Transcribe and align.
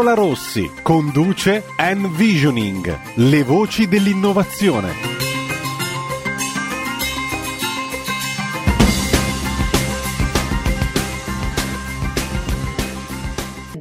Carola 0.00 0.14
Rossi 0.14 0.70
conduce 0.82 1.62
Envisioning, 1.76 2.98
le 3.16 3.42
voci 3.42 3.86
dell'innovazione. 3.86 5.29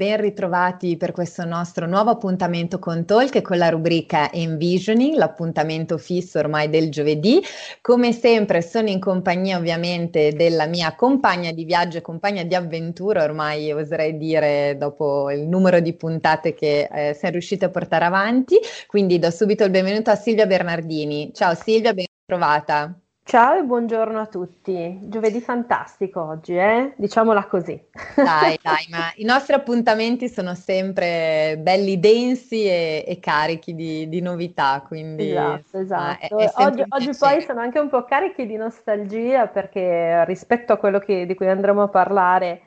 Ben 0.09 0.21
ritrovati 0.21 0.97
per 0.97 1.11
questo 1.11 1.45
nostro 1.45 1.85
nuovo 1.85 2.09
appuntamento 2.09 2.79
con 2.79 3.05
Talk 3.05 3.35
e 3.35 3.41
con 3.41 3.57
la 3.57 3.69
rubrica 3.69 4.31
Envisioning, 4.31 5.15
l'appuntamento 5.15 5.99
fisso 5.99 6.39
ormai 6.39 6.67
del 6.69 6.89
giovedì. 6.89 7.39
Come 7.81 8.11
sempre 8.11 8.63
sono 8.63 8.89
in 8.89 8.99
compagnia 8.99 9.57
ovviamente 9.57 10.33
della 10.33 10.65
mia 10.65 10.95
compagna 10.95 11.51
di 11.51 11.63
viaggio 11.63 11.99
e 11.99 12.01
compagna 12.01 12.43
di 12.43 12.55
avventura, 12.55 13.23
ormai 13.23 13.71
oserei 13.71 14.17
dire 14.17 14.77
dopo 14.79 15.29
il 15.29 15.47
numero 15.47 15.79
di 15.79 15.93
puntate 15.93 16.55
che 16.55 16.89
eh, 16.91 17.13
siamo 17.13 17.33
riusciti 17.33 17.65
a 17.65 17.69
portare 17.69 18.05
avanti. 18.05 18.57
Quindi 18.87 19.19
do 19.19 19.29
subito 19.29 19.63
il 19.63 19.69
benvenuto 19.69 20.09
a 20.09 20.15
Silvia 20.15 20.47
Bernardini. 20.47 21.31
Ciao 21.33 21.53
Silvia, 21.53 21.93
ben 21.93 22.05
trovata. 22.25 22.99
Ciao 23.29 23.59
e 23.59 23.61
buongiorno 23.61 24.19
a 24.19 24.25
tutti. 24.25 25.01
Giovedì 25.03 25.39
fantastico 25.39 26.19
oggi, 26.19 26.57
eh? 26.57 26.93
Diciamola 26.95 27.45
così. 27.45 27.79
Dai, 28.15 28.57
dai, 28.59 28.87
ma 28.89 29.11
i 29.17 29.23
nostri 29.23 29.53
appuntamenti 29.53 30.27
sono 30.27 30.55
sempre 30.55 31.55
belli 31.59 31.99
densi 31.99 32.65
e, 32.65 33.05
e 33.07 33.19
carichi 33.19 33.75
di, 33.75 34.09
di, 34.09 34.19
novità, 34.19 34.83
quindi... 34.83 35.29
Esatto, 35.29 35.77
esatto. 35.77 36.37
È, 36.39 36.43
è 36.43 36.51
oggi, 36.55 36.83
oggi 36.89 37.11
poi 37.15 37.41
sono 37.43 37.59
anche 37.59 37.77
un 37.77 37.89
po' 37.89 38.03
carichi 38.03 38.47
di 38.47 38.55
nostalgia 38.55 39.45
perché 39.45 40.25
rispetto 40.25 40.73
a 40.73 40.77
quello 40.77 40.97
che, 40.97 41.27
di 41.27 41.35
cui 41.35 41.47
andremo 41.47 41.83
a 41.83 41.87
parlare 41.87 42.61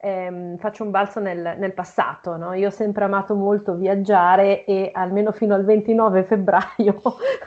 ehm, 0.00 0.56
faccio 0.58 0.84
un 0.84 0.90
balzo 0.90 1.20
nel, 1.20 1.56
nel 1.58 1.72
passato. 1.74 2.36
No? 2.36 2.54
Io 2.54 2.68
ho 2.68 2.70
sempre 2.70 3.04
amato 3.04 3.34
molto 3.34 3.74
viaggiare 3.74 4.64
e 4.64 4.90
almeno 4.92 5.32
fino 5.32 5.54
al 5.54 5.64
29 5.64 6.24
febbraio 6.24 7.00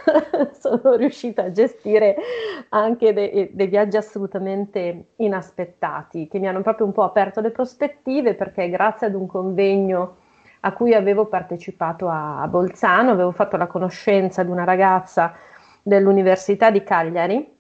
sono 0.60 0.96
riuscita 0.96 1.44
a 1.44 1.52
gestire 1.52 2.16
anche 2.70 3.14
dei, 3.14 3.50
dei 3.54 3.68
viaggi 3.68 3.98
assolutamente 3.98 5.14
inaspettati 5.18 6.28
che 6.28 6.40
mi 6.40 6.48
hanno 6.48 6.62
proprio 6.62 6.86
un 6.86 6.92
po' 6.92 7.04
aperto 7.04 7.42
le 7.42 7.52
prospettive 7.52 8.36
perché 8.36 8.70
grazie 8.70 9.08
ad 9.08 9.16
un 9.16 9.26
convegno 9.28 10.18
a 10.64 10.74
cui 10.74 10.94
avevo 10.94 11.26
partecipato 11.26 12.08
a, 12.08 12.42
a 12.42 12.48
Bolzano, 12.48 13.12
avevo 13.12 13.32
fatto 13.32 13.58
la 13.58 13.66
conoscenza 13.66 14.44
di 14.44 14.52
una 14.52 14.64
ragazza 14.64 15.34
dell'Università 15.82 16.70
di 16.70 16.84
Cagliari 16.84 17.60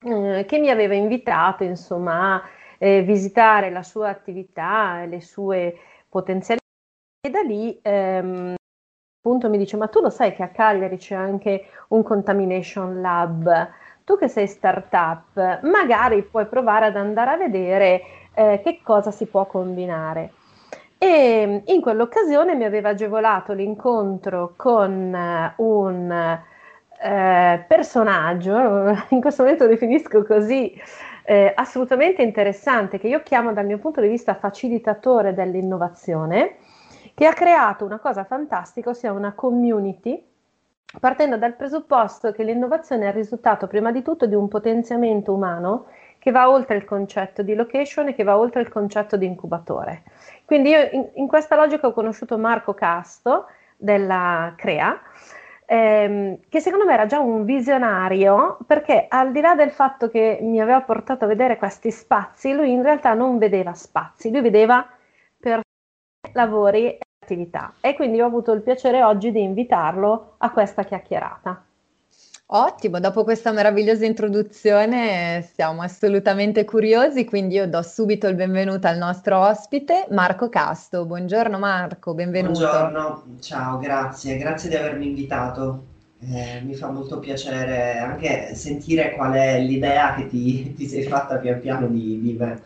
eh, 0.00 0.44
che 0.46 0.58
mi 0.58 0.68
aveva 0.68 0.94
invitato 0.94 1.62
insomma 1.62 2.34
a 2.34 2.42
eh, 2.84 3.00
visitare 3.00 3.70
la 3.70 3.82
sua 3.82 4.10
attività 4.10 5.06
le 5.06 5.22
sue 5.22 5.74
potenzialità 6.06 6.66
e 7.26 7.30
da 7.30 7.40
lì 7.40 7.78
ehm, 7.80 8.54
appunto 9.18 9.48
mi 9.48 9.56
dice 9.56 9.78
ma 9.78 9.88
tu 9.88 10.00
lo 10.00 10.10
sai 10.10 10.34
che 10.34 10.42
a 10.42 10.48
Cagliari 10.48 10.98
c'è 10.98 11.14
anche 11.14 11.64
un 11.88 12.02
contamination 12.02 13.00
lab? 13.00 13.70
Tu 14.04 14.18
che 14.18 14.28
sei 14.28 14.46
startup 14.46 15.62
magari 15.62 16.24
puoi 16.24 16.44
provare 16.44 16.86
ad 16.86 16.96
andare 16.96 17.30
a 17.30 17.36
vedere 17.38 18.02
eh, 18.34 18.60
che 18.62 18.80
cosa 18.82 19.10
si 19.10 19.24
può 19.24 19.46
combinare. 19.46 20.32
E 20.98 21.62
in 21.64 21.80
quell'occasione 21.80 22.54
mi 22.54 22.64
aveva 22.64 22.90
agevolato 22.90 23.54
l'incontro 23.54 24.52
con 24.56 25.12
uh, 25.56 25.62
un 25.62 26.38
uh, 26.90 27.64
personaggio, 27.66 28.94
in 29.08 29.20
questo 29.22 29.42
momento 29.42 29.64
lo 29.64 29.70
definisco 29.70 30.22
così, 30.22 30.78
eh, 31.24 31.52
assolutamente 31.54 32.22
interessante 32.22 32.98
che 32.98 33.08
io 33.08 33.22
chiamo 33.22 33.52
dal 33.52 33.66
mio 33.66 33.78
punto 33.78 34.00
di 34.00 34.08
vista 34.08 34.34
facilitatore 34.34 35.34
dell'innovazione, 35.34 36.56
che 37.14 37.26
ha 37.26 37.32
creato 37.32 37.84
una 37.84 37.98
cosa 37.98 38.24
fantastica, 38.24 38.90
ossia 38.90 39.12
una 39.12 39.32
community, 39.32 40.22
partendo 41.00 41.36
dal 41.36 41.54
presupposto 41.54 42.32
che 42.32 42.44
l'innovazione 42.44 43.06
è 43.06 43.08
il 43.08 43.14
risultato 43.14 43.66
prima 43.66 43.90
di 43.90 44.02
tutto 44.02 44.26
di 44.26 44.34
un 44.34 44.48
potenziamento 44.48 45.32
umano 45.32 45.86
che 46.18 46.30
va 46.30 46.48
oltre 46.48 46.76
il 46.76 46.84
concetto 46.84 47.42
di 47.42 47.54
location 47.54 48.08
e 48.08 48.14
che 48.14 48.22
va 48.22 48.38
oltre 48.38 48.60
il 48.62 48.68
concetto 48.68 49.16
di 49.16 49.26
incubatore. 49.26 50.02
Quindi 50.44 50.70
io 50.70 50.88
in, 50.92 51.08
in 51.14 51.26
questa 51.26 51.56
logica 51.56 51.86
ho 51.86 51.92
conosciuto 51.92 52.38
Marco 52.38 52.74
Casto 52.74 53.46
della 53.76 54.54
Crea, 54.56 54.98
ehm, 55.66 56.40
che 56.48 56.60
secondo 56.60 56.84
me 56.84 56.92
era 56.94 57.06
già 57.06 57.18
un 57.20 57.44
visionario, 57.44 58.58
perché 58.66 59.06
al 59.08 59.32
di 59.32 59.40
là 59.40 59.54
del 59.54 59.70
fatto 59.70 60.08
che 60.08 60.38
mi 60.42 60.60
aveva 60.60 60.80
portato 60.82 61.24
a 61.24 61.28
vedere 61.28 61.56
questi 61.56 61.90
spazi, 61.90 62.52
lui 62.52 62.72
in 62.72 62.82
realtà 62.82 63.14
non 63.14 63.38
vedeva 63.38 63.74
spazi, 63.74 64.30
lui 64.30 64.40
vedeva 64.40 64.86
persone, 65.38 65.62
lavori 66.32 66.86
e 66.88 66.98
attività. 67.22 67.74
E 67.80 67.94
quindi 67.94 68.20
ho 68.20 68.26
avuto 68.26 68.52
il 68.52 68.62
piacere 68.62 69.02
oggi 69.02 69.32
di 69.32 69.42
invitarlo 69.42 70.34
a 70.38 70.50
questa 70.50 70.84
chiacchierata. 70.84 71.63
Ottimo, 72.56 73.00
dopo 73.00 73.24
questa 73.24 73.50
meravigliosa 73.50 74.04
introduzione 74.04 75.44
siamo 75.56 75.82
assolutamente 75.82 76.64
curiosi, 76.64 77.24
quindi 77.24 77.56
io 77.56 77.66
do 77.66 77.82
subito 77.82 78.28
il 78.28 78.36
benvenuto 78.36 78.86
al 78.86 78.96
nostro 78.96 79.40
ospite, 79.40 80.06
Marco 80.10 80.48
Casto. 80.48 81.04
Buongiorno 81.04 81.58
Marco, 81.58 82.14
benvenuto. 82.14 82.60
Buongiorno, 82.60 83.24
ciao, 83.40 83.78
grazie, 83.78 84.36
grazie 84.36 84.68
di 84.68 84.76
avermi 84.76 85.06
invitato. 85.06 85.86
Eh, 86.20 86.60
mi 86.64 86.76
fa 86.76 86.92
molto 86.92 87.18
piacere 87.18 87.98
anche 87.98 88.54
sentire 88.54 89.16
qual 89.16 89.32
è 89.32 89.58
l'idea 89.58 90.14
che 90.14 90.28
ti, 90.28 90.74
ti 90.74 90.86
sei 90.86 91.02
fatta 91.02 91.38
pian 91.38 91.58
piano 91.58 91.88
di, 91.88 92.20
di 92.20 92.36
me. 92.38 92.62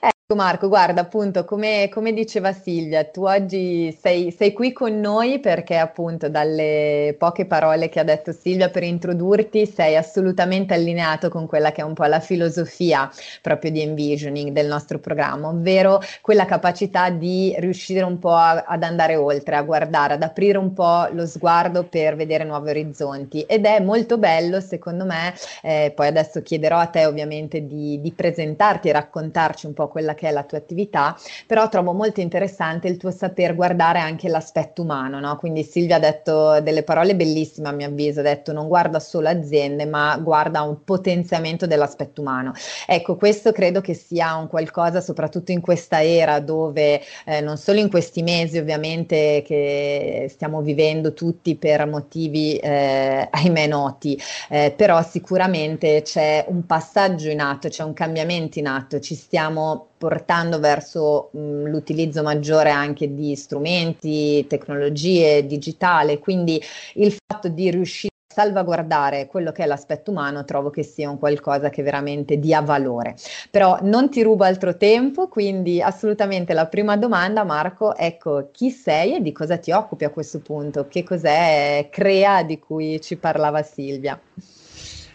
Eh, 0.00 0.09
Marco, 0.36 0.68
guarda, 0.68 1.00
appunto, 1.00 1.44
come, 1.44 1.88
come 1.90 2.12
diceva 2.12 2.52
Silvia, 2.52 3.04
tu 3.04 3.24
oggi 3.24 3.90
sei, 4.00 4.30
sei, 4.30 4.52
qui 4.52 4.72
con 4.72 5.00
noi 5.00 5.40
perché 5.40 5.76
appunto 5.76 6.28
dalle 6.28 7.16
poche 7.18 7.46
parole 7.46 7.88
che 7.88 7.98
ha 7.98 8.04
detto 8.04 8.30
Silvia 8.30 8.70
per 8.70 8.84
introdurti 8.84 9.66
sei 9.66 9.96
assolutamente 9.96 10.72
allineato 10.72 11.28
con 11.28 11.46
quella 11.46 11.72
che 11.72 11.80
è 11.80 11.84
un 11.84 11.94
po' 11.94 12.04
la 12.04 12.20
filosofia 12.20 13.10
proprio 13.42 13.72
di 13.72 13.80
envisioning 13.82 14.52
del 14.52 14.68
nostro 14.68 15.00
programma, 15.00 15.48
ovvero 15.48 16.00
quella 16.20 16.44
capacità 16.44 17.10
di 17.10 17.52
riuscire 17.58 18.04
un 18.04 18.20
po' 18.20 18.34
a, 18.34 18.64
ad 18.66 18.84
andare 18.84 19.16
oltre, 19.16 19.56
a 19.56 19.62
guardare, 19.62 20.14
ad 20.14 20.22
aprire 20.22 20.58
un 20.58 20.72
po' 20.72 21.08
lo 21.10 21.26
sguardo 21.26 21.82
per 21.82 22.14
vedere 22.14 22.44
nuovi 22.44 22.70
orizzonti. 22.70 23.40
Ed 23.42 23.64
è 23.64 23.80
molto 23.80 24.16
bello 24.16 24.60
secondo 24.60 25.04
me, 25.04 25.34
eh, 25.62 25.92
poi 25.92 26.06
adesso 26.06 26.40
chiederò 26.40 26.78
a 26.78 26.86
te 26.86 27.04
ovviamente 27.04 27.66
di, 27.66 28.00
di 28.00 28.12
presentarti 28.12 28.88
e 28.88 28.92
raccontarci 28.92 29.66
un 29.66 29.72
po' 29.72 29.88
quella 29.88 30.14
che 30.14 30.19
che 30.20 30.28
è 30.28 30.32
la 30.32 30.44
tua 30.44 30.58
attività, 30.58 31.16
però 31.46 31.70
trovo 31.70 31.94
molto 31.94 32.20
interessante 32.20 32.88
il 32.88 32.98
tuo 32.98 33.10
saper 33.10 33.54
guardare 33.54 34.00
anche 34.00 34.28
l'aspetto 34.28 34.82
umano, 34.82 35.18
no? 35.18 35.36
Quindi 35.36 35.62
Silvia 35.64 35.96
ha 35.96 35.98
detto 35.98 36.60
delle 36.60 36.82
parole 36.82 37.16
bellissime 37.16 37.68
a 37.68 37.72
mio 37.72 37.86
avviso, 37.86 38.20
ha 38.20 38.24
detto 38.24 38.52
non 38.52 38.68
guarda 38.68 39.00
solo 39.00 39.28
aziende, 39.30 39.86
ma 39.86 40.18
guarda 40.18 40.60
un 40.60 40.84
potenziamento 40.84 41.66
dell'aspetto 41.66 42.20
umano. 42.20 42.52
Ecco, 42.86 43.16
questo 43.16 43.50
credo 43.52 43.80
che 43.80 43.94
sia 43.94 44.34
un 44.34 44.46
qualcosa, 44.46 45.00
soprattutto 45.00 45.52
in 45.52 45.62
questa 45.62 46.04
era 46.04 46.38
dove 46.38 47.00
eh, 47.24 47.40
non 47.40 47.56
solo 47.56 47.78
in 47.78 47.88
questi 47.88 48.22
mesi 48.22 48.58
ovviamente 48.58 49.42
che 49.46 50.26
stiamo 50.28 50.60
vivendo 50.60 51.14
tutti 51.14 51.56
per 51.56 51.86
motivi 51.86 52.56
eh, 52.56 53.26
ahimè 53.30 53.66
noti, 53.68 54.20
eh, 54.50 54.74
però 54.76 55.02
sicuramente 55.02 56.02
c'è 56.02 56.44
un 56.48 56.66
passaggio 56.66 57.30
in 57.30 57.40
atto, 57.40 57.68
c'è 57.68 57.84
un 57.84 57.94
cambiamento 57.94 58.58
in 58.58 58.66
atto, 58.66 59.00
ci 59.00 59.14
stiamo 59.14 59.89
portando 60.00 60.58
verso 60.60 61.28
mh, 61.32 61.64
l'utilizzo 61.68 62.22
maggiore 62.22 62.70
anche 62.70 63.12
di 63.12 63.36
strumenti, 63.36 64.46
tecnologie, 64.48 65.44
digitale, 65.44 66.18
quindi 66.18 66.58
il 66.94 67.14
fatto 67.26 67.48
di 67.48 67.70
riuscire 67.70 68.14
a 68.30 68.34
salvaguardare 68.34 69.26
quello 69.26 69.52
che 69.52 69.64
è 69.64 69.66
l'aspetto 69.66 70.10
umano 70.10 70.46
trovo 70.46 70.70
che 70.70 70.82
sia 70.84 71.10
un 71.10 71.18
qualcosa 71.18 71.68
che 71.68 71.82
veramente 71.82 72.38
dia 72.38 72.62
valore. 72.62 73.14
Però 73.50 73.76
non 73.82 74.08
ti 74.08 74.22
rubo 74.22 74.44
altro 74.44 74.74
tempo, 74.78 75.28
quindi 75.28 75.82
assolutamente 75.82 76.54
la 76.54 76.66
prima 76.66 76.96
domanda 76.96 77.44
Marco, 77.44 77.94
ecco, 77.94 78.48
chi 78.52 78.70
sei 78.70 79.16
e 79.16 79.20
di 79.20 79.32
cosa 79.32 79.58
ti 79.58 79.70
occupi 79.70 80.04
a 80.04 80.10
questo 80.10 80.40
punto? 80.40 80.88
Che 80.88 81.02
cos'è 81.02 81.88
Crea 81.90 82.42
di 82.42 82.58
cui 82.58 82.98
ci 83.02 83.16
parlava 83.18 83.62
Silvia? 83.62 84.18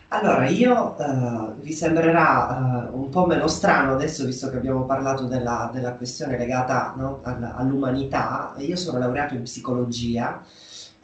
Allora, 0.10 0.48
io 0.48 0.96
uh, 0.98 1.56
vi 1.62 1.74
sembrerà 1.74 2.90
uh, 2.92 2.98
un 3.02 3.10
po' 3.10 3.25
meno 3.25 3.48
strano 3.48 3.94
adesso, 3.94 4.24
visto 4.25 4.50
che 4.50 4.57
abbiamo 4.57 4.86
parlato 4.86 5.25
della, 5.25 5.69
della 5.74 5.94
questione 5.94 6.38
legata 6.38 6.94
no, 6.96 7.22
all'umanità. 7.24 8.54
Io 8.57 8.75
sono 8.75 9.00
laureato 9.00 9.34
in 9.34 9.42
psicologia 9.42 10.44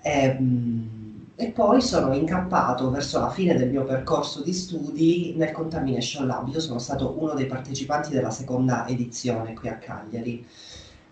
e, 0.01 0.37
mm, 0.39 0.87
e, 1.35 1.51
poi 1.51 1.81
sono 1.81 2.13
incappato 2.13 2.91
verso 2.91 3.19
la 3.19 3.29
fine 3.31 3.55
del 3.55 3.69
mio 3.69 3.83
percorso 3.83 4.43
di 4.43 4.53
studi 4.53 5.33
nel 5.35 5.51
Contamination 5.51 6.27
Lab. 6.27 6.47
Io 6.49 6.59
sono 6.59 6.79
stato 6.79 7.15
uno 7.17 7.33
dei 7.33 7.47
partecipanti 7.47 8.11
della 8.11 8.31
seconda 8.31 8.87
edizione 8.87 9.53
qui 9.53 9.67
a 9.69 9.77
Cagliari. 9.77 10.45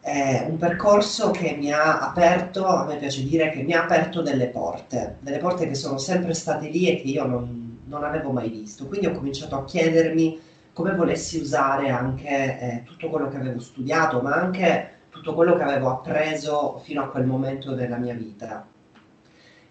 È 0.02 0.46
un 0.48 0.58
percorso 0.58 1.32
che 1.32 1.56
mi 1.58 1.72
ha 1.72 2.00
aperto, 2.00 2.66
a 2.66 2.86
me 2.86 2.98
piace 2.98 3.24
dire 3.24 3.50
che 3.50 3.64
mi 3.64 3.74
ha 3.74 3.84
aperto 3.84 4.22
delle 4.22 4.48
porte, 4.48 5.18
delle 5.20 5.38
porte 5.40 5.68
che 5.68 5.76
sono 5.76 5.98
sempre 5.98 6.34
state 6.34 6.70
lì 6.70 6.88
e 6.88 7.02
che 7.02 7.08
io 7.08 7.26
non 7.26 7.59
non 7.90 8.04
avevo 8.04 8.32
mai 8.32 8.50
visto. 8.50 8.88
Quindi 8.88 9.08
ho 9.08 9.12
cominciato 9.12 9.56
a 9.58 9.66
chiedermi 9.66 10.40
come 10.72 10.96
volessi 10.96 11.40
usare 11.40 11.90
anche 11.90 12.28
eh, 12.28 12.84
tutto 12.86 13.10
quello 13.10 13.28
che 13.28 13.36
avevo 13.36 13.60
studiato, 13.60 14.22
ma 14.22 14.36
anche 14.36 14.92
tutto 15.10 15.34
quello 15.34 15.56
che 15.56 15.64
avevo 15.64 15.90
appreso 15.90 16.80
fino 16.84 17.04
a 17.04 17.10
quel 17.10 17.26
momento 17.26 17.74
della 17.74 17.98
mia 17.98 18.14
vita. 18.14 18.66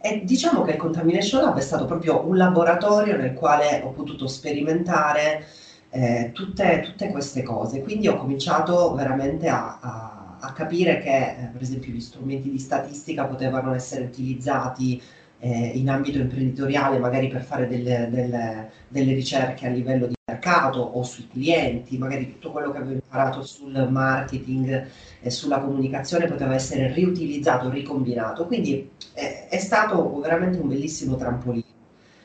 E 0.01 0.23
diciamo 0.25 0.63
che 0.63 0.73
il 0.73 0.77
Contamination 0.77 1.43
Lab 1.43 1.57
è 1.57 1.63
stato 1.63 1.85
proprio 1.87 2.27
un 2.27 2.37
laboratorio 2.37 3.17
nel 3.17 3.35
quale 3.35 3.81
ho 3.83 3.91
potuto 3.91 4.27
sperimentare 4.27 5.47
eh, 5.91 6.31
tutte, 6.35 6.83
tutte, 6.85 7.09
queste 7.09 7.43
cose. 7.43 7.83
Quindi 7.83 8.09
ho 8.09 8.17
cominciato 8.17 8.95
veramente 8.95 9.49
a, 9.49 9.79
a, 9.81 10.37
a 10.41 10.53
capire 10.53 11.01
che, 11.01 11.31
eh, 11.31 11.49
per 11.53 11.63
esempio, 11.63 11.93
gli 11.93 12.01
strumenti 12.01 12.51
di 12.51 12.59
statistica 12.59 13.25
potevano 13.25 13.75
essere 13.75 14.05
utilizzati 14.05 15.03
eh, 15.41 15.73
in 15.75 15.89
ambito 15.89 16.19
imprenditoriale, 16.19 16.99
magari 16.99 17.29
per 17.29 17.43
fare 17.43 17.69
delle, 17.69 18.09
delle, 18.11 18.71
delle, 18.89 19.15
ricerche 19.15 19.67
a 19.67 19.71
livello 19.71 20.07
di 20.07 20.15
mercato 20.25 20.81
o 20.81 21.03
sui 21.03 21.29
clienti, 21.29 21.97
magari 21.97 22.33
tutto 22.33 22.51
quello 22.51 22.71
che 22.71 22.79
avevo 22.79 22.95
imparato 22.95 23.43
sul 23.43 23.89
marketing 23.91 24.87
e 25.21 25.31
sulla 25.31 25.61
comunicazione 25.61 26.27
poteva 26.27 26.55
essere 26.55 26.93
riutilizzato, 26.93 27.71
ricombinato. 27.71 28.47
Quindi 28.47 28.91
eh, 29.15 29.49
è 29.49 29.59
stato 29.59 30.19
veramente 30.21 30.59
un 30.59 30.69
bellissimo 30.69 31.17
trampolino. 31.17 31.77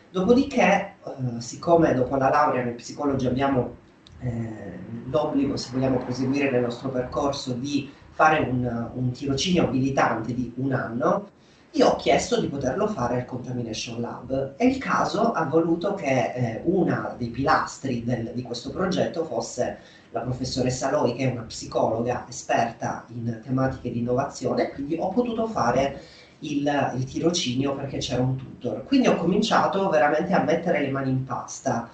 Dopodiché, 0.09 0.93
eh, 1.05 1.41
siccome 1.41 1.93
dopo 1.93 2.15
la 2.15 2.29
laurea 2.29 2.63
nel 2.63 2.75
psicologia 2.75 3.29
abbiamo 3.29 3.75
eh, 4.19 4.79
l'obbligo, 5.09 5.57
se 5.57 5.69
vogliamo 5.71 5.97
proseguire 5.97 6.49
nel 6.49 6.61
nostro 6.61 6.89
percorso, 6.89 7.53
di 7.53 7.91
fare 8.09 8.39
un, 8.47 8.89
un 8.93 9.11
tirocinio 9.11 9.63
abilitante 9.63 10.33
di 10.33 10.53
un 10.57 10.71
anno, 10.71 11.29
io 11.75 11.87
ho 11.89 11.95
chiesto 11.95 12.39
di 12.39 12.47
poterlo 12.47 12.87
fare 12.87 13.15
al 13.15 13.25
Contamination 13.25 13.99
Lab 13.99 14.53
e 14.57 14.67
il 14.67 14.77
caso 14.77 15.31
ha 15.31 15.45
voluto 15.45 15.95
che 15.95 16.31
eh, 16.33 16.61
una 16.65 17.15
dei 17.17 17.29
pilastri 17.29 18.03
del, 18.03 18.31
di 18.35 18.43
questo 18.43 18.69
progetto 18.69 19.25
fosse 19.25 19.79
la 20.11 20.19
professoressa 20.19 20.91
Loi, 20.91 21.15
che 21.15 21.27
è 21.27 21.31
una 21.31 21.41
psicologa 21.41 22.25
esperta 22.29 23.05
in 23.07 23.39
tematiche 23.43 23.91
di 23.91 23.99
innovazione, 23.99 24.69
quindi 24.69 24.97
ho 24.99 25.09
potuto 25.09 25.47
fare 25.47 25.99
il, 26.39 26.93
il 26.95 27.05
tirocinio 27.05 27.73
perché 27.73 27.97
c'era 27.97 28.21
un 28.21 28.35
tutor. 28.35 28.83
Quindi 28.83 29.07
ho 29.07 29.15
cominciato 29.15 29.89
veramente 29.89 30.33
a 30.33 30.43
mettere 30.43 30.79
le 30.81 30.91
mani 30.91 31.09
in 31.09 31.23
pasta. 31.23 31.89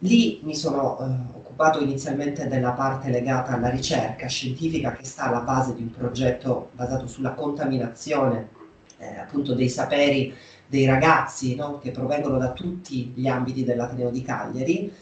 Lì 0.00 0.40
mi 0.42 0.54
sono 0.54 0.98
eh, 0.98 1.04
occupato 1.38 1.80
inizialmente 1.80 2.48
della 2.48 2.72
parte 2.72 3.08
legata 3.08 3.52
alla 3.52 3.70
ricerca 3.70 4.26
scientifica 4.26 4.92
che 4.92 5.06
sta 5.06 5.24
alla 5.24 5.40
base 5.40 5.74
di 5.74 5.80
un 5.80 5.90
progetto 5.90 6.68
basato 6.72 7.06
sulla 7.06 7.32
contaminazione 7.32 8.55
eh, 8.98 9.18
appunto 9.18 9.54
dei 9.54 9.68
saperi 9.68 10.34
dei 10.66 10.84
ragazzi 10.84 11.54
no? 11.54 11.78
che 11.78 11.90
provengono 11.90 12.38
da 12.38 12.52
tutti 12.52 13.12
gli 13.14 13.28
ambiti 13.28 13.64
dell'Ateneo 13.64 14.10
di 14.10 14.22
Cagliari. 14.22 14.92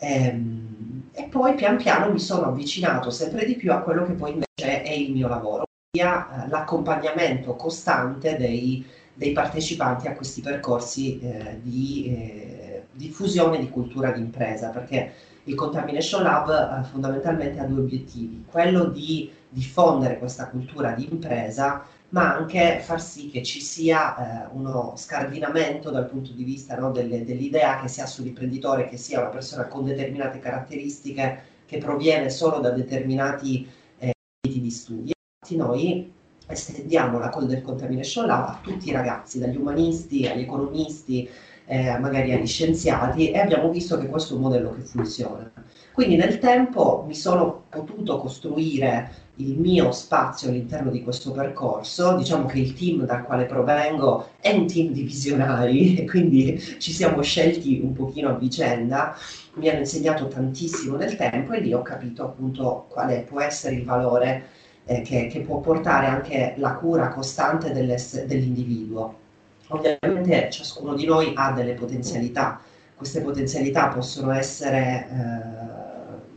Ehm, 0.00 1.08
e 1.12 1.28
poi 1.28 1.54
pian 1.54 1.76
piano 1.76 2.12
mi 2.12 2.18
sono 2.18 2.46
avvicinato 2.46 3.10
sempre 3.10 3.46
di 3.46 3.54
più 3.54 3.72
a 3.72 3.78
quello 3.78 4.04
che 4.04 4.12
poi 4.12 4.32
invece 4.32 4.82
è 4.82 4.92
il 4.92 5.12
mio 5.12 5.28
lavoro, 5.28 5.64
ossia 5.92 6.44
eh, 6.44 6.48
l'accompagnamento 6.48 7.54
costante 7.54 8.36
dei, 8.36 8.84
dei, 9.14 9.32
partecipanti 9.32 10.08
a 10.08 10.14
questi 10.14 10.40
percorsi 10.40 11.20
eh, 11.20 11.60
di 11.62 12.06
eh, 12.06 12.86
diffusione 12.92 13.60
di 13.60 13.68
cultura 13.70 14.10
d'impresa, 14.10 14.70
perché 14.70 15.12
il 15.44 15.54
Contamination 15.54 16.22
Lab 16.22 16.48
eh, 16.50 16.84
fondamentalmente 16.88 17.60
ha 17.60 17.64
due 17.64 17.80
obiettivi, 17.80 18.44
quello 18.50 18.86
di 18.86 19.30
diffondere 19.48 20.18
questa 20.18 20.48
cultura 20.48 20.90
di 20.92 21.08
impresa 21.08 21.84
ma 22.14 22.32
anche 22.36 22.78
far 22.78 23.02
sì 23.02 23.28
che 23.28 23.42
ci 23.42 23.60
sia 23.60 24.44
eh, 24.44 24.48
uno 24.52 24.94
scardinamento 24.96 25.90
dal 25.90 26.06
punto 26.06 26.30
di 26.30 26.44
vista 26.44 26.76
no, 26.76 26.92
delle, 26.92 27.24
dell'idea 27.24 27.80
che 27.80 27.88
si 27.88 28.00
ha 28.00 28.06
sull'imprenditore, 28.06 28.88
che 28.88 28.96
sia 28.96 29.18
una 29.18 29.30
persona 29.30 29.66
con 29.66 29.84
determinate 29.84 30.38
caratteristiche, 30.38 31.42
che 31.66 31.78
proviene 31.78 32.30
solo 32.30 32.60
da 32.60 32.70
determinati 32.70 33.68
eh, 33.98 34.12
di 34.40 34.70
studi. 34.70 35.10
Infatti 35.10 35.56
noi 35.56 36.12
estendiamo 36.46 37.18
la 37.18 37.30
Call 37.30 37.46
del 37.46 37.62
Contamination 37.62 38.26
Lab 38.26 38.44
a 38.44 38.60
tutti 38.62 38.90
i 38.90 38.92
ragazzi, 38.92 39.40
dagli 39.40 39.56
umanisti 39.56 40.28
agli 40.28 40.42
economisti, 40.42 41.28
eh, 41.66 41.98
magari 41.98 42.32
agli 42.32 42.46
scienziati, 42.46 43.32
e 43.32 43.40
abbiamo 43.40 43.70
visto 43.70 43.98
che 43.98 44.06
questo 44.06 44.34
è 44.34 44.36
un 44.36 44.42
modello 44.42 44.72
che 44.72 44.82
funziona. 44.82 45.50
Quindi 45.92 46.14
nel 46.14 46.38
tempo 46.38 47.02
mi 47.08 47.14
sono 47.16 47.64
potuto 47.70 48.18
costruire 48.18 49.23
il 49.36 49.58
mio 49.58 49.90
spazio 49.90 50.48
all'interno 50.48 50.90
di 50.90 51.02
questo 51.02 51.32
percorso. 51.32 52.16
Diciamo 52.16 52.46
che 52.46 52.58
il 52.58 52.74
team 52.74 53.04
dal 53.04 53.24
quale 53.24 53.46
provengo 53.46 54.28
è 54.40 54.52
un 54.52 54.66
team 54.66 54.92
di 54.92 55.02
visionari 55.02 55.96
e 55.98 56.06
quindi 56.06 56.58
ci 56.78 56.92
siamo 56.92 57.20
scelti 57.22 57.80
un 57.82 57.92
pochino 57.92 58.30
a 58.30 58.34
vicenda. 58.34 59.16
Mi 59.54 59.68
hanno 59.68 59.80
insegnato 59.80 60.28
tantissimo 60.28 60.96
nel 60.96 61.16
tempo 61.16 61.52
e 61.52 61.60
lì 61.60 61.72
ho 61.72 61.82
capito 61.82 62.24
appunto 62.24 62.86
quale 62.88 63.22
può 63.22 63.40
essere 63.40 63.76
il 63.76 63.84
valore 63.84 64.46
eh, 64.84 65.00
che, 65.00 65.28
che, 65.28 65.40
può 65.40 65.60
portare 65.60 66.06
anche 66.06 66.54
la 66.58 66.74
cura 66.74 67.08
costante 67.08 67.72
dell'individuo. 67.72 69.22
Ovviamente 69.68 70.50
ciascuno 70.50 70.94
di 70.94 71.06
noi 71.06 71.32
ha 71.34 71.52
delle 71.52 71.72
potenzialità, 71.72 72.60
queste 72.94 73.22
potenzialità 73.22 73.88
possono 73.88 74.30
essere 74.32 75.08
eh, 75.10 75.74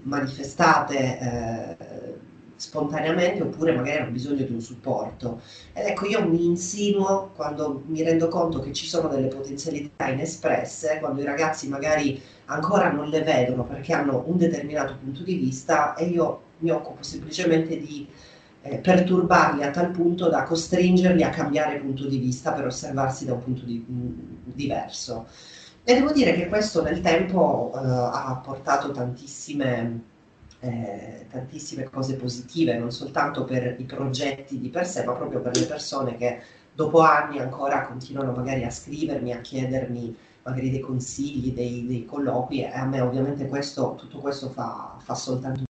manifestate 0.03 1.19
eh, 1.19 1.86
spontaneamente 2.57 3.43
oppure 3.43 3.73
magari 3.73 3.99
hanno 3.99 4.11
bisogno 4.11 4.43
di 4.43 4.51
un 4.51 4.61
supporto. 4.61 5.41
Ed 5.73 5.85
ecco, 5.85 6.05
io 6.05 6.27
mi 6.27 6.45
insinuo 6.45 7.31
quando 7.35 7.83
mi 7.85 8.03
rendo 8.03 8.27
conto 8.27 8.59
che 8.59 8.73
ci 8.73 8.87
sono 8.87 9.07
delle 9.07 9.27
potenzialità 9.27 10.09
inespresse, 10.09 10.97
quando 10.99 11.21
i 11.21 11.25
ragazzi 11.25 11.69
magari 11.69 12.21
ancora 12.45 12.91
non 12.91 13.09
le 13.09 13.21
vedono 13.21 13.63
perché 13.63 13.93
hanno 13.93 14.23
un 14.25 14.37
determinato 14.37 14.97
punto 15.01 15.23
di 15.23 15.35
vista 15.35 15.95
e 15.95 16.05
io 16.05 16.41
mi 16.59 16.71
occupo 16.71 17.03
semplicemente 17.03 17.77
di 17.77 18.07
eh, 18.63 18.77
perturbarli 18.77 19.63
a 19.63 19.71
tal 19.71 19.91
punto 19.91 20.29
da 20.29 20.43
costringerli 20.43 21.23
a 21.23 21.29
cambiare 21.29 21.77
punto 21.77 22.07
di 22.07 22.17
vista 22.17 22.51
per 22.51 22.65
osservarsi 22.65 23.25
da 23.25 23.33
un 23.33 23.43
punto 23.43 23.63
di, 23.63 23.85
mh, 23.87 23.93
mm, 23.93 24.11
diverso. 24.45 25.27
E 25.83 25.93
devo 25.93 26.11
dire 26.11 26.33
che 26.33 26.47
questo 26.47 26.81
nel 26.81 26.99
tempo 27.01 27.71
eh, 27.73 27.77
ha 27.79 28.41
portato 28.43 28.91
tantissime 28.91 30.15
eh, 30.59 31.25
tantissime 31.29 31.83
cose 31.83 32.15
positive, 32.15 32.77
non 32.77 32.91
soltanto 32.91 33.43
per 33.43 33.75
i 33.79 33.83
progetti 33.83 34.59
di 34.59 34.69
per 34.69 34.87
sé, 34.87 35.03
ma 35.03 35.13
proprio 35.13 35.39
per 35.39 35.55
le 35.55 35.65
persone 35.65 36.17
che 36.17 36.41
dopo 36.73 36.99
anni 36.99 37.39
ancora 37.39 37.85
continuano 37.85 38.31
magari 38.31 38.63
a 38.63 38.69
scrivermi, 38.69 39.31
a 39.33 39.41
chiedermi 39.41 40.15
magari 40.43 40.69
dei 40.69 40.79
consigli, 40.79 41.53
dei, 41.53 41.85
dei 41.85 42.05
colloqui 42.05 42.61
e 42.61 42.67
a 42.67 42.85
me 42.85 43.01
ovviamente 43.01 43.47
questo, 43.47 43.95
tutto 43.97 44.19
questo 44.19 44.49
fa, 44.49 44.95
fa 44.99 45.13
soltanto 45.13 45.65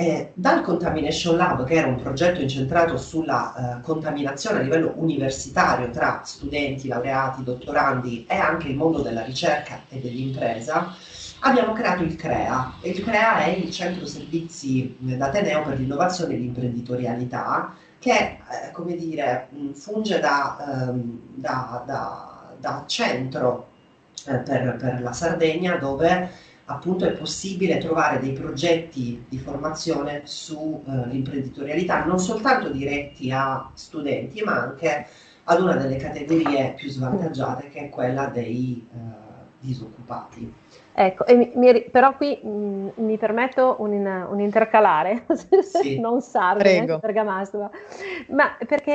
eh, 0.00 0.30
dal 0.32 0.62
Contamination 0.62 1.36
Lab, 1.36 1.64
che 1.66 1.74
era 1.74 1.86
un 1.86 2.00
progetto 2.00 2.40
incentrato 2.40 2.96
sulla 2.96 3.76
eh, 3.76 3.80
contaminazione 3.82 4.60
a 4.60 4.62
livello 4.62 4.94
universitario 4.96 5.90
tra 5.90 6.22
studenti, 6.24 6.88
laureati, 6.88 7.44
dottorandi 7.44 8.24
e 8.26 8.34
anche 8.34 8.68
il 8.68 8.76
mondo 8.76 9.02
della 9.02 9.22
ricerca 9.22 9.82
e 9.90 10.00
dell'impresa, 10.00 10.94
abbiamo 11.40 11.72
creato 11.72 12.02
il 12.02 12.16
CREA. 12.16 12.74
Il 12.82 13.02
CREA 13.02 13.44
è 13.44 13.48
il 13.50 13.70
Centro 13.70 14.06
Servizi 14.06 14.96
d'Ateneo 14.98 15.62
per 15.62 15.78
l'innovazione 15.78 16.34
e 16.34 16.38
l'imprenditorialità 16.38 17.74
che, 17.98 18.38
eh, 18.48 18.96
dire, 18.96 19.48
funge 19.74 20.20
da, 20.20 20.88
ehm, 20.88 21.20
da, 21.34 21.82
da, 21.86 22.54
da 22.58 22.84
centro 22.86 23.68
eh, 24.26 24.36
per, 24.36 24.76
per 24.76 25.00
la 25.02 25.12
Sardegna 25.12 25.76
dove 25.76 26.48
appunto 26.66 27.04
è 27.04 27.12
possibile 27.12 27.78
trovare 27.78 28.20
dei 28.20 28.32
progetti 28.32 29.24
di 29.28 29.38
formazione 29.38 30.22
sull'imprenditorialità, 30.24 32.04
eh, 32.04 32.06
non 32.06 32.18
soltanto 32.20 32.70
diretti 32.70 33.30
a 33.32 33.70
studenti, 33.74 34.40
ma 34.42 34.60
anche 34.60 35.06
ad 35.44 35.60
una 35.60 35.74
delle 35.74 35.96
categorie 35.96 36.74
più 36.76 36.88
svantaggiate 36.88 37.70
che 37.70 37.80
è 37.80 37.88
quella 37.88 38.26
dei 38.26 38.86
eh, 38.92 39.29
disoccupati. 39.60 40.52
Ecco, 40.92 41.24
mi, 41.28 41.52
mi, 41.54 41.82
però 41.84 42.16
qui 42.16 42.38
mh, 42.42 42.48
mm, 42.48 42.88
mi 42.96 43.16
permetto 43.16 43.76
un, 43.78 44.26
un 44.28 44.40
intercalare, 44.40 45.24
sì. 45.62 46.00
non 46.00 46.20
sardo, 46.20 46.64
neanche 46.64 46.98
bergamasco, 46.98 47.70
ma 48.28 48.56
perché 48.66 48.94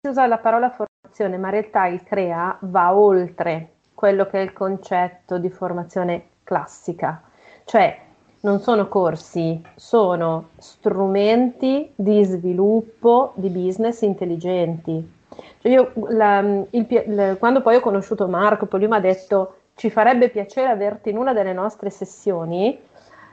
si 0.00 0.08
usa 0.08 0.26
la 0.26 0.38
parola 0.38 0.70
formazione, 0.70 1.38
ma 1.38 1.46
in 1.48 1.52
realtà 1.52 1.86
il 1.86 2.02
CREA 2.02 2.58
va 2.60 2.94
oltre 2.94 3.74
quello 3.94 4.26
che 4.26 4.40
è 4.40 4.42
il 4.42 4.52
concetto 4.52 5.38
di 5.38 5.48
formazione 5.48 6.28
classica, 6.42 7.22
cioè 7.64 8.00
non 8.40 8.60
sono 8.60 8.88
corsi, 8.88 9.62
sono 9.74 10.50
strumenti 10.58 11.90
di 11.94 12.22
sviluppo 12.24 13.32
di 13.36 13.48
business 13.48 14.02
intelligenti. 14.02 15.12
Cioè 15.60 15.72
io, 15.72 15.92
la, 16.10 16.40
il, 16.40 16.66
il, 16.70 17.36
quando 17.38 17.62
poi 17.62 17.76
ho 17.76 17.80
conosciuto 17.80 18.28
Marco, 18.28 18.66
poi 18.66 18.80
lui 18.80 18.88
mi 18.90 18.96
ha 18.96 19.00
detto 19.00 19.54
ci 19.74 19.90
farebbe 19.90 20.30
piacere 20.30 20.68
averti 20.68 21.10
in 21.10 21.18
una 21.18 21.32
delle 21.32 21.52
nostre 21.52 21.90
sessioni, 21.90 22.78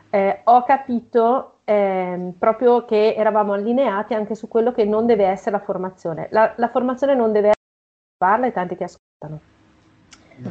eh, 0.10 0.42
ho 0.44 0.64
capito 0.64 1.60
eh, 1.64 2.34
proprio 2.38 2.86
che 2.86 3.14
eravamo 3.16 3.54
allineati 3.54 4.14
anche 4.14 4.36
su 4.36 4.48
quello 4.48 4.72
che 4.72 4.84
non 4.84 5.06
deve 5.06 5.26
essere 5.26 5.52
la 5.52 5.64
formazione. 5.64 6.28
La, 6.32 6.54
la 6.58 6.70
formazione 6.70 7.16
non 7.16 7.32
deve 7.32 7.50
essere 7.50 8.18
parla 8.18 8.48
e 8.48 8.52
tanti 8.52 8.76
ti 8.76 8.84
ascoltano. 8.84 9.40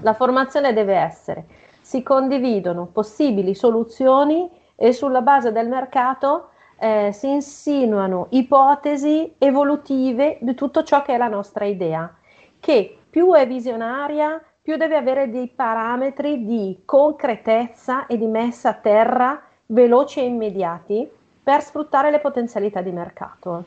La 0.03 0.15
formazione 0.15 0.73
deve 0.73 0.95
essere 0.95 1.45
si 1.91 2.05
condividono 2.05 2.87
possibili 2.87 3.53
soluzioni 3.53 4.49
e 4.77 4.93
sulla 4.93 5.23
base 5.23 5.51
del 5.51 5.67
mercato 5.67 6.51
eh, 6.79 7.11
si 7.13 7.29
insinuano 7.29 8.29
ipotesi 8.31 9.35
evolutive 9.39 10.39
di 10.41 10.55
tutto 10.55 10.85
ciò 10.85 11.03
che 11.03 11.15
è 11.15 11.17
la 11.17 11.27
nostra 11.27 11.65
idea, 11.65 12.15
che 12.61 12.97
più 13.11 13.33
è 13.33 13.45
visionaria, 13.45 14.41
più 14.63 14.77
deve 14.77 14.97
avere 14.97 15.31
dei 15.31 15.49
parametri 15.49 16.45
di 16.45 16.83
concretezza 16.85 18.07
e 18.07 18.19
di 18.19 18.27
messa 18.27 18.71
a 18.71 18.75
terra 18.75 19.43
veloci 19.67 20.21
e 20.21 20.25
immediati 20.25 21.09
per 21.43 21.63
sfruttare 21.63 22.11
le 22.11 22.21
potenzialità 22.21 22.81
di 22.81 22.91
mercato. 22.91 23.65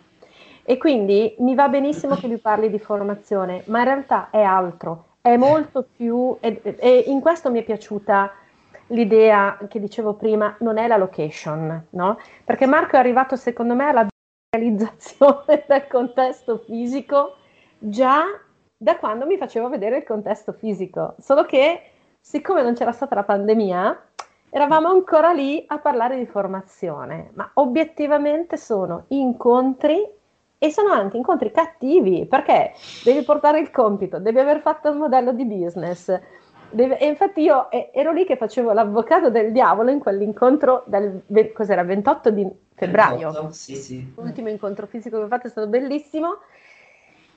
E 0.63 0.77
quindi 0.77 1.35
mi 1.39 1.55
va 1.55 1.67
benissimo 1.67 2.15
che 2.15 2.27
lui 2.27 2.37
parli 2.37 2.69
di 2.69 2.79
formazione, 2.79 3.63
ma 3.67 3.79
in 3.79 3.85
realtà 3.85 4.29
è 4.29 4.41
altro, 4.41 5.15
è 5.21 5.35
molto 5.35 5.85
più, 5.95 6.37
e 6.39 7.03
in 7.07 7.19
questo 7.19 7.51
mi 7.51 7.59
è 7.59 7.63
piaciuta 7.63 8.31
l'idea 8.87 9.57
che 9.67 9.79
dicevo 9.79 10.13
prima, 10.13 10.55
non 10.59 10.77
è 10.77 10.87
la 10.87 10.97
location, 10.97 11.87
no? 11.91 12.17
Perché 12.45 12.65
Marco 12.65 12.95
è 12.95 12.99
arrivato 12.99 13.35
secondo 13.35 13.73
me 13.75 13.85
alla 13.85 14.07
realizzazione 14.55 15.65
del 15.67 15.87
contesto 15.87 16.59
fisico 16.59 17.35
già 17.77 18.23
da 18.83 18.97
quando 18.97 19.25
mi 19.25 19.37
facevo 19.37 19.69
vedere 19.69 19.97
il 19.99 20.03
contesto 20.03 20.51
fisico, 20.51 21.15
solo 21.19 21.45
che 21.45 21.83
siccome 22.19 22.61
non 22.61 22.73
c'era 22.73 22.91
stata 22.91 23.15
la 23.15 23.23
pandemia, 23.23 24.03
eravamo 24.49 24.89
ancora 24.89 25.31
lì 25.31 25.63
a 25.67 25.79
parlare 25.79 26.17
di 26.17 26.25
formazione, 26.25 27.31
ma 27.33 27.49
obiettivamente 27.53 28.57
sono 28.57 29.05
incontri 29.07 30.05
e 30.57 30.69
sono 30.69 30.91
anche 30.91 31.15
incontri 31.15 31.49
cattivi 31.51 32.25
perché 32.25 32.73
devi 33.05 33.23
portare 33.23 33.61
il 33.61 33.71
compito, 33.71 34.19
devi 34.19 34.39
aver 34.39 34.59
fatto 34.59 34.89
il 34.89 34.97
modello 34.97 35.31
di 35.31 35.45
business. 35.45 36.19
Deve, 36.69 36.97
e 36.97 37.07
infatti 37.07 37.41
io 37.41 37.71
ero 37.71 38.11
lì 38.11 38.25
che 38.25 38.35
facevo 38.35 38.73
l'avvocato 38.73 39.29
del 39.29 39.53
diavolo 39.53 39.91
in 39.91 39.99
quell'incontro 39.99 40.83
del 40.87 41.23
cos'era, 41.53 41.83
28 41.83 42.31
di 42.31 42.49
febbraio. 42.73 43.29
28, 43.29 43.51
sì, 43.53 43.75
sì. 43.75 44.13
L'ultimo 44.17 44.49
incontro 44.49 44.87
fisico 44.87 45.19
che 45.19 45.23
ho 45.23 45.27
fatto 45.27 45.47
è 45.47 45.49
stato 45.49 45.67
bellissimo. 45.67 46.39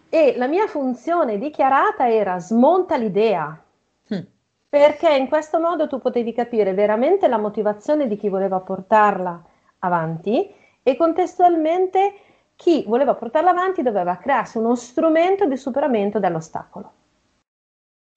E 0.09 0.35
la 0.37 0.47
mia 0.47 0.67
funzione 0.67 1.39
dichiarata 1.39 2.11
era 2.11 2.39
smonta 2.39 2.97
l'idea. 2.97 3.61
Hm. 4.09 4.21
Perché 4.69 5.15
in 5.15 5.29
questo 5.29 5.59
modo 5.59 5.89
tu 5.89 6.01
potevi 6.01 6.33
capire 6.33 6.75
veramente 6.75 7.29
la 7.29 7.39
motivazione 7.39 8.07
di 8.09 8.17
chi 8.17 8.29
voleva 8.29 8.61
portarla 8.61 9.43
avanti 9.81 10.53
e 10.83 10.97
contestualmente 10.97 12.15
chi 12.57 12.85
voleva 12.87 13.15
portarla 13.15 13.51
avanti 13.51 13.83
doveva 13.83 14.17
crearsi 14.17 14.59
uno 14.59 14.75
strumento 14.75 15.47
di 15.47 15.57
superamento 15.57 16.19
dell'ostacolo. 16.19 16.93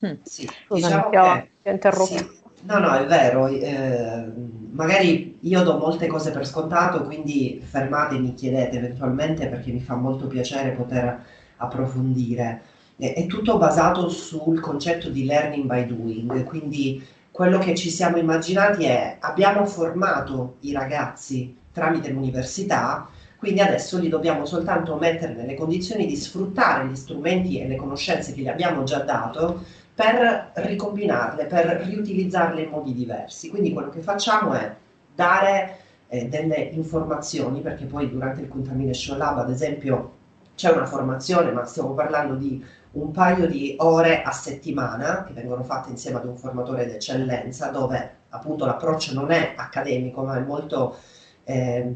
Mm. 0.05 0.13
Sì, 0.24 0.50
diciamo 0.69 1.10
che, 1.10 1.17
ho 1.17 1.69
interrotto. 1.69 2.05
Sì. 2.05 2.38
No, 2.62 2.77
no, 2.79 2.93
è 2.93 3.05
vero. 3.05 3.48
Eh, 3.48 4.31
magari 4.72 5.38
io 5.41 5.63
do 5.63 5.77
molte 5.77 6.08
cose 6.08 6.31
per 6.31 6.46
scontato, 6.46 7.03
quindi 7.03 7.62
fermatemi, 7.63 8.34
chiedete 8.34 8.77
eventualmente 8.77 9.48
perché 9.48 9.72
mi 9.72 9.81
fa 9.81 9.96
molto 9.96 10.27
piacere 10.27 10.72
poter 10.72 11.24
approfondire. 11.59 12.63
È, 12.97 13.13
è 13.13 13.25
tutto 13.27 13.57
basato 13.57 14.09
sul 14.09 14.59
concetto 14.59 15.09
di 15.09 15.23
learning 15.23 15.65
by 15.65 15.85
doing, 15.85 16.43
quindi 16.43 17.05
quello 17.31 17.59
che 17.59 17.75
ci 17.75 17.89
siamo 17.89 18.17
immaginati 18.17 18.83
è 18.83 19.15
abbiamo 19.19 19.65
formato 19.65 20.55
i 20.61 20.73
ragazzi 20.73 21.55
tramite 21.71 22.09
l'università 22.09 23.07
quindi 23.39 23.61
adesso 23.61 23.97
li 23.97 24.09
dobbiamo 24.09 24.45
soltanto 24.45 24.97
mettere 24.97 25.33
nelle 25.33 25.55
condizioni 25.55 26.05
di 26.05 26.17
sfruttare 26.17 26.87
gli 26.87 26.95
strumenti 26.95 27.57
e 27.57 27.69
le 27.69 27.77
conoscenze 27.77 28.33
che 28.33 28.41
gli 28.41 28.49
abbiamo 28.49 28.83
già 28.83 28.99
dato 28.99 29.63
per 29.95 30.51
ricombinarle, 30.55 31.45
per 31.45 31.85
riutilizzarle 31.85 32.63
in 32.63 32.69
modi 32.69 32.93
diversi. 32.93 33.49
Quindi 33.49 33.71
quello 33.71 33.89
che 33.91 34.01
facciamo 34.01 34.51
è 34.51 34.75
dare 35.15 35.77
eh, 36.09 36.27
delle 36.27 36.57
informazioni, 36.73 37.61
perché 37.61 37.85
poi 37.85 38.09
durante 38.09 38.41
il 38.41 38.49
Contamination 38.49 39.17
Lab, 39.17 39.37
ad 39.37 39.49
esempio, 39.49 40.15
c'è 40.59 40.71
una 40.71 40.85
formazione, 40.85 41.51
ma 41.51 41.63
stiamo 41.63 41.93
parlando 41.93 42.35
di 42.35 42.61
un 42.91 43.11
paio 43.11 43.47
di 43.47 43.75
ore 43.79 44.23
a 44.23 44.31
settimana 44.31 45.23
che 45.23 45.31
vengono 45.31 45.63
fatte 45.63 45.89
insieme 45.89 46.17
ad 46.17 46.25
un 46.25 46.35
formatore 46.35 46.85
d'eccellenza, 46.85 47.69
dove 47.69 48.17
appunto 48.29 48.65
l'approccio 48.65 49.13
non 49.13 49.31
è 49.31 49.53
accademico, 49.55 50.23
ma 50.23 50.37
è 50.37 50.41
molto... 50.41 50.97
Eh, 51.43 51.93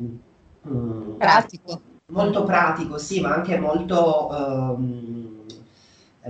Mm, 0.67 1.17
pratico. 1.17 1.81
Molto 2.07 2.43
pratico, 2.43 2.97
sì, 2.97 3.19
ma 3.19 3.33
anche 3.33 3.57
molto, 3.57 4.27
um, 4.29 5.45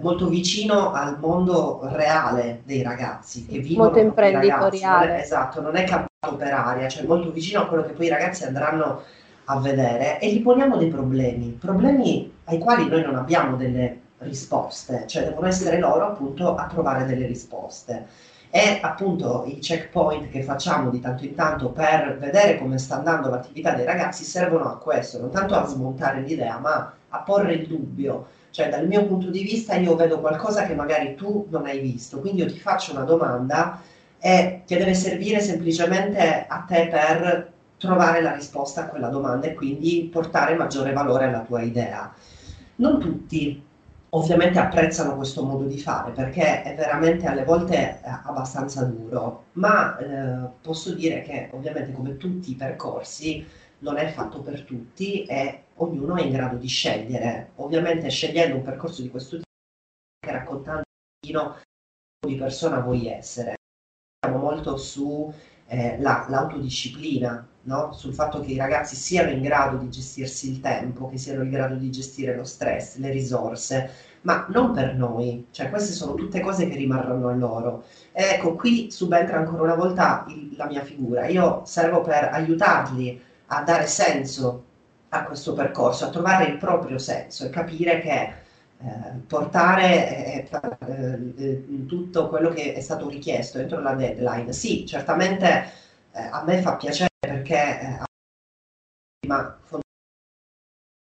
molto 0.01 0.27
vicino 0.27 0.91
al 0.91 1.19
mondo 1.19 1.81
reale 1.91 2.61
dei 2.65 2.81
ragazzi 2.81 3.45
che 3.45 3.59
vivono. 3.59 3.89
Molto 3.89 3.99
imprenditoriale. 3.99 5.07
Non 5.07 5.15
è, 5.15 5.19
esatto, 5.19 5.61
non 5.61 5.75
è 5.75 5.83
campato 5.83 6.35
per 6.37 6.53
aria, 6.53 6.87
cioè 6.87 7.05
molto 7.05 7.31
vicino 7.31 7.61
a 7.61 7.67
quello 7.67 7.83
che 7.83 7.93
poi 7.93 8.05
i 8.05 8.09
ragazzi 8.09 8.43
andranno 8.43 9.03
a 9.45 9.59
vedere 9.59 10.19
e 10.19 10.33
gli 10.33 10.41
poniamo 10.41 10.77
dei 10.77 10.89
problemi, 10.89 11.57
problemi 11.59 12.31
ai 12.45 12.59
quali 12.59 12.87
noi 12.87 13.03
non 13.03 13.15
abbiamo 13.15 13.55
delle 13.55 13.99
risposte, 14.19 15.05
cioè 15.07 15.23
devono 15.23 15.47
essere 15.47 15.79
loro 15.79 16.07
appunto 16.07 16.55
a 16.55 16.65
trovare 16.67 17.05
delle 17.05 17.27
risposte 17.27 18.31
e 18.55 18.79
appunto 18.83 19.45
i 19.47 19.57
checkpoint 19.57 20.29
che 20.29 20.43
facciamo 20.43 20.91
di 20.91 20.99
tanto 20.99 21.25
in 21.25 21.33
tanto 21.33 21.71
per 21.71 22.19
vedere 22.19 22.59
come 22.59 22.77
sta 22.77 22.97
andando 22.97 23.29
l'attività 23.29 23.71
dei 23.71 23.83
ragazzi 23.83 24.23
servono 24.23 24.65
a 24.65 24.77
questo, 24.77 25.19
non 25.19 25.31
tanto 25.31 25.55
a 25.55 25.65
smontare 25.65 26.21
l'idea, 26.21 26.59
ma 26.59 26.93
a 27.09 27.17
porre 27.21 27.53
il 27.53 27.67
dubbio. 27.67 28.27
Cioè, 28.51 28.69
dal 28.69 28.85
mio 28.85 29.07
punto 29.07 29.31
di 29.31 29.41
vista, 29.41 29.73
io 29.73 29.95
vedo 29.95 30.19
qualcosa 30.19 30.67
che 30.67 30.75
magari 30.75 31.15
tu 31.15 31.47
non 31.49 31.65
hai 31.65 31.79
visto, 31.79 32.19
quindi 32.19 32.41
io 32.41 32.47
ti 32.47 32.59
faccio 32.59 32.91
una 32.91 33.01
domanda 33.01 33.81
e 34.19 34.61
che 34.67 34.77
deve 34.77 34.93
servire 34.93 35.39
semplicemente 35.39 36.45
a 36.47 36.59
te 36.67 36.87
per 36.91 37.52
trovare 37.83 38.21
la 38.21 38.33
risposta 38.33 38.83
a 38.83 38.87
quella 38.87 39.09
domanda 39.09 39.47
e 39.47 39.55
quindi 39.55 40.07
portare 40.09 40.55
maggiore 40.55 40.93
valore 40.93 41.25
alla 41.25 41.41
tua 41.41 41.61
idea. 41.61 42.13
Non 42.77 42.97
tutti 42.97 43.61
ovviamente 44.09 44.57
apprezzano 44.57 45.17
questo 45.17 45.43
modo 45.43 45.65
di 45.65 45.77
fare 45.77 46.11
perché 46.11 46.63
è 46.63 46.75
veramente 46.75 47.27
alle 47.27 47.43
volte 47.43 47.75
eh, 47.75 47.99
abbastanza 48.03 48.85
duro, 48.85 49.47
ma 49.53 49.97
eh, 49.97 50.49
posso 50.61 50.93
dire 50.93 51.23
che 51.23 51.49
ovviamente 51.51 51.91
come 51.91 52.15
tutti 52.15 52.51
i 52.51 52.55
percorsi 52.55 53.45
non 53.79 53.97
è 53.97 54.07
fatto 54.13 54.41
per 54.41 54.61
tutti 54.61 55.25
e 55.25 55.63
ognuno 55.75 56.15
è 56.15 56.21
in 56.21 56.31
grado 56.31 56.55
di 56.55 56.67
scegliere. 56.67 57.51
Ovviamente 57.55 58.09
scegliendo 58.09 58.55
un 58.55 58.63
percorso 58.63 59.01
di 59.01 59.09
questo 59.09 59.35
tipo, 59.35 60.31
raccontando 60.31 60.83
un 61.27 61.55
di 62.25 62.35
persona 62.37 62.79
vuoi 62.79 63.09
essere. 63.09 63.55
Siamo 64.25 64.37
molto 64.37 64.77
su 64.77 65.33
eh, 65.67 65.97
la, 65.99 66.25
no? 67.63 67.91
sul 67.93 68.13
fatto 68.13 68.39
che 68.39 68.51
i 68.51 68.57
ragazzi 68.57 68.95
siano 68.95 69.29
in 69.29 69.41
grado 69.41 69.77
di 69.77 69.89
gestirsi 69.89 70.49
il 70.49 70.59
tempo, 70.59 71.09
che 71.09 71.17
siano 71.17 71.43
in 71.43 71.49
grado 71.49 71.75
di 71.75 71.91
gestire 71.91 72.35
lo 72.35 72.43
stress, 72.43 72.97
le 72.97 73.11
risorse, 73.11 73.89
ma 74.21 74.45
non 74.49 74.71
per 74.71 74.95
noi, 74.95 75.47
cioè 75.51 75.69
queste 75.69 75.93
sono 75.93 76.15
tutte 76.15 76.39
cose 76.39 76.67
che 76.67 76.75
rimarranno 76.75 77.27
a 77.27 77.33
loro. 77.33 77.83
Ecco, 78.11 78.55
qui 78.55 78.91
subentra 78.91 79.37
ancora 79.37 79.63
una 79.63 79.75
volta 79.75 80.25
il, 80.29 80.53
la 80.55 80.65
mia 80.65 80.83
figura, 80.83 81.27
io 81.27 81.61
servo 81.65 82.01
per 82.01 82.29
aiutarli 82.31 83.21
a 83.47 83.61
dare 83.63 83.87
senso 83.87 84.63
a 85.09 85.23
questo 85.23 85.53
percorso, 85.53 86.05
a 86.05 86.09
trovare 86.09 86.45
il 86.45 86.57
proprio 86.57 86.97
senso 86.97 87.45
e 87.45 87.49
capire 87.49 87.99
che 87.99 88.33
eh, 88.85 89.19
portare 89.27 90.47
eh, 90.47 90.47
eh, 91.37 91.85
tutto 91.85 92.27
quello 92.29 92.49
che 92.49 92.73
è 92.73 92.79
stato 92.81 93.07
richiesto 93.09 93.59
entro 93.59 93.79
la 93.79 93.93
deadline. 93.93 94.51
Sì, 94.53 94.85
certamente 94.85 95.71
eh, 96.13 96.21
a 96.21 96.43
me 96.43 96.61
fa 96.61 96.75
piacere 96.75 97.09
perché 97.19 97.79
eh, 97.79 98.03
ma 99.27 99.57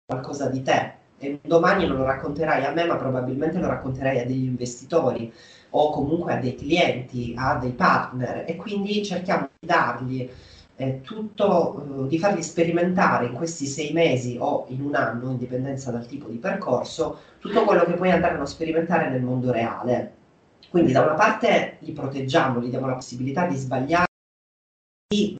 qualcosa 0.05 0.47
di 0.49 0.61
te 0.61 0.99
e 1.17 1.39
domani 1.43 1.87
non 1.87 1.97
lo 1.97 2.03
racconterai 2.03 2.65
a 2.65 2.71
me, 2.71 2.85
ma 2.85 2.95
probabilmente 2.95 3.59
lo 3.59 3.67
racconterai 3.67 4.19
a 4.19 4.25
degli 4.25 4.45
investitori 4.45 5.31
o 5.71 5.91
comunque 5.91 6.33
a 6.33 6.37
dei 6.37 6.55
clienti, 6.55 7.33
a 7.37 7.55
dei 7.57 7.71
partner 7.71 8.43
e 8.47 8.55
quindi 8.55 9.05
cerchiamo 9.05 9.49
di 9.59 9.67
dargli 9.67 10.29
eh, 10.75 11.01
tutto, 11.01 12.05
eh, 12.05 12.07
di 12.07 12.17
farli 12.17 12.41
sperimentare 12.41 13.27
in 13.27 13.33
questi 13.33 13.67
sei 13.67 13.93
mesi 13.93 14.37
o 14.39 14.65
in 14.69 14.81
un 14.81 14.95
anno, 14.95 15.29
in 15.29 15.37
dipendenza 15.37 15.91
dal 15.91 16.07
tipo 16.07 16.27
di 16.27 16.37
percorso, 16.37 17.19
tutto 17.37 17.63
quello 17.65 17.83
che 17.83 17.93
poi 17.93 18.11
andranno 18.11 18.41
a 18.41 18.47
sperimentare 18.47 19.09
nel 19.09 19.21
mondo 19.21 19.51
reale. 19.51 20.15
Quindi 20.69 20.91
da 20.91 21.01
una 21.01 21.13
parte 21.13 21.77
li 21.79 21.91
proteggiamo, 21.91 22.59
gli 22.61 22.69
diamo 22.69 22.87
la 22.87 22.93
possibilità 22.93 23.45
di 23.45 23.55
sbagliare, 23.55 24.10
di 25.11 25.35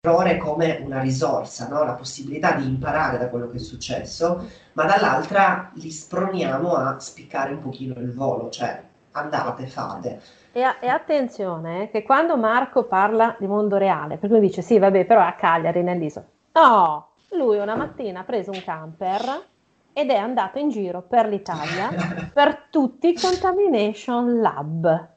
errore 0.00 0.38
come 0.38 0.80
una 0.82 1.00
risorsa, 1.00 1.68
no? 1.68 1.84
la 1.84 1.92
possibilità 1.92 2.52
di 2.52 2.64
imparare 2.64 3.18
da 3.18 3.28
quello 3.28 3.50
che 3.50 3.56
è 3.56 3.60
successo, 3.60 4.48
ma 4.72 4.84
dall'altra 4.84 5.70
li 5.74 5.90
sproniamo 5.90 6.74
a 6.74 6.98
spiccare 6.98 7.52
un 7.52 7.60
pochino 7.60 8.00
il 8.00 8.14
volo, 8.14 8.48
cioè 8.48 8.82
andate, 9.12 9.66
fate. 9.66 10.22
E, 10.52 10.62
e, 10.80 10.88
attenzione 10.88 11.90
che 11.90 12.02
quando 12.02 12.38
Marco 12.38 12.84
parla 12.84 13.36
di 13.38 13.46
mondo 13.46 13.76
reale, 13.76 14.16
per 14.16 14.30
cui 14.30 14.40
dice 14.40 14.62
sì, 14.62 14.78
vabbè, 14.78 15.04
però 15.04 15.20
è 15.20 15.26
a 15.26 15.34
Cagliari, 15.34 15.82
nell'isola. 15.82 16.26
No, 16.52 17.10
lui 17.32 17.58
una 17.58 17.76
mattina 17.76 18.20
ha 18.20 18.24
preso 18.24 18.52
un 18.52 18.62
camper 18.64 19.42
ed 19.92 20.10
è 20.10 20.16
andato 20.16 20.58
in 20.58 20.70
giro 20.70 21.02
per 21.02 21.28
l'Italia 21.28 21.90
per 22.32 22.68
tutti 22.70 23.08
i 23.10 23.14
Contamination 23.14 24.40
Lab. 24.40 25.13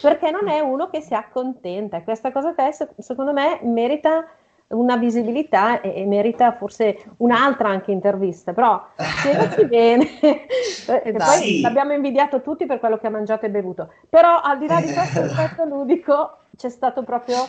Perché 0.00 0.30
non 0.30 0.48
è 0.48 0.60
uno 0.60 0.88
che 0.88 1.00
si 1.00 1.14
accontenta 1.14 1.96
e 1.98 2.04
questa 2.04 2.32
cosa 2.32 2.54
qua 2.54 2.70
secondo 2.98 3.32
me 3.32 3.60
merita 3.62 4.26
una 4.72 4.96
visibilità 4.96 5.80
e, 5.80 6.00
e, 6.00 6.06
merita 6.06 6.52
forse 6.52 7.04
un'altra 7.18 7.68
anche 7.68 7.92
intervista, 7.92 8.52
però 8.52 8.84
spiegaci 8.96 9.66
bene. 9.68 10.08
e 10.20 11.12
poi 11.12 11.36
sì. 11.36 11.60
l'abbiamo 11.60 11.92
invidiato 11.92 12.40
tutti 12.40 12.66
per 12.66 12.78
quello 12.78 12.98
che 12.98 13.06
ha 13.06 13.10
mangiato 13.10 13.46
e 13.46 13.50
bevuto, 13.50 13.92
però 14.08 14.40
al 14.40 14.58
di 14.58 14.66
là 14.66 14.80
di 14.80 14.92
questo 14.92 15.20
aspetto 15.20 15.64
ludico 15.68 16.38
c'è 16.56 16.68
stato 16.68 17.02
proprio 17.02 17.46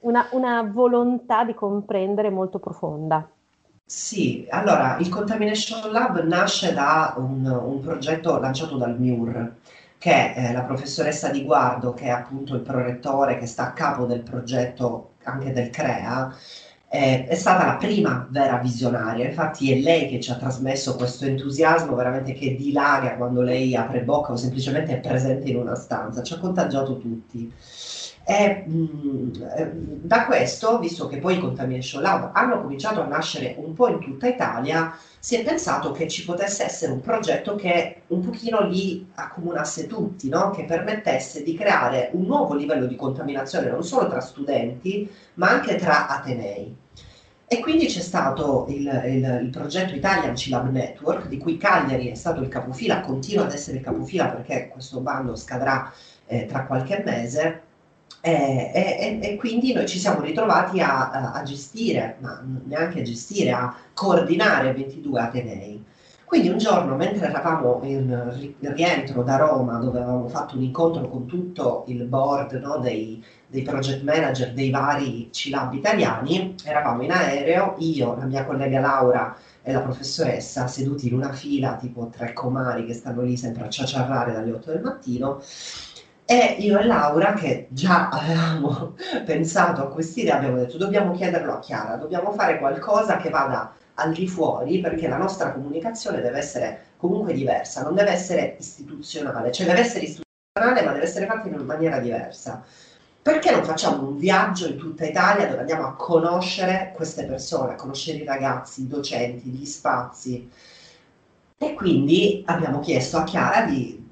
una, 0.00 0.28
una 0.32 0.62
volontà 0.70 1.44
di 1.44 1.54
comprendere 1.54 2.30
molto 2.30 2.58
profonda. 2.58 3.26
Sì, 3.88 4.46
allora 4.50 4.96
il 4.98 5.08
Contamination 5.08 5.92
Lab 5.92 6.20
nasce 6.24 6.72
da 6.72 7.14
un, 7.18 7.46
un 7.46 7.80
progetto 7.80 8.38
lanciato 8.38 8.76
dal 8.76 8.98
MIUR, 8.98 9.54
che 10.06 10.34
è 10.34 10.52
la 10.52 10.62
professoressa 10.62 11.30
Di 11.30 11.42
Guardo, 11.42 11.92
che 11.92 12.04
è 12.04 12.10
appunto 12.10 12.54
il 12.54 12.60
prorettore 12.62 13.38
che 13.38 13.46
sta 13.46 13.64
a 13.64 13.72
capo 13.72 14.04
del 14.04 14.22
progetto 14.22 15.14
anche 15.24 15.50
del 15.50 15.68
CREA, 15.68 16.32
eh, 16.88 17.24
è 17.24 17.34
stata 17.34 17.64
la 17.66 17.74
prima 17.74 18.24
vera 18.30 18.58
visionaria, 18.58 19.26
infatti 19.26 19.72
è 19.72 19.74
lei 19.80 20.06
che 20.06 20.20
ci 20.20 20.30
ha 20.30 20.36
trasmesso 20.36 20.94
questo 20.94 21.24
entusiasmo 21.24 21.96
veramente 21.96 22.34
che 22.34 22.54
dilaga 22.54 23.16
quando 23.16 23.40
lei 23.42 23.74
apre 23.74 24.04
bocca 24.04 24.30
o 24.30 24.36
semplicemente 24.36 24.92
è 24.94 25.00
presente 25.00 25.48
in 25.48 25.56
una 25.56 25.74
stanza, 25.74 26.22
ci 26.22 26.34
ha 26.34 26.38
contagiato 26.38 26.96
tutti. 26.98 27.52
E, 28.28 28.64
mh, 28.66 29.30
eh, 29.56 29.70
da 29.72 30.24
questo, 30.24 30.80
visto 30.80 31.06
che 31.06 31.18
poi 31.18 31.36
i 31.36 31.38
Contamination 31.38 32.02
Lab 32.02 32.30
hanno 32.34 32.60
cominciato 32.60 33.00
a 33.00 33.06
nascere 33.06 33.54
un 33.56 33.72
po' 33.72 33.86
in 33.86 34.00
tutta 34.00 34.26
Italia, 34.26 34.96
si 35.20 35.36
è 35.36 35.44
pensato 35.44 35.92
che 35.92 36.08
ci 36.08 36.24
potesse 36.24 36.64
essere 36.64 36.90
un 36.90 37.00
progetto 37.00 37.54
che 37.54 38.02
un 38.08 38.20
pochino 38.22 38.66
li 38.66 39.06
accomunasse 39.14 39.86
tutti, 39.86 40.28
no? 40.28 40.50
che 40.50 40.64
permettesse 40.64 41.44
di 41.44 41.54
creare 41.54 42.10
un 42.14 42.24
nuovo 42.24 42.54
livello 42.54 42.86
di 42.86 42.96
contaminazione 42.96 43.70
non 43.70 43.84
solo 43.84 44.08
tra 44.08 44.20
studenti, 44.20 45.08
ma 45.34 45.50
anche 45.50 45.76
tra 45.76 46.08
atenei. 46.08 46.74
E 47.46 47.60
quindi 47.60 47.86
c'è 47.86 48.00
stato 48.00 48.66
il, 48.70 49.02
il, 49.06 49.40
il 49.44 49.50
progetto 49.50 49.94
Italian 49.94 50.34
C-Lab 50.34 50.68
Network, 50.68 51.28
di 51.28 51.38
cui 51.38 51.56
Cagliari 51.56 52.08
è 52.08 52.14
stato 52.16 52.42
il 52.42 52.48
capofila, 52.48 53.02
continua 53.02 53.44
ad 53.44 53.52
essere 53.52 53.76
il 53.76 53.84
capofila 53.84 54.26
perché 54.30 54.66
questo 54.66 54.98
bando 54.98 55.36
scadrà 55.36 55.92
eh, 56.26 56.46
tra 56.46 56.64
qualche 56.66 57.02
mese, 57.06 57.62
e, 58.20 58.70
e, 58.74 59.18
e, 59.22 59.36
quindi 59.36 59.72
noi 59.72 59.86
ci 59.86 59.98
siamo 59.98 60.20
ritrovati 60.20 60.80
a, 60.80 61.32
a, 61.32 61.42
gestire, 61.42 62.16
ma 62.20 62.42
neanche 62.64 63.00
a 63.00 63.02
gestire, 63.02 63.52
a 63.52 63.74
coordinare 63.94 64.72
22 64.72 65.20
Atenei. 65.20 65.84
Quindi 66.26 66.48
un 66.48 66.58
giorno, 66.58 66.96
mentre 66.96 67.28
eravamo 67.28 67.80
in 67.84 68.56
rientro 68.60 69.22
da 69.22 69.36
Roma, 69.36 69.78
dove 69.78 70.00
avevamo 70.00 70.26
fatto 70.26 70.56
un 70.56 70.62
incontro 70.64 71.08
con 71.08 71.26
tutto 71.26 71.84
il 71.86 72.04
board 72.04 72.54
no, 72.54 72.78
dei, 72.78 73.24
dei, 73.46 73.62
project 73.62 74.02
manager 74.02 74.52
dei 74.52 74.70
vari 74.70 75.28
C-Lab 75.30 75.74
italiani, 75.74 76.56
eravamo 76.64 77.02
in 77.02 77.12
aereo, 77.12 77.76
io, 77.78 78.16
la 78.16 78.24
mia 78.24 78.44
collega 78.44 78.80
Laura 78.80 79.36
e 79.62 79.72
la 79.72 79.80
professoressa 79.80 80.66
seduti 80.66 81.06
in 81.06 81.14
una 81.14 81.32
fila, 81.32 81.76
tipo 81.76 82.08
tre 82.08 82.32
comari 82.32 82.86
che 82.86 82.94
stanno 82.94 83.22
lì 83.22 83.36
sempre 83.36 83.66
a 83.66 83.68
ciaciarrare 83.68 84.32
dalle 84.32 84.50
8 84.50 84.72
del 84.72 84.82
mattino, 84.82 85.40
e 86.28 86.56
io 86.58 86.78
e 86.80 86.84
Laura, 86.84 87.34
che 87.34 87.68
già 87.70 88.08
avevamo 88.08 88.96
pensato 89.24 89.82
a 89.82 89.88
quest'idea, 89.88 90.36
abbiamo 90.36 90.56
detto 90.56 90.76
dobbiamo 90.76 91.12
chiederlo 91.12 91.52
a 91.52 91.58
Chiara, 91.60 91.94
dobbiamo 91.94 92.32
fare 92.32 92.58
qualcosa 92.58 93.16
che 93.16 93.30
vada 93.30 93.72
al 93.94 94.12
di 94.12 94.26
fuori 94.26 94.80
perché 94.80 95.06
la 95.06 95.18
nostra 95.18 95.52
comunicazione 95.52 96.20
deve 96.20 96.38
essere 96.38 96.80
comunque 96.96 97.32
diversa, 97.32 97.82
non 97.82 97.94
deve 97.94 98.10
essere 98.10 98.56
istituzionale, 98.58 99.52
cioè 99.52 99.66
deve 99.66 99.80
essere 99.80 100.04
istituzionale 100.04 100.84
ma 100.84 100.92
deve 100.92 101.04
essere 101.04 101.26
fatta 101.26 101.46
in 101.46 101.64
maniera 101.64 102.00
diversa. 102.00 102.64
Perché 103.22 103.52
non 103.52 103.64
facciamo 103.64 104.08
un 104.08 104.18
viaggio 104.18 104.66
in 104.66 104.78
tutta 104.78 105.04
Italia 105.04 105.46
dove 105.46 105.60
andiamo 105.60 105.86
a 105.86 105.94
conoscere 105.94 106.92
queste 106.94 107.24
persone, 107.24 107.72
a 107.72 107.76
conoscere 107.76 108.18
i 108.18 108.24
ragazzi, 108.24 108.82
i 108.82 108.88
docenti, 108.88 109.48
gli 109.48 109.64
spazi? 109.64 110.50
E 111.58 111.74
quindi 111.74 112.42
abbiamo 112.46 112.80
chiesto 112.80 113.16
a 113.16 113.24
Chiara 113.24 113.62
di 113.62 114.05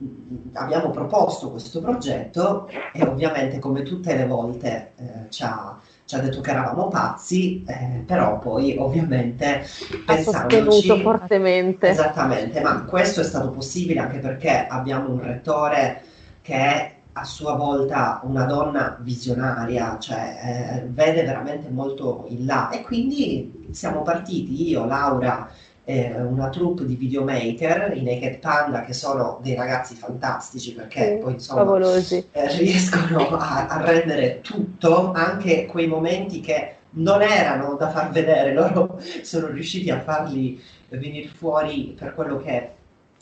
abbiamo 0.55 0.91
proposto 0.91 1.51
questo 1.51 1.81
progetto 1.81 2.69
e 2.93 3.05
ovviamente 3.05 3.59
come 3.59 3.83
tutte 3.83 4.15
le 4.17 4.27
volte 4.27 4.93
eh, 4.97 5.31
ci, 5.31 5.43
ha, 5.43 5.79
ci, 6.05 6.15
ha, 6.15 6.19
detto 6.19 6.41
che 6.41 6.51
eravamo 6.51 6.89
pazzi, 6.89 7.65
eh, 7.67 8.03
però 8.05 8.39
poi 8.39 8.77
ovviamente 8.79 9.65
pensandoci... 10.05 11.01
fortemente. 11.01 11.89
Esattamente, 11.89 12.61
ma 12.61 12.85
questo 12.85 13.21
è 13.21 13.25
stato 13.25 13.51
possibile 13.51 14.01
anche 14.01 14.19
perché 14.19 14.67
abbiamo 14.67 15.11
un 15.11 15.23
rettore 15.23 16.03
che 16.43 16.55
è 16.55 16.95
a 17.17 17.25
sua 17.25 17.55
volta 17.55 18.21
una 18.25 18.45
donna 18.45 18.97
visionaria, 19.01 19.99
cioè 20.01 20.83
eh, 20.83 20.89
vede 20.89 21.23
veramente 21.23 21.69
molto 21.71 22.27
in 22.29 22.45
là 22.45 22.71
e 22.71 22.83
quindi 22.83 23.69
siamo 23.71 24.03
partiti 24.03 24.69
io, 24.69 24.85
Laura 24.85 25.49
eh, 25.85 26.15
una 26.21 26.49
troupe 26.49 26.87
di 26.87 26.97
videomaker, 26.97 27.95
i 27.95 28.03
Naked 28.03 28.39
Panda, 28.39 28.83
che 28.83 28.95
sono 28.95 29.39
dei 29.43 29.55
ragazzi 29.55 29.95
fantastici 29.95 30.73
perché 30.73 31.17
sì, 31.17 31.23
poi 31.23 31.33
insomma 31.35 31.89
eh, 32.33 32.57
riescono 32.57 33.37
a, 33.37 33.67
a, 33.67 33.85
rendere 33.85 34.41
tutto, 34.41 35.13
anche 35.13 35.67
quei 35.67 35.87
momenti 35.87 36.41
che 36.41 36.77
non 36.97 37.21
erano 37.21 37.75
da 37.75 37.91
far 37.91 38.11
vedere, 38.11 38.55
loro 38.55 39.01
sono 39.23 39.49
riusciti 39.49 39.91
a 39.91 40.01
farli 40.01 40.63
venire 40.89 41.29
fuori 41.29 41.95
per 41.99 42.15
quello 42.15 42.39
che 42.39 42.71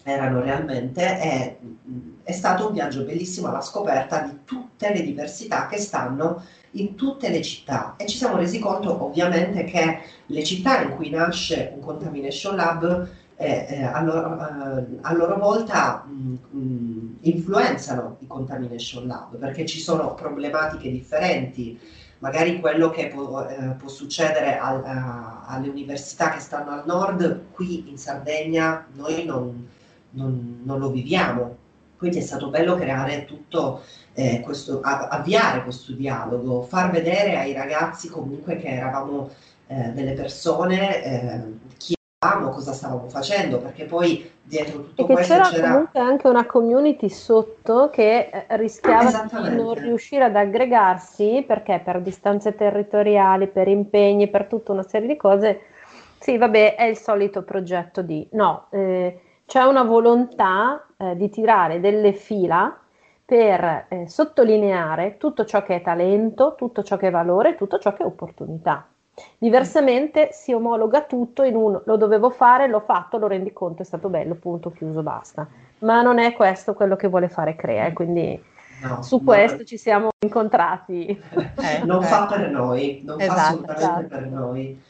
erano 0.05 0.41
realmente. 0.41 1.21
E, 1.21 1.57
è 2.23 2.33
stato 2.33 2.69
un 2.69 2.75
viaggio 2.75 3.03
bellissimo 3.03 3.49
alla 3.49 3.61
scoperta 3.61 4.21
di 4.21 4.39
tutte 4.45 4.93
le 4.93 5.03
diversità 5.03 5.67
che 5.67 5.79
stanno 5.79 6.45
in 6.73 6.95
tutte 6.95 7.29
le 7.29 7.43
città 7.43 7.95
e 7.97 8.07
ci 8.07 8.17
siamo 8.17 8.37
resi 8.37 8.59
conto 8.59 9.05
ovviamente 9.05 9.65
che 9.65 9.99
le 10.27 10.45
città 10.45 10.83
in 10.83 10.91
cui 10.91 11.11
nasce 11.11 11.73
un 11.75 11.81
Contamination 11.81 12.57
Lab 12.57 13.09
eh, 13.37 13.67
eh, 13.69 13.83
a, 13.83 14.01
loro, 14.03 14.39
eh, 14.39 14.99
a, 15.01 15.13
loro, 15.15 15.37
volta 15.37 16.07
mh, 16.07 16.57
mh, 16.57 17.17
influenzano 17.23 18.17
i 18.21 18.27
Contamination 18.27 19.07
Lab 19.07 19.37
perché 19.37 19.67
ci 19.67 19.81
sono 19.81 20.15
problematiche 20.15 20.91
differenti. 20.91 21.79
Magari 22.19 22.61
quello 22.61 22.91
che 22.91 23.09
può, 23.09 23.45
eh, 23.45 23.75
può 23.77 23.89
succedere 23.89 24.57
al, 24.57 24.85
a, 24.85 25.45
alle 25.47 25.69
università 25.69 26.31
che 26.31 26.39
stanno 26.39 26.71
al 26.71 26.85
nord, 26.87 27.47
qui 27.51 27.91
in 27.91 27.99
Sardegna 27.99 28.87
noi 28.93 29.25
non, 29.25 29.69
non, 30.11 30.61
non 30.63 30.79
lo 30.79 30.91
viviamo. 30.91 31.57
Quindi 31.97 32.19
è 32.19 32.23
stato 32.23 32.49
bello 32.49 32.77
creare 32.77 33.25
tutto 33.25 33.83
eh, 34.15 34.41
questo, 34.41 34.81
avviare 34.83 35.63
questo 35.63 35.93
dialogo, 35.93 36.63
far 36.63 36.91
vedere 36.91 37.37
ai 37.39 37.53
ragazzi 37.53 38.09
comunque 38.09 38.57
che 38.57 38.69
eravamo 38.69 39.31
eh, 39.69 39.91
delle 39.93 40.13
persone, 40.13 41.03
eh, 41.03 41.41
chi 41.79 41.95
eravamo, 42.19 42.51
cosa 42.51 42.73
stavamo 42.73 43.09
facendo, 43.09 43.59
perché 43.59 43.85
poi 43.85 44.31
dietro 44.43 44.83
tutto 44.83 45.03
e 45.03 45.13
questo 45.13 45.35
c'era, 45.35 45.49
c'era 45.49 45.69
comunque 45.71 46.01
anche 46.01 46.29
una 46.29 46.47
community 46.47 47.09
sotto 47.09 47.89
che 47.91 48.29
eh, 48.31 48.57
rischiava 48.57 49.29
di 49.31 49.55
non 49.55 49.75
riuscire 49.75 50.25
ad 50.25 50.37
aggregarsi 50.37 51.45
perché 51.47 51.81
per 51.83 52.03
distanze 52.03 52.55
territoriali, 52.55 53.47
per 53.47 53.69
impegni, 53.69 54.29
per 54.29 54.45
tutta 54.45 54.73
una 54.73 54.83
serie 54.83 55.09
di 55.09 55.17
cose. 55.17 55.61
Sì, 56.19 56.37
vabbè, 56.37 56.77
è 56.77 56.85
il 56.85 56.97
solito 56.97 57.43
progetto 57.43 58.03
di 58.03 58.29
no, 58.33 58.67
eh, 58.71 59.21
c'è 59.47 59.63
una 59.65 59.83
volontà 59.83 60.87
eh, 60.97 61.17
di 61.17 61.29
tirare 61.31 61.81
delle 61.81 62.13
fila 62.13 62.82
per 63.25 63.87
eh, 63.89 64.09
sottolineare 64.09 65.17
tutto 65.17 65.45
ciò 65.45 65.63
che 65.63 65.77
è 65.77 65.83
talento, 65.83 66.55
tutto 66.57 66.83
ciò 66.83 66.97
che 66.97 67.09
è 67.09 67.11
valore, 67.11 67.57
tutto 67.57 67.79
ciò 67.79 67.93
che 67.93 68.03
è 68.03 68.07
opportunità. 68.07 68.87
Diversamente 69.39 70.31
si 70.33 70.53
omologa 70.53 71.03
tutto 71.03 71.43
in 71.43 71.55
un 71.55 71.81
lo 71.85 71.97
dovevo 71.97 72.31
fare, 72.31 72.67
l'ho 72.67 72.81
fatto, 72.81 73.19
lo 73.19 73.27
rendi 73.27 73.53
conto, 73.53 73.83
è 73.83 73.85
stato 73.85 74.09
bello, 74.09 74.35
punto, 74.35 74.71
chiuso, 74.71 75.03
basta. 75.03 75.47
Ma 75.81 76.01
non 76.01 76.19
è 76.19 76.33
questo 76.33 76.75
quello 76.75 76.97
che 76.97 77.09
vuole 77.09 77.29
fare 77.29 77.55
Crea, 77.55 77.93
quindi 77.93 78.43
no, 78.83 79.03
su 79.03 79.23
questo 79.23 79.59
no. 79.59 79.65
ci 79.65 79.77
siamo 79.77 80.09
incontrati. 80.25 81.07
Eh, 81.07 81.83
non 81.85 82.03
eh. 82.03 82.07
fa 82.07 82.27
per 82.27 82.51
noi, 82.51 83.03
non 83.05 83.21
esatto, 83.21 83.37
fa 83.37 83.47
assolutamente 83.47 83.83
esatto. 83.83 84.07
per 84.09 84.27
noi. 84.27 84.83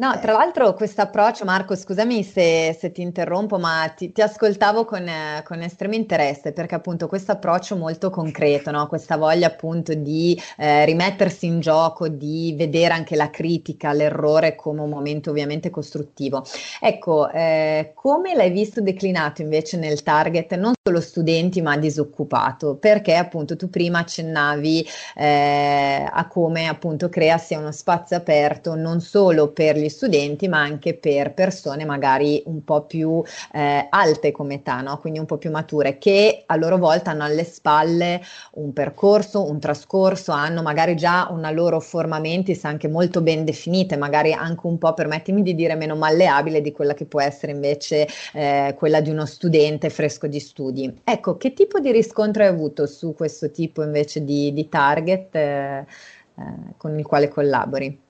No, 0.00 0.16
tra 0.20 0.30
l'altro 0.30 0.74
questo 0.74 1.00
approccio, 1.00 1.44
Marco, 1.44 1.74
scusami 1.74 2.22
se, 2.22 2.76
se 2.78 2.92
ti 2.92 3.02
interrompo, 3.02 3.58
ma 3.58 3.92
ti, 3.96 4.12
ti 4.12 4.22
ascoltavo 4.22 4.84
con, 4.84 5.04
eh, 5.08 5.42
con, 5.44 5.60
estremo 5.60 5.96
interesse 5.96 6.52
perché 6.52 6.76
appunto 6.76 7.08
questo 7.08 7.32
approccio 7.32 7.74
molto 7.74 8.08
concreto, 8.08 8.70
no? 8.70 8.86
questa 8.86 9.16
voglia 9.16 9.48
appunto 9.48 9.94
di 9.94 10.40
eh, 10.56 10.84
rimettersi 10.84 11.46
in 11.46 11.58
gioco, 11.58 12.06
di 12.06 12.54
vedere 12.56 12.94
anche 12.94 13.16
la 13.16 13.28
critica, 13.28 13.92
l'errore 13.92 14.54
come 14.54 14.82
un 14.82 14.88
momento 14.88 15.30
ovviamente 15.30 15.68
costruttivo. 15.68 16.44
Ecco, 16.80 17.28
eh, 17.30 17.90
come 17.92 18.36
l'hai 18.36 18.52
visto 18.52 18.80
declinato 18.80 19.42
invece 19.42 19.78
nel 19.78 20.04
target 20.04 20.54
non 20.54 20.74
solo 20.80 21.00
studenti 21.00 21.60
ma 21.60 21.76
disoccupato? 21.76 22.76
Perché 22.76 23.16
appunto 23.16 23.56
tu 23.56 23.68
prima 23.68 23.98
accennavi 23.98 24.86
eh, 25.16 26.08
a 26.08 26.28
come 26.28 26.68
appunto 26.68 27.08
crearsi 27.08 27.54
uno 27.54 27.72
spazio 27.72 28.16
aperto 28.16 28.76
non 28.76 29.00
solo 29.00 29.48
per 29.48 29.76
gli 29.76 29.86
studenti, 29.88 30.48
ma 30.48 30.60
anche 30.60 30.94
per 30.94 31.34
persone 31.34 31.84
magari 31.84 32.42
un 32.46 32.64
po' 32.64 32.82
più 32.82 33.22
eh, 33.52 33.86
alte 33.88 34.32
come 34.32 34.54
età, 34.54 34.80
no? 34.80 34.98
quindi 34.98 35.18
un 35.18 35.26
po' 35.26 35.38
più 35.38 35.50
mature, 35.50 35.98
che 35.98 36.42
a 36.46 36.56
loro 36.56 36.78
volta 36.78 37.10
hanno 37.10 37.24
alle 37.24 37.44
spalle 37.44 38.22
un 38.52 38.72
percorso, 38.72 39.48
un 39.48 39.60
trascorso, 39.60 40.32
hanno 40.32 40.62
magari 40.62 40.96
già 40.96 41.28
una 41.30 41.50
loro 41.50 41.80
forma 41.80 42.18
mentis 42.18 42.64
anche 42.64 42.88
molto 42.88 43.20
ben 43.20 43.44
definita, 43.44 43.96
magari 43.96 44.32
anche 44.32 44.66
un 44.66 44.78
po', 44.78 44.94
permettimi 44.94 45.42
di 45.42 45.54
dire, 45.54 45.74
meno 45.74 45.96
malleabile 45.96 46.60
di 46.60 46.72
quella 46.72 46.94
che 46.94 47.04
può 47.04 47.20
essere 47.20 47.52
invece 47.52 48.06
eh, 48.34 48.74
quella 48.76 49.00
di 49.00 49.10
uno 49.10 49.26
studente 49.26 49.90
fresco 49.90 50.26
di 50.26 50.40
studi. 50.40 51.00
Ecco, 51.04 51.36
che 51.36 51.52
tipo 51.52 51.78
di 51.78 51.92
riscontro 51.92 52.42
hai 52.42 52.48
avuto 52.48 52.86
su 52.86 53.14
questo 53.14 53.50
tipo 53.50 53.82
invece 53.82 54.24
di, 54.24 54.52
di 54.52 54.68
target 54.68 55.34
eh, 55.34 55.86
eh 56.36 56.76
con 56.76 56.98
il 56.98 57.04
quale 57.04 57.28
collabori? 57.28 58.06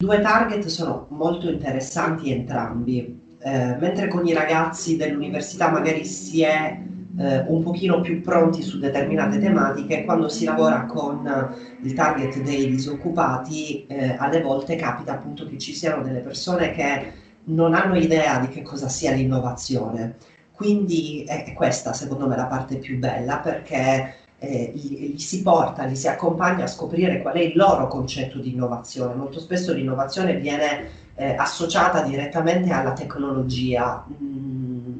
Due 0.00 0.18
target 0.22 0.64
sono 0.68 1.08
molto 1.10 1.50
interessanti 1.50 2.32
entrambi, 2.32 3.20
eh, 3.38 3.76
mentre 3.78 4.08
con 4.08 4.26
i 4.26 4.32
ragazzi 4.32 4.96
dell'università 4.96 5.68
magari 5.68 6.06
si 6.06 6.40
è 6.40 6.80
eh, 7.18 7.44
un 7.46 7.62
pochino 7.62 8.00
più 8.00 8.22
pronti 8.22 8.62
su 8.62 8.78
determinate 8.78 9.38
tematiche, 9.38 10.06
quando 10.06 10.30
si 10.30 10.46
lavora 10.46 10.86
con 10.86 11.54
il 11.82 11.92
target 11.92 12.40
dei 12.40 12.70
disoccupati, 12.70 13.84
eh, 13.88 14.16
alle 14.16 14.40
volte 14.40 14.74
capita 14.76 15.12
appunto 15.12 15.46
che 15.46 15.58
ci 15.58 15.74
siano 15.74 16.02
delle 16.02 16.20
persone 16.20 16.70
che 16.70 17.12
non 17.44 17.74
hanno 17.74 17.98
idea 17.98 18.38
di 18.38 18.48
che 18.48 18.62
cosa 18.62 18.88
sia 18.88 19.12
l'innovazione. 19.12 20.16
Quindi 20.50 21.24
è 21.28 21.52
questa 21.52 21.92
secondo 21.92 22.26
me 22.26 22.36
la 22.36 22.46
parte 22.46 22.78
più 22.78 22.96
bella 22.98 23.36
perché 23.40 24.14
eh, 24.40 24.72
li, 24.74 25.12
li, 25.12 25.18
si 25.18 25.42
porta, 25.42 25.84
li 25.84 25.94
si 25.94 26.08
accompagna 26.08 26.64
a 26.64 26.66
scoprire 26.66 27.20
qual 27.20 27.34
è 27.34 27.40
il 27.40 27.52
loro 27.54 27.86
concetto 27.88 28.38
di 28.38 28.52
innovazione. 28.52 29.14
Molto 29.14 29.38
spesso 29.38 29.72
l'innovazione 29.72 30.36
viene 30.36 30.88
eh, 31.14 31.34
associata 31.36 32.00
direttamente 32.02 32.72
alla 32.72 32.94
tecnologia. 32.94 34.04
Mm, 34.10 34.96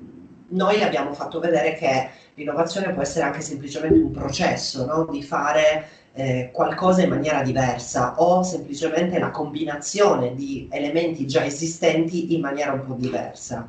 noi 0.48 0.83
abbiamo 0.83 1.14
fatto 1.14 1.40
vedere 1.40 1.74
che 1.74 2.11
l'innovazione 2.35 2.92
può 2.92 3.03
essere 3.03 3.24
anche 3.24 3.40
semplicemente 3.40 3.98
un 3.98 4.11
processo 4.11 4.85
no? 4.85 5.07
di 5.11 5.22
fare 5.22 5.88
eh, 6.12 6.50
qualcosa 6.53 7.03
in 7.03 7.09
maniera 7.09 7.42
diversa 7.42 8.14
o 8.18 8.42
semplicemente 8.42 9.18
la 9.18 9.31
combinazione 9.31 10.35
di 10.35 10.68
elementi 10.70 11.26
già 11.26 11.44
esistenti 11.44 12.35
in 12.35 12.40
maniera 12.42 12.72
un 12.72 12.85
po' 12.85 12.94
diversa. 12.94 13.68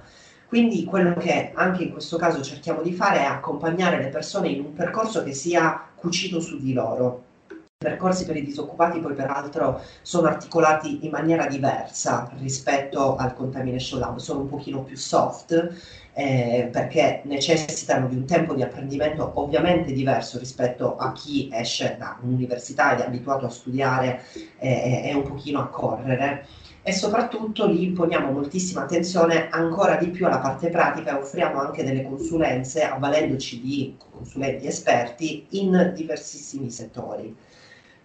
Quindi 0.52 0.84
quello 0.84 1.14
che 1.14 1.54
anche 1.56 1.84
in 1.84 1.94
questo 1.94 2.18
caso 2.18 2.42
cerchiamo 2.42 2.82
di 2.82 2.92
fare 2.92 3.20
è 3.20 3.24
accompagnare 3.24 4.02
le 4.02 4.10
persone 4.10 4.50
in 4.50 4.60
un 4.60 4.74
percorso 4.74 5.24
che 5.24 5.32
sia 5.32 5.82
cucito 5.96 6.42
su 6.42 6.60
di 6.60 6.74
loro. 6.74 7.24
I 7.48 7.56
percorsi 7.78 8.26
per 8.26 8.36
i 8.36 8.44
disoccupati 8.44 9.00
poi 9.00 9.14
peraltro 9.14 9.82
sono 10.02 10.28
articolati 10.28 11.06
in 11.06 11.12
maniera 11.12 11.48
diversa 11.48 12.30
rispetto 12.38 13.16
al 13.16 13.34
Contamination 13.34 14.02
Lab, 14.02 14.18
sono 14.18 14.42
un 14.42 14.50
pochino 14.50 14.84
più 14.84 14.98
soft 14.98 15.74
eh, 16.12 16.68
perché 16.70 17.22
necessitano 17.24 18.10
di 18.10 18.18
un 18.18 18.26
tempo 18.26 18.54
di 18.54 18.62
apprendimento 18.62 19.32
ovviamente 19.36 19.94
diverso 19.94 20.38
rispetto 20.38 20.98
a 20.98 21.14
chi 21.14 21.50
esce 21.50 21.96
da 21.98 22.20
un'università 22.22 22.92
ed 22.92 23.00
è 23.00 23.06
abituato 23.06 23.46
a 23.46 23.50
studiare 23.50 24.26
eh, 24.60 25.04
e 25.06 25.14
un 25.14 25.24
pochino 25.24 25.62
a 25.62 25.68
correre 25.68 26.46
e 26.84 26.94
soprattutto 26.94 27.67
lì 27.67 27.84
imponiamo 27.84 28.32
moltissima 28.32 28.82
attenzione 28.82 29.50
ancora 29.50 29.96
di 29.98 30.08
più 30.10 30.26
alla 30.26 30.39
parte 30.39 30.70
pratica 30.70 31.12
e 31.12 31.22
offriamo 31.22 31.60
anche 31.60 31.84
delle 31.84 32.04
consulenze 32.04 32.84
avvalendoci 32.84 33.62
di 33.62 33.96
consulenti 34.12 34.65
esperti 34.65 35.46
in 35.52 35.94
diversissimi 35.96 36.72
settori. 36.72 37.36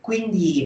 Quindi 0.01 0.65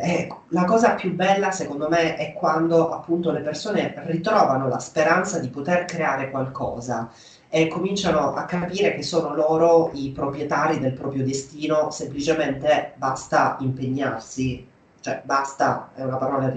eh, 0.00 0.28
la 0.50 0.64
cosa 0.64 0.94
più 0.94 1.14
bella 1.14 1.50
secondo 1.50 1.88
me 1.88 2.16
è 2.16 2.32
quando 2.32 2.90
appunto 2.90 3.32
le 3.32 3.40
persone 3.40 3.94
ritrovano 4.06 4.68
la 4.68 4.78
speranza 4.78 5.40
di 5.40 5.48
poter 5.48 5.86
creare 5.86 6.30
qualcosa 6.30 7.10
e 7.48 7.66
cominciano 7.66 8.34
a 8.34 8.44
capire 8.44 8.94
che 8.94 9.02
sono 9.02 9.34
loro 9.34 9.90
i 9.94 10.10
proprietari 10.10 10.78
del 10.78 10.92
proprio 10.92 11.24
destino, 11.24 11.90
semplicemente 11.90 12.92
basta 12.96 13.56
impegnarsi, 13.60 14.64
cioè 15.00 15.22
basta 15.24 15.90
è 15.94 16.02
una 16.02 16.18
parola 16.18 16.48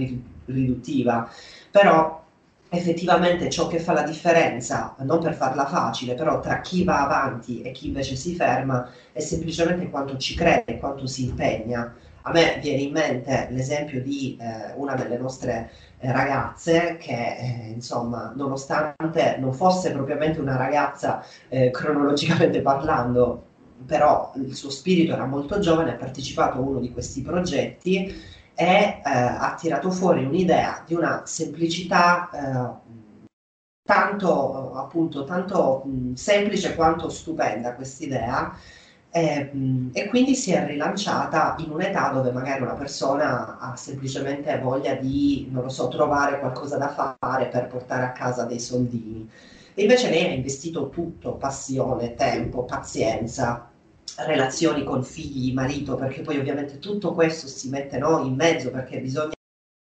riduttiva, 0.52 1.30
però 1.70 2.22
effettivamente 2.74 3.50
ciò 3.50 3.68
che 3.68 3.80
fa 3.80 3.92
la 3.92 4.04
differenza, 4.04 4.96
non 5.00 5.20
per 5.20 5.34
farla 5.34 5.66
facile, 5.66 6.14
però 6.14 6.40
tra 6.40 6.62
chi 6.62 6.86
va 6.86 7.04
avanti 7.04 7.62
e 7.62 7.72
chi 7.72 7.88
invece 7.88 8.16
si 8.16 8.34
ferma 8.34 8.90
è 9.12 9.20
semplicemente 9.20 9.90
quanto 9.90 10.16
ci 10.18 10.36
crede, 10.36 10.78
quanto 10.80 11.06
si 11.06 11.26
impegna. 11.26 11.94
A 12.24 12.32
me 12.32 12.60
viene 12.62 12.82
in 12.82 12.94
mente 12.94 13.48
l'esempio 13.50 14.02
di 14.02 14.38
eh, 14.40 14.74
una 14.76 14.96
delle 14.96 15.18
nostre 15.18 15.72
eh, 16.00 16.12
ragazze 16.14 16.96
che, 16.98 17.36
eh, 17.38 17.72
insomma, 17.74 18.32
nonostante 18.36 19.36
non 19.38 19.54
fosse 19.54 19.92
propriamente 19.92 20.40
una 20.40 20.56
ragazza 20.56 21.26
eh, 21.50 21.72
cronologicamente 21.72 22.62
parlando, 22.62 23.48
però 23.86 24.32
il 24.36 24.56
suo 24.56 24.70
spirito 24.70 25.14
era 25.14 25.26
molto 25.26 25.60
giovane, 25.60 25.94
ha 25.94 25.98
partecipato 25.98 26.58
a 26.58 26.62
uno 26.62 26.80
di 26.80 26.92
questi 26.92 27.22
progetti 27.22 28.16
e 28.62 29.02
eh, 29.04 29.10
ha 29.10 29.56
tirato 29.60 29.90
fuori 29.90 30.24
un'idea 30.24 30.84
di 30.86 30.94
una 30.94 31.24
semplicità 31.26 32.30
eh, 32.32 33.00
tanto, 33.84 34.74
appunto, 34.76 35.24
tanto 35.24 35.82
mh, 35.84 36.14
semplice 36.14 36.76
quanto 36.76 37.10
stupenda 37.10 37.74
quest'idea 37.74 38.56
eh, 39.10 39.90
e 39.94 40.08
quindi 40.10 40.36
si 40.36 40.52
è 40.52 40.64
rilanciata 40.66 41.56
in 41.58 41.72
un'età 41.72 42.10
dove 42.10 42.32
magari 42.32 42.62
una 42.62 42.76
persona 42.76 43.58
ha 43.58 43.76
semplicemente 43.76 44.56
voglia 44.60 44.94
di, 44.94 45.48
non 45.52 45.64
lo 45.64 45.70
so, 45.70 45.88
trovare 45.88 46.40
qualcosa 46.40 46.78
da 46.78 47.18
fare 47.20 47.48
per 47.48 47.68
portare 47.68 48.04
a 48.06 48.12
casa 48.12 48.46
dei 48.46 48.60
soldini. 48.60 49.28
E 49.74 49.82
invece 49.82 50.10
lei 50.12 50.26
ha 50.26 50.34
investito 50.34 50.90
tutto, 50.90 51.34
passione, 51.34 52.14
tempo, 52.14 52.64
pazienza, 52.64 53.71
relazioni 54.18 54.84
con 54.84 55.04
figli, 55.04 55.54
marito, 55.54 55.96
perché 55.96 56.22
poi 56.22 56.38
ovviamente 56.38 56.80
tutto 56.80 57.14
questo 57.14 57.48
si 57.48 57.70
mette 57.70 57.98
no, 57.98 58.24
in 58.26 58.36
mezzo 58.36 58.72
perché 58.72 59.00
bisogna 59.00 59.34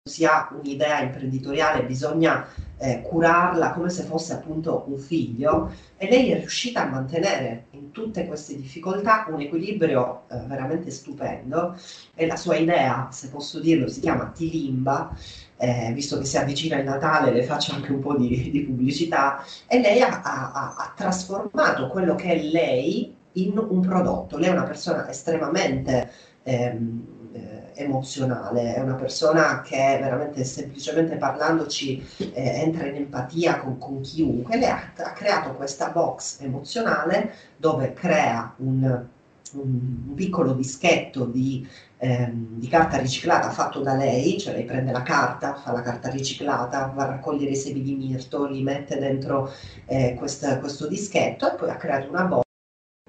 si 0.07 0.25
ha 0.25 0.49
un'idea 0.53 1.01
imprenditoriale, 1.01 1.85
bisogna 1.85 2.47
eh, 2.79 3.03
curarla 3.03 3.73
come 3.73 3.91
se 3.91 4.05
fosse 4.05 4.35
appunto 4.35 4.85
un 4.87 4.99
figlio 4.99 5.73
e 5.97 6.09
lei 6.09 6.31
è 6.31 6.39
riuscita 6.39 6.83
a 6.83 6.87
mantenere 6.89 7.67
in 7.71 7.91
tutte 7.91 8.25
queste 8.27 8.55
difficoltà 8.55 9.27
un 9.29 9.41
equilibrio 9.41 10.23
eh, 10.29 10.39
veramente 10.47 10.93
stupendo 10.93 11.77
e 12.15 12.27
la 12.27 12.37
sua 12.37 12.55
idea, 12.57 13.09
se 13.11 13.31
posso 13.31 13.59
dirlo, 13.59 13.89
si 13.89 14.01
chiama 14.01 14.31
Tilimba, 14.31 15.13
eh, 15.57 15.91
visto 15.93 16.19
che 16.19 16.25
si 16.25 16.39
avvicina 16.39 16.77
il 16.79 16.85
Natale 16.85 17.33
le 17.33 17.43
faccio 17.43 17.75
anche 17.75 17.91
un 17.91 18.01
po' 18.01 18.17
di, 18.17 18.51
di 18.51 18.63
pubblicità 18.63 19.43
e 19.67 19.81
lei 19.81 20.01
ha, 20.03 20.23
ha, 20.23 20.75
ha 20.77 20.93
trasformato 20.95 21.89
quello 21.89 22.15
che 22.15 22.33
è 22.33 22.43
lei 22.43 23.16
in 23.37 23.59
un 23.59 23.81
prodotto. 23.81 24.37
Lei 24.37 24.51
è 24.51 24.53
una 24.53 24.65
persona 24.65 25.09
estremamente 25.09 26.11
ehm, 26.43 27.17
eh, 27.33 27.73
emozionale, 27.75 28.75
è 28.75 28.81
una 28.81 28.95
persona 28.95 29.61
che 29.61 29.99
veramente 30.01 30.45
semplicemente 30.45 31.17
parlandoci 31.17 32.05
eh, 32.19 32.33
entra 32.35 32.87
in 32.87 32.97
empatia 32.97 33.59
con, 33.59 33.79
con 33.79 34.01
chiunque. 34.01 34.57
Lei 34.57 34.69
ha, 34.69 34.93
ha, 34.97 35.13
creato 35.13 35.55
questa 35.55 35.91
box 35.91 36.41
emozionale 36.41 37.33
dove 37.57 37.93
crea 37.93 38.55
un, 38.59 39.05
un, 39.53 40.15
piccolo 40.15 40.55
dischetto 40.55 41.27
di, 41.27 41.69
ehm, 41.99 42.59
di, 42.59 42.69
carta 42.69 42.97
riciclata 42.97 43.51
fatto 43.51 43.81
da 43.81 43.95
lei, 43.95 44.39
cioè 44.39 44.55
lei 44.55 44.65
prende 44.65 44.93
la 44.93 45.03
carta, 45.03 45.55
fa 45.55 45.73
la 45.73 45.83
carta 45.83 46.09
riciclata, 46.09 46.91
va 46.95 47.03
a 47.05 47.07
raccogliere 47.09 47.51
i 47.51 47.57
semi 47.57 47.83
di 47.83 47.95
mirto, 47.95 48.47
li 48.47 48.63
mette 48.63 48.99
dentro 48.99 49.53
eh, 49.85 50.15
quest, 50.15 50.59
questo 50.61 50.87
dischetto 50.87 51.53
e 51.53 51.55
poi 51.57 51.69
ha 51.71 51.77
creato 51.77 52.09
una 52.09 52.25
box 52.25 52.45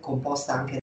composta 0.07 0.53
anche 0.53 0.79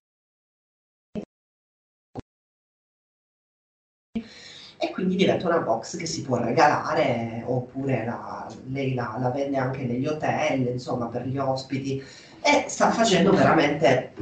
e 4.77 4.91
quindi 4.91 5.15
diventa 5.15 5.47
una 5.47 5.59
box 5.59 5.97
che 5.97 6.05
si 6.05 6.21
può 6.21 6.37
regalare 6.37 7.43
oppure 7.45 8.05
la, 8.05 8.47
lei 8.67 8.93
la, 8.93 9.17
la, 9.19 9.31
vende 9.31 9.57
anche 9.57 9.83
negli 9.83 10.05
hotel, 10.05 10.67
insomma 10.67 11.07
per 11.07 11.25
gli 11.25 11.37
ospiti 11.37 12.03
e 12.41 12.65
sta 12.67 12.91
facendo 12.91 13.31
veramente 13.31 14.13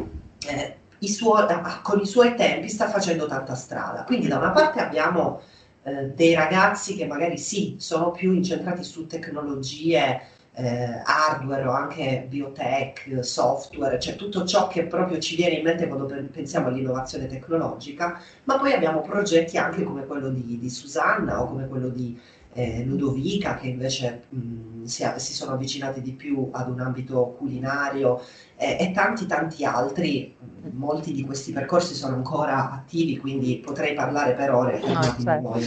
eh, 0.47 0.77
i 0.99 1.09
suoi, 1.09 1.45
con 1.81 1.99
i 1.99 2.05
suoi 2.05 2.35
tempi 2.35 2.69
sta 2.69 2.87
facendo 2.87 3.25
tanta 3.25 3.55
strada. 3.55 4.03
Quindi 4.03 4.27
da 4.27 4.37
una 4.37 4.51
parte 4.51 4.79
abbiamo 4.79 5.41
eh, 5.83 6.11
dei 6.11 6.33
ragazzi 6.33 6.95
che 6.95 7.05
magari 7.07 7.37
sì, 7.37 7.75
sono 7.79 8.11
più 8.11 8.31
incentrati 8.31 8.83
su 8.83 9.05
tecnologie 9.05 10.32
eh, 10.55 11.01
hardware 11.03 11.65
o 11.65 11.71
anche 11.71 12.25
biotech, 12.29 13.19
software, 13.23 13.99
cioè 13.99 14.15
tutto 14.15 14.45
ciò 14.45 14.67
che 14.67 14.85
proprio 14.85 15.19
ci 15.19 15.35
viene 15.35 15.55
in 15.55 15.63
mente 15.63 15.87
quando 15.87 16.05
pensiamo 16.31 16.67
all'innovazione 16.67 17.27
tecnologica, 17.27 18.19
ma 18.43 18.57
poi 18.59 18.73
abbiamo 18.73 19.01
progetti 19.01 19.57
anche 19.57 19.83
come 19.83 20.05
quello 20.05 20.29
di, 20.29 20.59
di 20.59 20.69
Susanna 20.69 21.41
o 21.41 21.47
come 21.47 21.67
quello 21.67 21.89
di 21.89 22.19
eh, 22.53 22.83
Ludovica 22.83 23.55
che 23.55 23.67
invece 23.67 24.25
mh, 24.29 24.72
si, 24.85 25.05
si, 25.17 25.33
sono 25.33 25.53
avvicinati 25.53 26.01
di 26.01 26.13
più 26.13 26.49
ad 26.51 26.69
un 26.69 26.79
ambito 26.79 27.35
culinario 27.37 28.21
eh, 28.55 28.77
e 28.79 28.91
tanti 28.91 29.25
tanti 29.25 29.65
altri, 29.65 30.35
molti 30.71 31.11
di 31.11 31.23
questi 31.25 31.51
percorsi 31.51 31.93
sono 31.93 32.15
ancora 32.15 32.71
attivi, 32.71 33.17
quindi 33.17 33.61
potrei 33.63 33.93
parlare 33.93 34.33
per 34.33 34.51
ore. 34.53 34.79
No, 34.85 35.01
certo. 35.01 35.59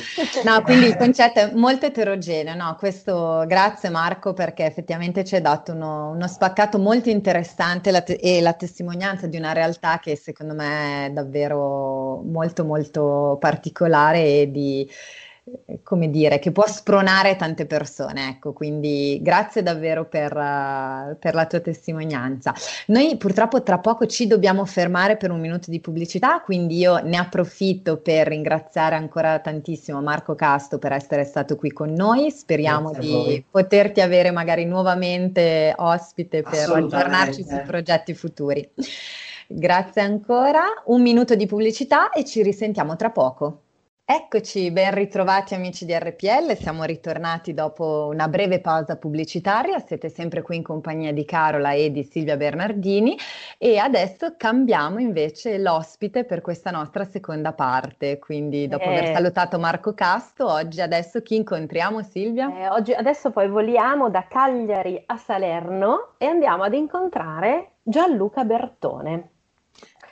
no 0.45 0.63
quindi 0.63 0.87
il 0.87 0.97
concetto 0.97 1.41
è 1.41 1.53
molto 1.55 1.87
eterogeneo, 1.87 2.55
no? 2.55 2.77
Questo, 2.79 3.45
grazie 3.47 3.91
Marco 3.91 4.33
perché 4.33 4.65
effettivamente 4.65 5.25
ci 5.25 5.35
hai 5.35 5.43
dato 5.43 5.73
uno, 5.73 6.11
uno 6.11 6.27
spaccato 6.27 6.79
molto 6.79 7.11
interessante 7.11 7.91
la 7.91 8.01
te- 8.03 8.15
e 8.15 8.41
la 8.41 8.55
testimonianza 8.55 9.27
di 9.27 9.37
una 9.37 9.53
realtà 9.53 9.99
che 9.99 10.17
secondo 10.17 10.55
me 10.55 11.07
è 11.07 11.11
davvero 11.11 12.23
molto 12.25 12.65
molto 12.65 13.37
particolare 13.39 14.41
e 14.41 14.51
di 14.51 14.89
come 15.83 16.11
dire, 16.11 16.41
che 16.41 16.51
può 16.51 16.67
spronare 16.67 17.37
tante 17.37 17.67
persone. 17.67 18.31
Ecco, 18.31 18.53
quindi 18.53 19.21
grazie 19.23 19.63
davvero 19.63 20.05
per, 20.07 20.33
uh, 20.33 21.17
per, 21.19 21.35
la 21.35 21.47
tua 21.47 21.61
testimonianza. 21.61 22.53
Noi 22.87 23.17
purtroppo 23.17 23.63
tra 23.63 23.79
poco 23.79 24.07
ci 24.07 24.27
dobbiamo 24.27 24.65
fermare 24.65 25.17
per 25.17 25.31
un 25.31 25.41
minuto 25.41 25.71
di 25.71 25.81
pubblicità, 25.81 26.41
quindi 26.41 26.79
io 26.79 26.99
ne 26.99 27.17
approfitto 27.17 27.99
per 27.99 28.27
ringraziare 28.27 28.97
ancora 28.97 29.39
tantissimo 29.39 30.03
Marco 30.03 30.35
Casto 30.35 30.79
per 30.79 30.93
essere 30.93 31.25
stato 31.25 31.57
qui 31.57 31.73
con 31.73 31.93
noi. 31.93 32.31
Speriamo 32.31 32.93
di 32.93 33.45
poterti 33.49 34.01
avere 34.01 34.33
magari 34.33 34.65
nuovamente 34.65 35.73
ospite 35.77 36.43
per 36.43 36.71
aggiornarci 36.71 37.45
su 37.45 37.63
progetti 37.65 38.15
futuri. 38.15 38.69
Grazie 39.49 40.03
ancora, 40.03 40.65
un 40.87 41.01
minuto 41.01 41.37
di 41.37 41.47
pubblicità 41.47 42.11
e 42.11 42.25
ci 42.25 42.43
risentiamo 42.43 42.97
tra 42.97 43.11
poco. 43.11 43.61
Eccoci, 44.09 44.71
ben 44.71 44.95
ritrovati 44.95 45.55
amici 45.55 45.85
di 45.85 45.93
RPL, 45.93 46.57
siamo 46.57 46.85
ritornati 46.85 47.55
dopo 47.55 48.07
una 48.09 48.29
breve 48.29 48.61
pausa 48.61 48.97
pubblicitaria, 48.97 49.81
siete 49.81 50.11
sempre 50.11 50.43
qui 50.43 50.55
in 50.55 50.63
compagnia 50.63 51.13
di 51.13 51.25
Carola 51.25 51.73
e 51.73 51.91
di 51.91 52.05
Silvia 52.05 52.37
Bernardini 52.37 53.19
e 53.59 53.79
adesso 53.79 54.37
cambiamo 54.37 55.01
invece 55.01 55.59
l'ospite 55.59 56.23
per 56.23 56.41
questa 56.41 56.71
nostra 56.71 57.03
seconda 57.03 57.53
parte, 57.53 58.21
quindi 58.21 58.69
dopo 58.69 58.85
eh, 58.85 58.97
aver 58.97 59.13
salutato 59.13 59.59
Marco 59.59 59.93
Casto, 59.93 60.49
oggi 60.49 60.81
adesso 60.81 61.21
chi 61.23 61.35
incontriamo 61.35 62.01
Silvia? 62.05 62.57
Eh, 62.57 62.69
oggi, 62.69 62.93
adesso 62.93 63.33
poi 63.33 63.49
voliamo 63.49 64.09
da 64.09 64.25
Cagliari 64.29 65.03
a 65.05 65.17
Salerno 65.17 66.13
e 66.19 66.27
andiamo 66.27 66.63
ad 66.63 66.75
incontrare 66.75 67.73
Gianluca 67.83 68.45
Bertone. 68.45 69.31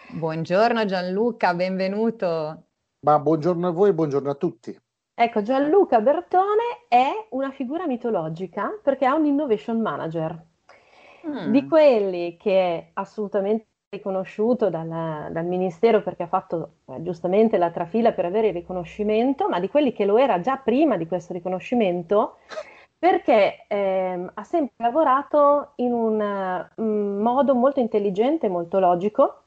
Buongiorno 0.08 0.84
Gianluca, 0.84 1.54
benvenuto. 1.54 2.63
Ma 3.04 3.18
buongiorno 3.18 3.68
a 3.68 3.70
voi 3.70 3.90
e 3.90 3.92
buongiorno 3.94 4.30
a 4.30 4.34
tutti. 4.34 4.74
Ecco, 5.12 5.42
Gianluca 5.42 6.00
Bertone 6.00 6.86
è 6.88 7.10
una 7.32 7.50
figura 7.50 7.86
mitologica 7.86 8.80
perché 8.82 9.04
ha 9.04 9.14
un 9.14 9.26
innovation 9.26 9.78
manager, 9.78 10.42
mm. 11.26 11.50
di 11.50 11.68
quelli 11.68 12.38
che 12.38 12.52
è 12.52 12.90
assolutamente 12.94 13.66
riconosciuto 13.90 14.70
dal, 14.70 14.88
dal 15.30 15.44
Ministero 15.44 16.02
perché 16.02 16.22
ha 16.22 16.28
fatto 16.28 16.76
eh, 16.86 17.02
giustamente 17.02 17.58
la 17.58 17.70
trafila 17.70 18.12
per 18.12 18.24
avere 18.24 18.48
il 18.48 18.54
riconoscimento, 18.54 19.50
ma 19.50 19.60
di 19.60 19.68
quelli 19.68 19.92
che 19.92 20.06
lo 20.06 20.16
era 20.16 20.40
già 20.40 20.56
prima 20.56 20.96
di 20.96 21.06
questo 21.06 21.34
riconoscimento 21.34 22.38
perché 22.98 23.66
eh, 23.68 24.30
ha 24.32 24.44
sempre 24.44 24.76
lavorato 24.78 25.72
in 25.76 25.92
un 25.92 26.68
um, 26.76 27.20
modo 27.20 27.54
molto 27.54 27.80
intelligente, 27.80 28.48
molto 28.48 28.78
logico, 28.78 29.43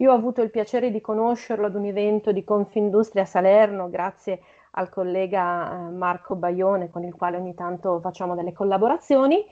io 0.00 0.12
ho 0.12 0.14
avuto 0.14 0.42
il 0.42 0.50
piacere 0.50 0.90
di 0.90 1.00
conoscerlo 1.00 1.66
ad 1.66 1.74
un 1.74 1.84
evento 1.84 2.32
di 2.32 2.44
Confindustria 2.44 3.24
Salerno, 3.24 3.90
grazie 3.90 4.40
al 4.72 4.88
collega 4.90 5.70
eh, 5.70 5.90
Marco 5.90 6.36
Baione, 6.36 6.90
con 6.90 7.02
il 7.04 7.14
quale 7.14 7.36
ogni 7.36 7.54
tanto 7.54 7.98
facciamo 8.00 8.34
delle 8.34 8.52
collaborazioni, 8.52 9.44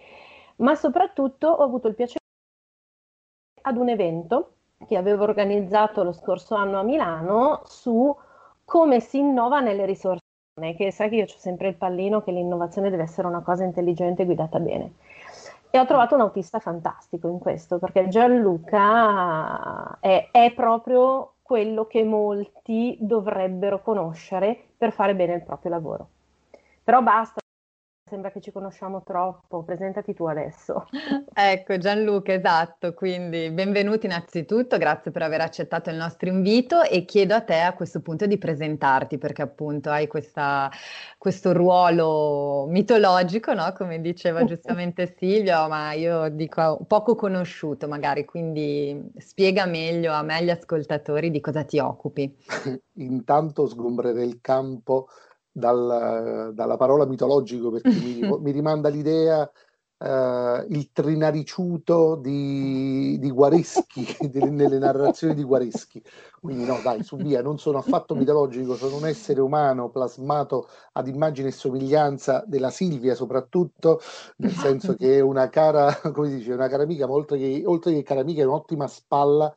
ma 0.57 0.75
soprattutto 0.75 1.49
ho 1.49 1.65
avuto 1.65 1.89
il 1.89 1.95
piacere 1.95 2.21
ad 3.63 3.77
un 3.77 3.89
evento 3.89 4.53
che 4.87 4.97
avevo 4.97 5.25
organizzato 5.25 6.05
lo 6.05 6.13
scorso 6.13 6.55
anno 6.55 6.79
a 6.79 6.83
Milano 6.83 7.63
su 7.65 8.15
come 8.65 9.01
si 9.01 9.19
innova 9.19 9.61
nelle 9.61 9.85
risorse 9.85 10.21
che 10.77 10.91
sai 10.91 11.11
che 11.11 11.17
io 11.17 11.25
ho 11.25 11.29
sempre 11.29 11.69
il 11.69 11.75
pallino 11.75 12.23
che 12.23 12.31
l'innovazione 12.31 12.89
deve 12.89 13.03
essere 13.03 13.27
una 13.27 13.43
cosa 13.43 13.65
intelligente 13.65 14.23
e 14.23 14.25
guidata 14.25 14.59
bene. 14.59 14.95
E 15.77 15.79
ho 15.79 15.85
trovato 15.85 16.15
un 16.15 16.23
autista 16.23 16.59
fantastico 16.59 17.29
in 17.29 17.39
questo, 17.39 17.79
perché 17.79 18.09
Gianluca 18.09 19.99
è, 20.01 20.31
è 20.33 20.55
proprio 20.55 21.35
quello 21.43 21.87
che 21.87 22.03
molti 22.03 22.97
dovrebbero 22.99 23.83
conoscere 23.83 24.59
per 24.75 24.91
fare 24.91 25.15
bene 25.15 25.35
il 25.35 25.43
proprio 25.43 25.73
lavoro. 25.73 26.09
Però 26.83 27.03
basta 27.03 27.43
sembra 28.09 28.31
che 28.31 28.41
ci 28.41 28.53
conosciamo 28.53 29.03
troppo, 29.03 29.65
presentati 29.65 30.15
tu 30.15 30.27
adesso. 30.27 30.87
ecco 31.35 31.77
Gianluca, 31.77 32.33
esatto, 32.33 32.95
quindi 32.95 33.51
benvenuti 33.51 34.07
innanzitutto, 34.07 34.79
grazie 34.79 35.11
per 35.11 35.23
aver 35.23 35.41
accettato 35.41 35.91
il 35.91 35.97
nostro 35.97 36.29
invito 36.29 36.83
e 36.83 37.05
chiedo 37.05 37.35
a 37.35 37.41
te 37.41 37.59
a 37.59 37.75
questo 37.75 38.01
punto 38.03 38.27
di 38.27 38.39
presentarti 38.39 39.19
perché 39.19 39.43
appunto 39.43 39.91
hai 39.91 40.07
questa, 40.07 40.71
questo 41.19 41.53
ruolo 41.53 42.67
mitologico, 42.69 43.55
no? 43.55 43.73
come 43.73 44.01
diceva 44.01 44.45
giustamente 44.47 45.13
Silvia, 45.19 45.67
ma 45.67 45.93
io 45.93 46.29
dico 46.29 46.79
poco 46.87 47.17
conosciuto 47.17 47.89
magari, 47.89 48.25
quindi 48.25 49.11
spiega 49.17 49.67
meglio 49.67 50.13
a 50.13 50.23
me 50.23 50.37
agli 50.37 50.51
ascoltatori 50.51 51.33
di 51.33 51.41
cosa 51.41 51.65
ti 51.65 51.81
occupi. 51.81 52.33
Intanto 52.99 53.67
sgombrerei 53.67 54.29
il 54.29 54.39
campo 54.41 55.09
dal, 55.57 56.51
dalla 56.53 56.77
parola 56.77 57.07
mitologico 57.07 57.71
perché 57.71 57.89
mi, 57.89 58.21
mi 58.41 58.51
rimanda 58.51 58.89
l'idea 58.89 59.51
Uh, 59.99 60.63
il 60.69 60.91
trinariciuto 60.93 62.17
di, 62.17 63.19
di 63.19 63.31
Guareschi, 63.31 64.07
nelle 64.51 64.77
narrazioni 64.77 65.33
di 65.33 65.43
Guareschi. 65.43 66.03
Quindi 66.39 66.67
no, 66.67 66.79
dai, 66.83 67.03
su 67.03 67.17
via, 67.17 67.41
non 67.41 67.59
sono 67.59 67.79
affatto 67.79 68.15
mitologico, 68.15 68.75
sono 68.75 68.97
un 68.97 69.07
essere 69.07 69.41
umano 69.41 69.89
plasmato 69.89 70.69
ad 70.93 71.09
immagine 71.09 71.49
e 71.49 71.53
somiglianza 71.53 72.45
della 72.47 72.69
Silvia 72.69 73.15
soprattutto, 73.15 74.03
nel 74.37 74.51
senso 74.51 74.97
che 74.97 75.17
è 75.17 75.21
una 75.21 75.49
cara, 75.49 75.91
come 76.13 76.29
si 76.29 76.37
dice, 76.37 76.53
una 76.53 76.69
cara 76.69 76.83
amica, 76.83 77.07
ma 77.07 77.15
oltre 77.15 77.39
che, 77.39 77.63
oltre 77.65 77.95
che 77.95 78.03
cara 78.03 78.21
amica 78.21 78.43
è 78.43 78.45
un'ottima 78.45 78.87
spalla 78.87 79.55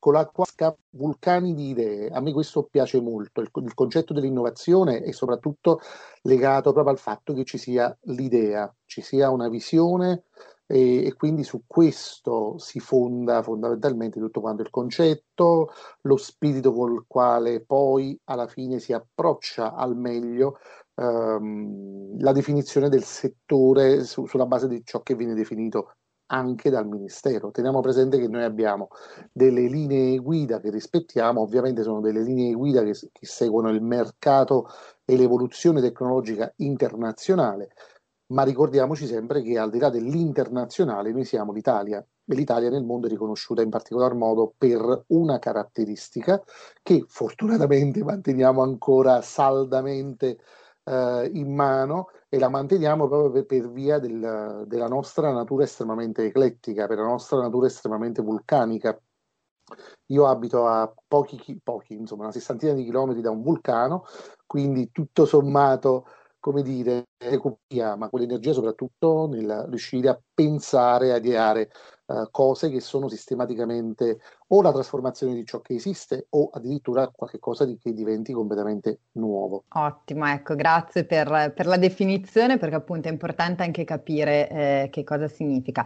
con 0.00 0.14
la 0.14 0.26
quale 0.26 0.78
vulcani 0.90 1.54
di 1.54 1.68
idee. 1.68 2.08
A 2.08 2.20
me 2.20 2.32
questo 2.32 2.64
piace 2.64 3.00
molto, 3.00 3.40
il, 3.40 3.50
il, 3.54 3.74
concetto 3.74 4.12
dell'innovazione 4.12 5.02
è 5.02 5.12
soprattutto 5.12 5.80
legato 6.22 6.72
proprio 6.72 6.92
al 6.92 6.98
fatto 6.98 7.32
che 7.34 7.44
ci 7.44 7.58
sia 7.58 7.96
l'idea, 8.04 8.74
ci 8.86 9.02
sia 9.02 9.30
una 9.30 9.48
visione 9.48 10.24
e, 10.66 11.04
e 11.06 11.14
quindi 11.14 11.44
su 11.44 11.64
questo 11.66 12.56
si 12.58 12.80
fonda 12.80 13.42
fondamentalmente 13.42 14.18
tutto 14.18 14.40
quanto 14.40 14.62
il 14.62 14.70
concetto, 14.70 15.68
lo 16.02 16.16
spirito 16.16 16.72
col 16.72 17.04
quale 17.06 17.60
poi 17.64 18.18
alla 18.24 18.46
fine 18.46 18.78
si 18.78 18.92
approccia 18.92 19.74
al 19.74 19.96
meglio 19.96 20.58
ehm, 20.94 22.20
la 22.20 22.32
definizione 22.32 22.88
del 22.88 23.04
settore 23.04 24.04
su, 24.04 24.26
sulla 24.26 24.46
base 24.46 24.68
di 24.68 24.82
ciò 24.84 25.02
che 25.02 25.14
viene 25.14 25.34
definito 25.34 25.94
anche 26.32 26.70
dal 26.70 26.86
Ministero. 26.86 27.50
Teniamo 27.50 27.80
presente 27.80 28.18
che 28.18 28.28
noi 28.28 28.44
abbiamo 28.44 28.88
delle 29.32 29.68
linee 29.68 30.18
guida 30.18 30.60
che 30.60 30.70
rispettiamo, 30.70 31.40
ovviamente 31.40 31.82
sono 31.82 32.00
delle 32.00 32.22
linee 32.22 32.52
guida 32.52 32.82
che, 32.82 32.92
che 32.92 33.26
seguono 33.26 33.70
il 33.70 33.82
mercato 33.82 34.68
e 35.04 35.16
l'evoluzione 35.16 35.80
tecnologica 35.80 36.52
internazionale, 36.56 37.70
ma 38.26 38.42
ricordiamoci 38.42 39.06
sempre 39.06 39.42
che 39.42 39.58
al 39.58 39.70
di 39.70 39.78
là 39.78 39.90
dell'internazionale 39.90 41.10
noi 41.12 41.24
siamo 41.24 41.52
l'Italia 41.52 41.98
e 41.98 42.34
l'Italia 42.34 42.70
nel 42.70 42.84
mondo 42.84 43.06
è 43.06 43.10
riconosciuta 43.10 43.60
in 43.60 43.70
particolar 43.70 44.14
modo 44.14 44.54
per 44.56 45.04
una 45.08 45.40
caratteristica 45.40 46.40
che 46.80 47.04
fortunatamente 47.08 48.04
manteniamo 48.04 48.62
ancora 48.62 49.20
saldamente 49.20 50.38
eh, 50.90 51.30
in 51.34 51.54
mano 51.54 52.08
e 52.28 52.38
la 52.38 52.48
manteniamo 52.48 53.06
proprio 53.06 53.30
per, 53.30 53.46
per 53.46 53.70
via 53.70 53.98
del, 53.98 54.64
della 54.66 54.88
nostra 54.88 55.32
natura 55.32 55.64
estremamente 55.64 56.24
eclettica, 56.24 56.86
per 56.86 56.98
la 56.98 57.04
nostra 57.04 57.40
natura 57.40 57.66
estremamente 57.66 58.22
vulcanica. 58.22 59.00
Io 60.06 60.26
abito 60.26 60.66
a 60.66 60.92
pochi, 61.06 61.60
pochi, 61.62 61.94
insomma, 61.94 62.24
una 62.24 62.32
sessantina 62.32 62.72
di 62.72 62.82
chilometri 62.84 63.22
da 63.22 63.30
un 63.30 63.42
vulcano, 63.42 64.04
quindi 64.44 64.90
tutto 64.90 65.26
sommato, 65.26 66.06
come 66.40 66.62
dire, 66.62 67.06
ma 67.96 68.08
quell'energia 68.08 68.52
soprattutto 68.52 69.28
nel 69.28 69.66
riuscire 69.68 70.08
a 70.08 70.20
pensare, 70.34 71.12
a 71.12 71.18
ideare 71.18 71.70
uh, 72.10 72.28
cose 72.30 72.70
che 72.70 72.80
sono 72.80 73.08
sistematicamente 73.08 74.18
o 74.52 74.62
la 74.62 74.72
trasformazione 74.72 75.34
di 75.34 75.44
ciò 75.44 75.60
che 75.60 75.74
esiste 75.74 76.26
o 76.30 76.50
addirittura 76.52 77.08
qualcosa 77.08 77.64
di, 77.64 77.78
che 77.78 77.92
diventi 77.92 78.32
completamente 78.32 79.00
nuovo. 79.12 79.64
Ottimo, 79.68 80.26
ecco, 80.26 80.56
grazie 80.56 81.04
per, 81.04 81.52
per 81.54 81.66
la 81.66 81.76
definizione 81.76 82.58
perché 82.58 82.74
appunto 82.74 83.08
è 83.08 83.12
importante 83.12 83.62
anche 83.62 83.84
capire 83.84 84.48
eh, 84.48 84.88
che 84.90 85.04
cosa 85.04 85.28
significa. 85.28 85.84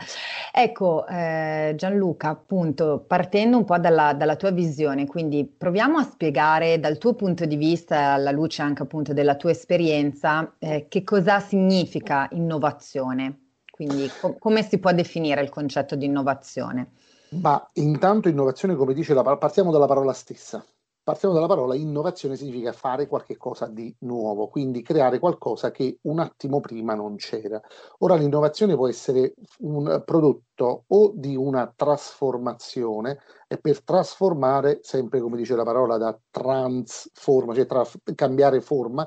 Ecco, 0.51 1.07
eh, 1.07 1.75
Gianluca, 1.77 2.31
appunto, 2.31 3.05
partendo 3.07 3.59
un 3.59 3.65
po' 3.65 3.79
dalla, 3.79 4.15
dalla, 4.15 4.37
tua 4.37 4.51
visione, 4.51 5.07
quindi 5.07 5.45
proviamo 5.45 5.99
a 5.99 6.03
spiegare 6.03 6.81
dal 6.81 6.97
tuo 6.97 7.15
punto 7.15 7.45
di 7.45 7.57
vista, 7.57 8.13
alla 8.15 8.31
luce 8.31 8.63
anche 8.63 8.83
appunto 8.83 9.13
della 9.13 9.37
tua 9.37 9.51
esperienza, 9.51 10.55
eh, 10.59 10.87
che 10.89 11.05
cosa 11.05 11.39
significa 11.41 12.29
innovazione. 12.31 13.44
Quindi 13.75 14.09
co- 14.15 14.37
come 14.39 14.63
si 14.63 14.79
può 14.79 14.93
definire 14.93 15.43
il 15.43 15.49
concetto 15.49 15.97
di 15.97 16.05
innovazione? 16.05 16.93
Ma 17.41 17.69
intanto 17.73 18.29
innovazione, 18.29 18.77
come 18.77 18.95
dice 18.95 19.15
la 19.15 19.23
parola, 19.23 19.41
partiamo 19.41 19.73
dalla 19.73 19.89
parola 19.89 20.13
stessa. 20.13 20.65
Partiamo 21.03 21.35
dalla 21.35 21.49
parola 21.49 21.75
innovazione 21.75 22.37
significa 22.37 22.73
fare 22.73 23.09
qualcosa 23.09 23.67
di 23.67 23.93
nuovo, 24.01 24.47
quindi 24.47 24.81
creare 24.81 25.19
qualcosa 25.19 25.73
che 25.73 25.99
un 26.03 26.21
attimo 26.21 26.61
prima 26.61 26.95
non 26.95 27.17
c'era. 27.17 27.61
Ora 27.99 28.15
l'innovazione 28.15 28.77
può 28.77 28.89
essere 28.89 29.35
un 29.59 30.03
prodotto 30.05 30.85
o 30.87 31.13
di 31.13 31.35
una 31.35 31.71
trasformazione 31.75 33.19
e 33.49 33.59
per 33.59 33.83
trasformare, 33.83 34.79
sempre 34.83 35.21
come 35.21 35.37
dice 35.37 35.57
la 35.57 35.65
parola, 35.65 35.99
da 35.99 36.17
transforma, 36.31 37.55
cioè 37.55 37.67
tra, 37.67 37.85
cambiare 38.15 38.61
forma, 38.61 39.07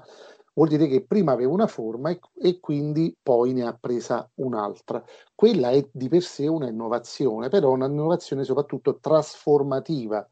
vuol 0.58 0.70
dire 0.70 0.88
che 0.88 1.06
prima 1.06 1.34
aveva 1.34 1.52
una 1.52 1.68
forma 1.68 2.10
e, 2.10 2.20
e, 2.42 2.60
quindi 2.60 3.16
poi 3.22 3.54
ne 3.54 3.66
ha 3.66 3.78
presa 3.80 4.28
un'altra. 4.36 5.04
Quella 5.36 5.70
è 5.70 5.88
di 5.92 6.10
per 6.10 6.24
sé 6.24 6.48
una 6.48 6.68
innovazione, 6.68 7.48
però 7.50 7.72
una 7.72 7.86
innovazione 7.86 8.44
soprattutto 8.44 8.98
trasformativa 9.00 10.28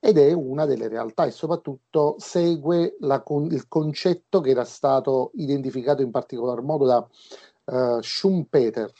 ed 0.00 0.16
è 0.16 0.32
una 0.32 0.64
delle 0.64 0.88
realtà 0.88 1.26
e 1.26 1.30
soprattutto 1.30 2.16
segue 2.18 2.96
la, 3.00 3.22
il 3.50 3.68
concetto 3.68 4.40
che 4.40 4.50
era 4.50 4.64
stato 4.64 5.30
identificato 5.34 6.02
in 6.02 6.10
particolar 6.10 6.62
modo 6.62 6.86
da 6.86 7.08
uh, 7.66 8.00
Schumpeter, 8.00 8.90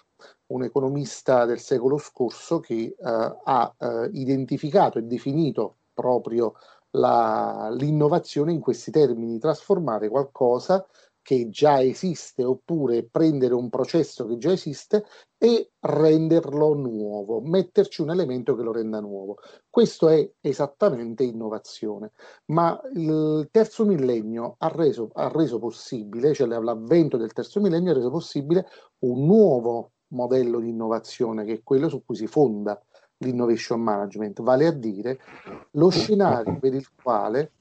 un 0.49 0.65
economista 0.65 1.47
del 1.47 1.61
secolo 1.61 1.97
scorso 1.97 2.61
che 2.61 2.95
uh, 2.97 3.07
ha 3.07 3.75
uh, 3.77 4.11
identificato 4.13 4.99
e 4.99 5.03
definito 5.03 5.79
proprio 5.95 6.55
la, 6.93 7.73
l'innovazione 7.77 8.53
in 8.53 8.61
questi 8.61 8.91
termini, 8.91 9.39
trasformare 9.39 10.09
qualcosa 10.09 10.87
che 11.23 11.49
già 11.51 11.81
esiste 11.81 12.43
oppure 12.45 13.05
prendere 13.05 13.55
un 13.55 13.69
processo 13.71 14.27
che 14.27 14.39
già 14.39 14.51
esiste 14.51 15.05
e 15.39 15.71
renderlo 15.79 16.75
nuovo, 16.75 17.41
metterci 17.41 18.03
un 18.03 18.11
elemento 18.11 18.57
che 18.57 18.63
lo 18.63 18.73
renda 18.73 19.01
nuovo. 19.01 19.39
Questo 19.71 20.09
è 20.09 20.29
esattamente 20.41 21.23
innovazione, 21.23 22.11
ma 22.47 22.79
il 22.95 23.49
terzo 23.53 23.85
millennio 23.85 24.57
ha 24.59 24.69
reso, 24.69 25.11
ha 25.15 25.29
reso 25.29 25.59
possibile, 25.61 26.35
cioè 26.35 26.49
l'avvento 26.49 27.17
del 27.17 27.33
terzo 27.33 27.61
millennio 27.61 27.93
ha 27.93 27.95
reso 27.95 28.11
possibile 28.11 28.67
un 29.01 29.25
nuovo 29.25 29.93
modello 30.09 30.59
di 30.61 30.69
innovazione 30.69 31.45
che 31.45 31.55
è 31.55 31.63
quello 31.63 31.89
su 31.89 32.05
cui 32.05 32.17
si 32.17 32.27
fonda 32.27 32.81
l'innovation 33.23 33.81
management, 33.81 34.43
vale 34.43 34.67
a 34.67 34.73
dire 34.73 35.21
lo 35.73 35.91
scenario 35.91 36.59
per 36.59 36.75
il 36.75 36.89
quale 37.01 37.53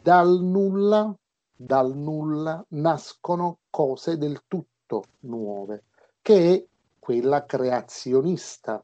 dal 0.00 0.40
nulla, 0.40 1.14
dal 1.54 1.96
nulla 1.96 2.64
nascono 2.70 3.58
cose 3.70 4.18
del 4.18 4.42
tutto 4.48 5.04
nuove, 5.20 5.84
che 6.20 6.54
è 6.54 6.64
quella 6.98 7.44
creazionista, 7.44 8.82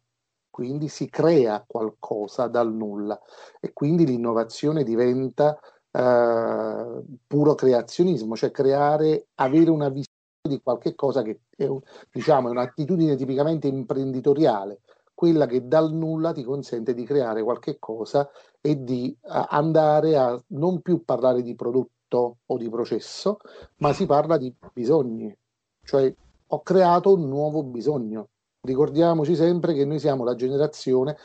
quindi 0.51 0.88
si 0.88 1.09
crea 1.09 1.64
qualcosa 1.67 2.47
dal 2.49 2.73
nulla 2.73 3.21
e 3.61 3.73
quindi 3.73 4.05
l'innovazione 4.07 4.83
diventa 4.83 5.59
eh, 5.91 7.03
puro 7.27 7.55
creazionismo, 7.55 8.37
cioè 8.37 8.51
creare, 8.51 9.29
avere 9.37 9.71
una 9.71 9.88
visione 9.88 10.07
di 10.43 10.61
qualche 10.62 10.95
cosa 10.95 11.23
che 11.23 11.41
è, 11.57 11.69
diciamo, 12.11 12.49
è 12.49 12.51
un'attitudine 12.51 13.17
tipicamente 13.17 13.69
imprenditoriale, 13.69 14.81
quella 15.19 15.47
che 15.47 15.67
dal 15.67 15.93
nulla 15.93 16.31
ti 16.31 16.45
consente 16.45 16.95
di 16.95 17.03
creare 17.03 17.43
qualche 17.43 17.81
cosa 17.81 18.31
e 18.61 18.85
di 18.85 19.13
uh, 19.21 19.47
andare 19.49 20.17
a 20.17 20.41
non 20.51 20.81
più 20.81 21.03
parlare 21.03 21.43
di 21.43 21.57
prodotto 21.57 22.37
o 22.47 22.57
di 22.57 22.69
processo, 22.69 23.39
ma 23.79 23.93
si 23.93 24.07
parla 24.07 24.39
di 24.39 24.55
bisogni. 24.73 25.37
Cioè 25.83 26.15
ho 26.47 26.63
creato 26.63 27.15
un 27.15 27.27
nuovo 27.27 27.65
bisogno. 27.65 28.29
Ricordiamoci 28.61 29.35
sempre 29.35 29.75
che 29.75 29.85
noi 29.85 29.99
siamo 29.99 30.23
la 30.23 30.37
generazione, 30.37 31.17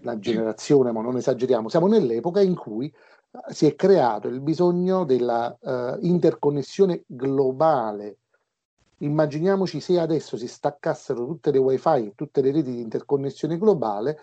la 0.00 0.18
generazione, 0.18 0.90
ma 0.90 1.02
non 1.02 1.18
esageriamo, 1.18 1.68
siamo 1.68 1.86
nell'epoca 1.86 2.40
in 2.40 2.54
cui 2.54 2.90
uh, 3.30 3.52
si 3.52 3.66
è 3.66 3.74
creato 3.74 4.26
il 4.26 4.40
bisogno 4.40 5.04
della 5.04 5.54
uh, 5.60 5.98
interconnessione 6.00 7.04
globale 7.06 8.20
Immaginiamoci 9.04 9.80
se 9.80 9.98
adesso 9.98 10.36
si 10.36 10.48
staccassero 10.48 11.26
tutte 11.26 11.50
le 11.50 11.58
wifi, 11.58 12.12
tutte 12.14 12.40
le 12.40 12.52
reti 12.52 12.72
di 12.72 12.80
interconnessione 12.80 13.58
globale, 13.58 14.18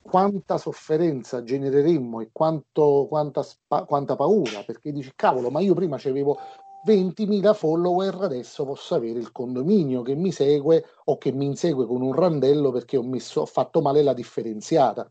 quanta 0.00 0.56
sofferenza 0.56 1.42
genereremmo 1.42 2.20
e 2.20 2.30
quanto, 2.32 3.06
quanta, 3.08 3.44
quanta 3.86 4.16
paura, 4.16 4.62
perché 4.64 4.92
dici 4.92 5.12
cavolo, 5.14 5.50
ma 5.50 5.60
io 5.60 5.74
prima 5.74 5.96
avevo 5.96 6.38
20.000 6.86 7.54
follower, 7.54 8.18
adesso 8.22 8.64
posso 8.64 8.94
avere 8.94 9.18
il 9.18 9.30
condominio 9.30 10.02
che 10.02 10.14
mi 10.14 10.32
segue 10.32 10.84
o 11.04 11.18
che 11.18 11.30
mi 11.30 11.44
insegue 11.44 11.86
con 11.86 12.00
un 12.00 12.12
randello 12.12 12.72
perché 12.72 12.96
ho, 12.96 13.02
messo, 13.02 13.42
ho 13.42 13.46
fatto 13.46 13.80
male 13.80 14.02
la 14.02 14.14
differenziata. 14.14 15.08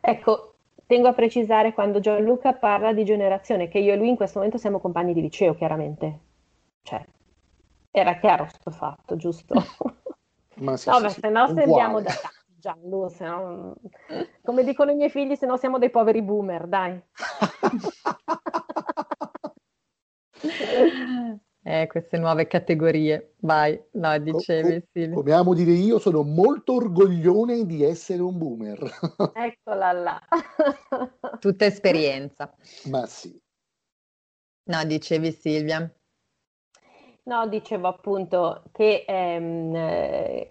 Ecco, 0.00 0.54
tengo 0.86 1.08
a 1.08 1.12
precisare 1.12 1.74
quando 1.74 2.00
Gianluca 2.00 2.54
parla 2.54 2.92
di 2.92 3.04
generazione 3.04 3.68
che 3.68 3.78
io 3.78 3.92
e 3.92 3.96
lui 3.96 4.08
in 4.08 4.16
questo 4.16 4.38
momento 4.38 4.58
siamo 4.58 4.78
compagni 4.78 5.12
di 5.12 5.20
liceo, 5.20 5.54
chiaramente. 5.54 6.18
Cioè, 6.82 7.04
era 7.92 8.18
chiaro 8.18 8.48
sto 8.48 8.70
fatto, 8.70 9.16
giusto? 9.16 9.54
Ma 10.56 10.76
sì, 10.76 10.88
no, 10.88 10.96
sì, 10.96 11.02
beh, 11.02 11.08
sì, 11.10 11.20
se 11.20 11.28
no 11.28 11.46
sembriamo 11.46 12.00
da 12.00 12.12
Gianlu, 12.46 13.08
se 13.08 13.24
no, 13.24 13.74
come 14.42 14.64
dicono 14.64 14.90
i 14.90 14.94
miei 14.94 15.10
figli, 15.10 15.36
se 15.36 15.46
no 15.46 15.56
siamo 15.56 15.78
dei 15.78 15.90
poveri 15.90 16.22
boomer, 16.22 16.66
dai. 16.66 17.00
eh, 21.64 21.86
queste 21.86 22.18
nuove 22.18 22.46
categorie, 22.46 23.34
vai, 23.40 23.80
no, 23.92 24.18
dicevi 24.18 24.80
Co- 24.80 24.86
Silvia. 24.92 25.16
Come 25.16 25.32
amo 25.32 25.54
dire 25.54 25.72
io, 25.72 25.98
sono 25.98 26.22
molto 26.22 26.74
orgoglione 26.74 27.66
di 27.66 27.82
essere 27.82 28.22
un 28.22 28.38
boomer. 28.38 28.80
Eccola 29.34 29.92
là. 29.92 30.20
Tutta 31.40 31.64
esperienza. 31.64 32.54
Ma 32.90 33.06
sì. 33.06 33.36
No, 34.64 34.84
dicevi 34.84 35.32
Silvia. 35.32 35.92
No, 37.24 37.46
dicevo 37.46 37.86
appunto 37.88 38.62
che 38.72 39.04
ehm, 39.06 39.74
eh, 39.76 40.48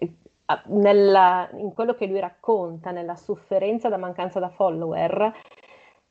nella, 0.68 1.48
in 1.52 1.72
quello 1.74 1.94
che 1.94 2.06
lui 2.06 2.18
racconta, 2.18 2.90
nella 2.90 3.14
sofferenza 3.14 3.88
da 3.90 3.98
mancanza 3.98 4.40
da 4.40 4.48
follower, 4.48 5.32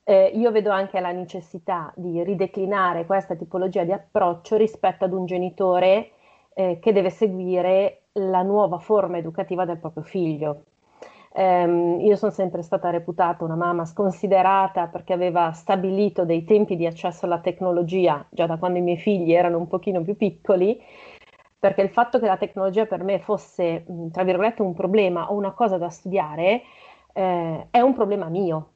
eh, 0.04 0.32
io 0.36 0.52
vedo 0.52 0.69
anche 0.69 1.00
la 1.00 1.12
necessità 1.12 1.91
di 1.95 2.24
rideclinare 2.24 3.06
questa 3.06 3.36
tipologia 3.36 3.84
di 3.84 3.91
approccio 3.91 4.56
rispetto 4.56 5.04
ad 5.06 5.13
un 5.13 5.26
genitore 5.26 6.12
eh, 6.54 6.78
che 6.80 6.91
deve 6.91 7.10
seguire 7.10 8.04
la 8.13 8.43
nuova 8.43 8.78
forma 8.78 9.17
educativa 9.17 9.65
del 9.65 9.78
proprio 9.80 10.04
figlio. 10.04 10.65
Um, 11.34 12.02
io 12.02 12.17
sono 12.17 12.32
sempre 12.32 12.62
stata 12.62 12.89
reputata 12.89 13.46
una 13.46 13.56
mamma 13.56 13.86
sconsiderata 13.86 14.88
perché 14.88 15.13
aveva 15.13 15.54
stabilito 15.54 16.26
dei 16.26 16.44
tempi 16.44 16.76
di 16.76 16.86
accesso 16.86 17.26
alla 17.26 17.39
tecnologia 17.39 18.26
già 18.30 18.46
da 18.48 18.58
quando 18.58 18.80
i 18.80 18.82
miei 18.82 18.98
figli 18.98 19.32
erano 19.32 19.58
un 19.58 19.67
pochino 19.67 20.02
più 20.02 20.17
piccoli, 20.17 20.78
perché 21.58 21.82
il 21.82 21.89
fatto 21.89 22.20
che 22.20 22.26
la 22.26 22.36
tecnologia 22.38 22.86
per 22.86 23.04
me 23.04 23.20
fosse, 23.20 23.86
tra 24.12 24.24
virgolette, 24.24 24.62
un 24.62 24.74
problema 24.74 25.32
o 25.32 25.36
una 25.36 25.52
cosa 25.52 25.78
da 25.78 25.89
studiare 25.89 26.63
eh, 27.13 27.67
è 27.70 27.80
un 27.80 27.94
problema 27.94 28.28
mio. 28.28 28.72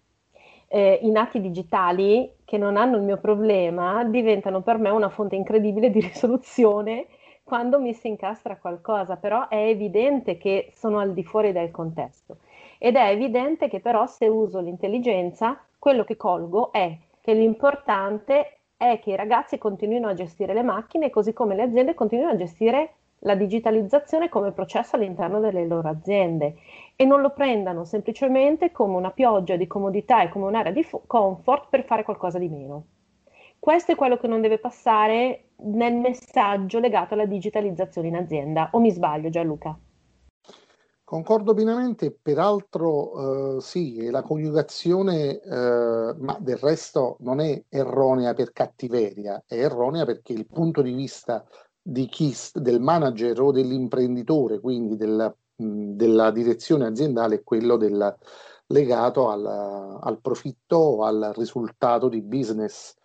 Eh, 0.68 1.00
I 1.02 1.12
nati 1.12 1.42
digitali 1.42 2.38
che 2.46 2.58
non 2.58 2.78
hanno 2.78 2.96
il 2.98 3.04
mio 3.04 3.18
problema 3.18 4.04
diventano 4.06 4.62
per 4.62 4.78
me 4.78 4.90
una 4.92 5.10
fonte 5.10 5.36
incredibile 5.36 5.90
di 5.90 6.00
risoluzione 6.02 7.08
quando 7.44 7.80
mi 7.80 7.94
si 7.94 8.08
incastra 8.08 8.58
qualcosa, 8.58 9.18
però 9.18 9.48
è 9.50 9.68
evidente 9.68 10.38
che 10.38 10.72
sono 10.74 11.00
al 11.00 11.14
di 11.14 11.24
fuori 11.24 11.52
del 11.52 11.70
contesto 11.70 12.38
ed 12.78 12.96
è 12.96 13.10
evidente 13.10 13.68
che 13.68 13.80
però 13.80 14.06
se 14.08 14.28
uso 14.28 14.60
l'intelligenza, 14.60 15.60
quello 15.80 16.04
che 16.04 16.16
colgo 16.16 16.72
è 16.72 16.98
che 17.22 17.34
l'importante 17.34 18.60
è 18.78 19.00
che 19.00 19.12
i 19.12 19.16
ragazzi 19.16 19.58
continuino 19.58 20.08
a 20.08 20.14
gestire 20.14 20.54
le 20.54 20.64
macchine 20.64 21.10
così 21.10 21.34
come 21.34 21.56
le 21.56 21.64
aziende 21.64 21.94
continuino 21.94 22.32
a 22.32 22.36
gestire 22.36 22.96
la 23.20 23.36
digitalizzazione 23.36 24.30
come 24.30 24.52
processo 24.52 24.96
all'interno 24.96 25.40
delle 25.40 25.66
loro 25.66 25.88
aziende 25.90 26.56
e 26.96 27.06
non 27.06 27.22
lo 27.22 27.32
prendano 27.32 27.84
semplicemente 27.86 28.72
come 28.72 28.96
una 28.96 29.12
pioggia 29.12 29.56
di 29.56 29.68
comodità 29.68 30.22
e 30.22 30.30
come 30.30 30.46
un'area 30.46 30.72
di 30.72 30.86
comfort 31.08 31.68
per 31.70 31.84
fare 31.86 32.04
qualcosa 32.04 32.38
di 32.38 32.50
meno. 32.50 32.86
questo 33.60 33.94
è 33.94 33.96
quello 33.96 34.18
che 34.18 34.28
non 34.28 34.42
deve 34.42 34.60
passare 34.60 35.50
nel 35.64 35.96
messaggio 35.96 36.80
legato 36.80 37.14
alla 37.16 37.26
digitalizzazione 37.26 38.08
in 38.10 38.16
azienda. 38.16 38.70
O 38.74 38.80
mi 38.80 38.92
sbaglio 38.92 39.30
Gianluca? 39.30 39.76
Concordo 41.06 41.54
pienamente, 41.54 42.12
peraltro 42.20 43.58
eh, 43.58 43.62
sì, 43.62 44.10
la 44.10 44.24
coniugazione, 44.24 45.40
eh, 45.40 46.16
ma 46.18 46.36
del 46.42 46.58
resto 46.58 47.18
non 47.20 47.40
è 47.40 47.64
erronea 47.70 48.34
per 48.34 48.52
cattiveria, 48.52 49.44
è 49.46 49.54
erronea 49.54 50.04
perché 50.04 50.34
il 50.34 50.48
punto 50.48 50.82
di 50.82 50.94
vista 50.94 51.46
di 51.80 52.08
chi, 52.08 52.36
del 52.54 52.82
manager 52.82 53.40
o 53.40 53.52
dell'imprenditore, 53.52 54.60
quindi 54.60 54.98
del, 54.98 55.32
mh, 55.58 55.92
della 55.92 56.32
direzione 56.32 56.88
aziendale, 56.88 57.36
è 57.36 57.44
quello 57.44 57.78
del, 57.78 58.18
legato 58.68 59.30
al, 59.30 59.46
al 60.02 60.20
profitto 60.22 60.78
o 60.78 61.04
al 61.04 61.34
risultato 61.36 62.10
di 62.10 62.22
business 62.24 62.96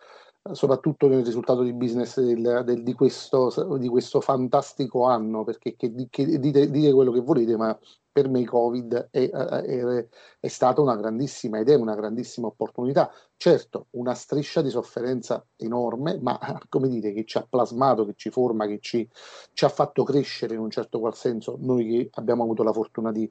soprattutto 0.51 1.07
nel 1.07 1.23
risultato 1.23 1.61
di 1.61 1.73
business 1.73 2.19
del, 2.19 2.63
del, 2.65 2.83
di, 2.83 2.93
questo, 2.93 3.77
di, 3.77 3.87
questo, 3.87 4.21
fantastico 4.21 5.05
anno, 5.05 5.43
perché 5.43 5.75
che, 5.75 5.93
che 6.09 6.39
dite, 6.39 6.69
dite, 6.69 6.93
quello 6.93 7.11
che 7.11 7.21
volete, 7.21 7.55
ma 7.55 7.77
per 8.11 8.27
me 8.27 8.39
il 8.41 8.49
Covid 8.49 9.09
è, 9.11 9.29
è, 9.29 10.07
è, 10.39 10.47
stata 10.47 10.81
una 10.81 10.95
grandissima 10.95 11.59
è 11.59 11.75
una 11.75 11.95
grandissima 11.95 12.47
opportunità. 12.47 13.11
Certo, 13.37 13.87
una 13.91 14.13
striscia 14.15 14.61
di 14.61 14.69
sofferenza 14.69 15.45
enorme, 15.57 16.17
ma 16.19 16.37
come 16.69 16.89
dire, 16.89 17.13
che 17.13 17.23
ci 17.25 17.37
ha 17.37 17.45
plasmato, 17.47 18.05
che 18.05 18.13
ci 18.15 18.29
forma, 18.29 18.65
che 18.65 18.79
ci, 18.79 19.07
ci 19.53 19.65
ha 19.65 19.69
fatto 19.69 20.03
crescere 20.03 20.55
in 20.55 20.59
un 20.59 20.71
certo 20.71 20.99
qual 20.99 21.15
senso, 21.15 21.57
noi 21.59 21.87
che 21.87 22.09
abbiamo 22.13 22.43
avuto 22.43 22.63
la 22.63 22.73
fortuna 22.73 23.11
di 23.11 23.29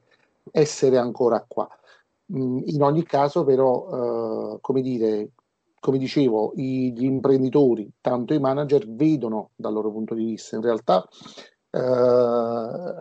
essere 0.51 0.97
ancora 0.97 1.43
qua. 1.47 1.67
Mm, 2.33 2.59
in 2.65 2.81
ogni 2.81 3.03
caso, 3.03 3.43
però, 3.43 4.55
eh, 4.55 4.59
come 4.61 4.81
dire, 4.81 5.31
come 5.81 5.97
dicevo, 5.97 6.53
gli 6.55 7.03
imprenditori, 7.03 7.91
tanto 7.99 8.33
i 8.33 8.39
manager, 8.39 8.87
vedono 8.87 9.49
dal 9.55 9.73
loro 9.73 9.91
punto 9.91 10.13
di 10.13 10.23
vista. 10.23 10.55
In 10.55 10.61
realtà, 10.61 11.05
eh, 11.71 12.95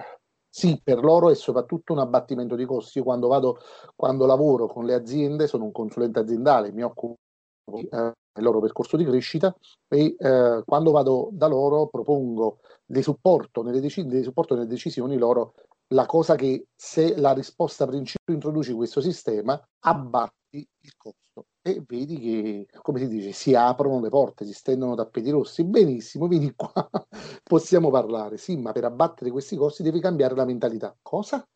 sì, 0.49 0.81
per 0.83 1.05
loro 1.05 1.31
è 1.31 1.35
soprattutto 1.35 1.93
un 1.93 1.99
abbattimento 2.01 2.57
di 2.57 2.65
costi. 2.65 2.99
Io 2.99 3.05
quando, 3.05 3.29
vado, 3.29 3.59
quando 3.95 4.25
lavoro 4.27 4.67
con 4.67 4.87
le 4.87 4.95
aziende, 4.95 5.47
sono 5.47 5.65
un 5.65 5.73
consulente 5.73 6.21
aziendale, 6.21 6.73
mi 6.73 6.83
occupo 6.83 7.19
eh, 7.67 8.13
del 8.33 8.45
loro 8.45 8.61
percorso 8.61 8.97
di 8.97 9.05
crescita 9.05 9.55
e 9.89 10.17
eh, 10.19 10.63
quando 10.65 10.91
vado 10.91 11.29
da 11.33 11.47
loro 11.47 11.89
propongo 11.89 12.61
dei 12.87 13.03
supporto 13.03 13.63
dec- 13.63 14.01
dei 14.03 14.23
supporto 14.23 14.55
nelle 14.55 14.67
decisioni 14.67 15.17
loro 15.17 15.55
la 15.89 16.07
cosa 16.07 16.37
che 16.37 16.67
se 16.75 17.17
la 17.17 17.33
risposta 17.33 17.87
principale 17.87 18.35
introduci 18.35 18.73
questo 18.73 19.01
sistema 19.01 19.61
abbatti 19.81 20.67
il 20.81 20.97
costo 20.97 21.47
e 21.63 21.83
vedi 21.87 22.19
che, 22.19 22.69
come 22.83 23.01
si 23.01 23.09
dice, 23.09 23.33
si 23.33 23.55
aprono 23.55 24.01
le 24.01 24.09
porte, 24.09 24.47
si 24.47 24.53
stendono 24.53 24.95
tappeti 24.95 25.31
rossi. 25.31 25.65
Benissimo, 25.65 26.27
vieni 26.27 26.53
qua, 26.55 26.73
possiamo 27.43 27.91
parlare. 27.91 28.39
Sì, 28.39 28.57
ma 28.57 28.73
per 28.73 28.85
abbattere 28.85 29.31
questi 29.31 29.57
costi 29.57 29.83
devi 29.83 30.01
cambiare 30.01 30.35
la 30.35 30.45
mentalità. 30.45 30.97
Cosa? 31.03 31.47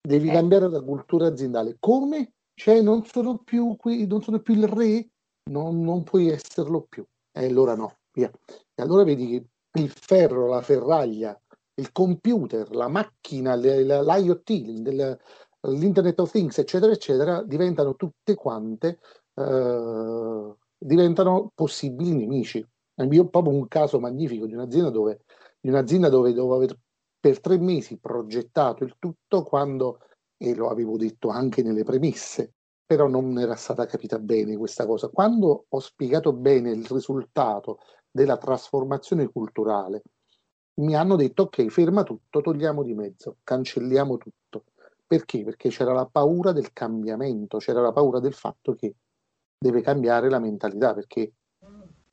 Devi 0.00 0.28
eh. 0.28 0.32
cambiare 0.32 0.68
la 0.68 0.82
cultura 0.82 1.28
aziendale. 1.28 1.76
Come? 1.78 2.32
Cioè, 2.54 2.82
non 2.82 3.04
sono 3.04 3.38
più 3.38 3.76
qui, 3.76 4.06
non 4.06 4.22
sono 4.22 4.40
più 4.40 4.54
il 4.54 4.66
re? 4.66 5.08
Non, 5.50 5.80
non 5.80 6.02
puoi 6.02 6.28
esserlo 6.28 6.86
più. 6.88 7.04
E 7.32 7.46
allora 7.46 7.74
no, 7.74 7.98
via. 8.12 8.30
E 8.74 8.82
allora 8.82 9.04
vedi 9.04 9.28
che 9.28 9.80
il 9.80 9.90
ferro, 9.90 10.48
la 10.48 10.62
ferraglia, 10.62 11.38
il 11.76 11.90
computer, 11.90 12.70
la 12.74 12.88
macchina, 12.88 13.54
l'IoT, 13.54 14.50
l'Internet 15.66 16.18
of 16.20 16.30
Things, 16.30 16.58
eccetera, 16.58 16.92
eccetera, 16.92 17.42
diventano 17.42 17.96
tutte 17.96 18.34
quante, 18.34 18.98
eh, 19.34 20.54
diventano 20.78 21.50
possibili 21.54 22.14
nemici. 22.14 22.66
Io 22.96 23.28
proprio 23.28 23.54
un 23.54 23.66
caso 23.66 23.98
magnifico 23.98 24.46
di 24.46 24.54
un'azienda 24.54 24.90
dove, 24.90 25.24
di 25.60 25.68
un'azienda 25.68 26.08
dove 26.08 26.32
dovevo 26.32 26.54
aver 26.56 26.78
per 27.18 27.40
tre 27.40 27.58
mesi 27.58 27.98
progettato 27.98 28.84
il 28.84 28.96
tutto 28.98 29.42
quando, 29.42 29.98
e 30.36 30.54
lo 30.54 30.68
avevo 30.68 30.96
detto 30.96 31.28
anche 31.28 31.62
nelle 31.62 31.84
premesse, 31.84 32.52
però 32.84 33.08
non 33.08 33.38
era 33.38 33.54
stata 33.56 33.86
capita 33.86 34.18
bene 34.18 34.56
questa 34.56 34.86
cosa. 34.86 35.08
Quando 35.08 35.64
ho 35.68 35.78
spiegato 35.80 36.32
bene 36.32 36.70
il 36.70 36.86
risultato 36.86 37.78
della 38.10 38.36
trasformazione 38.36 39.26
culturale, 39.28 40.02
mi 40.80 40.94
hanno 40.94 41.16
detto 41.16 41.44
ok, 41.44 41.66
ferma 41.68 42.02
tutto, 42.02 42.40
togliamo 42.40 42.82
di 42.82 42.94
mezzo, 42.94 43.38
cancelliamo 43.42 44.18
tutto. 44.18 44.64
Perché? 45.06 45.44
Perché 45.44 45.68
c'era 45.68 45.92
la 45.92 46.06
paura 46.06 46.52
del 46.52 46.72
cambiamento, 46.72 47.58
c'era 47.58 47.80
la 47.80 47.92
paura 47.92 48.20
del 48.20 48.32
fatto 48.32 48.74
che 48.74 48.94
deve 49.58 49.80
cambiare 49.80 50.28
la 50.28 50.38
mentalità, 50.38 50.94
perché 50.94 51.32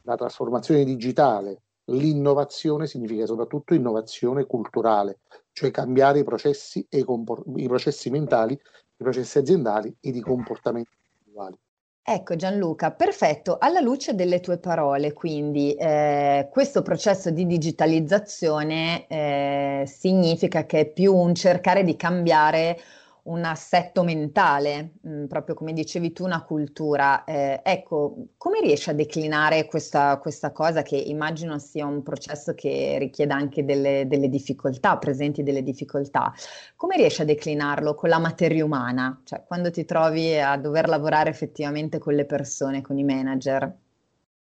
la 0.03 0.15
trasformazione 0.15 0.83
digitale, 0.83 1.63
l'innovazione 1.85 2.87
significa 2.87 3.25
soprattutto 3.25 3.73
innovazione 3.73 4.45
culturale, 4.45 5.19
cioè 5.51 5.71
cambiare 5.71 6.19
i 6.19 6.23
processi, 6.23 6.85
e 6.89 7.03
compor- 7.03 7.43
i 7.55 7.67
processi 7.67 8.09
mentali, 8.09 8.53
i 8.53 9.03
processi 9.03 9.37
aziendali 9.37 9.95
e 9.99 10.09
i 10.09 10.21
comportamenti 10.21 10.95
individuali. 10.95 11.57
Ecco 12.03 12.35
Gianluca, 12.35 12.91
perfetto. 12.91 13.57
Alla 13.59 13.79
luce 13.79 14.15
delle 14.15 14.39
tue 14.39 14.57
parole, 14.57 15.13
quindi 15.13 15.73
eh, 15.75 16.49
questo 16.51 16.81
processo 16.81 17.29
di 17.29 17.45
digitalizzazione 17.45 19.05
eh, 19.07 19.83
significa 19.85 20.65
che 20.65 20.79
è 20.79 20.85
più 20.91 21.15
un 21.15 21.33
cercare 21.35 21.83
di 21.83 21.95
cambiare 21.95 22.77
un 23.23 23.43
assetto 23.43 24.03
mentale, 24.03 24.93
mh, 25.01 25.09
mm, 25.09 25.25
proprio 25.25 25.55
come 25.55 25.73
dicevi 25.73 26.11
tu, 26.11 26.23
una 26.23 26.43
cultura. 26.43 27.23
Eh, 27.23 27.61
ecco, 27.63 28.27
come 28.37 28.61
riesci 28.61 28.89
a 28.89 28.93
declinare 28.93 29.65
questa, 29.65 30.17
questa, 30.17 30.51
cosa 30.51 30.81
che 30.81 30.95
immagino 30.95 31.59
sia 31.59 31.85
un 31.85 32.01
processo 32.01 32.53
che 32.53 32.97
richieda 32.99 33.35
anche 33.35 33.63
delle, 33.63 34.07
delle, 34.07 34.29
difficoltà, 34.29 34.97
presenti 34.97 35.43
delle 35.43 35.63
difficoltà? 35.63 36.33
Come 36.75 36.95
riesci 36.95 37.21
a 37.21 37.25
declinarlo 37.25 37.93
con 37.93 38.09
la 38.09 38.19
materia 38.19 38.65
umana? 38.65 39.21
Cioè, 39.23 39.43
quando 39.45 39.69
ti 39.69 39.85
trovi 39.85 40.39
a 40.39 40.57
dover 40.57 40.87
lavorare 40.87 41.29
effettivamente 41.29 41.99
con 41.99 42.13
le 42.15 42.25
persone, 42.25 42.81
con 42.81 42.97
i 42.97 43.03
manager? 43.03 43.77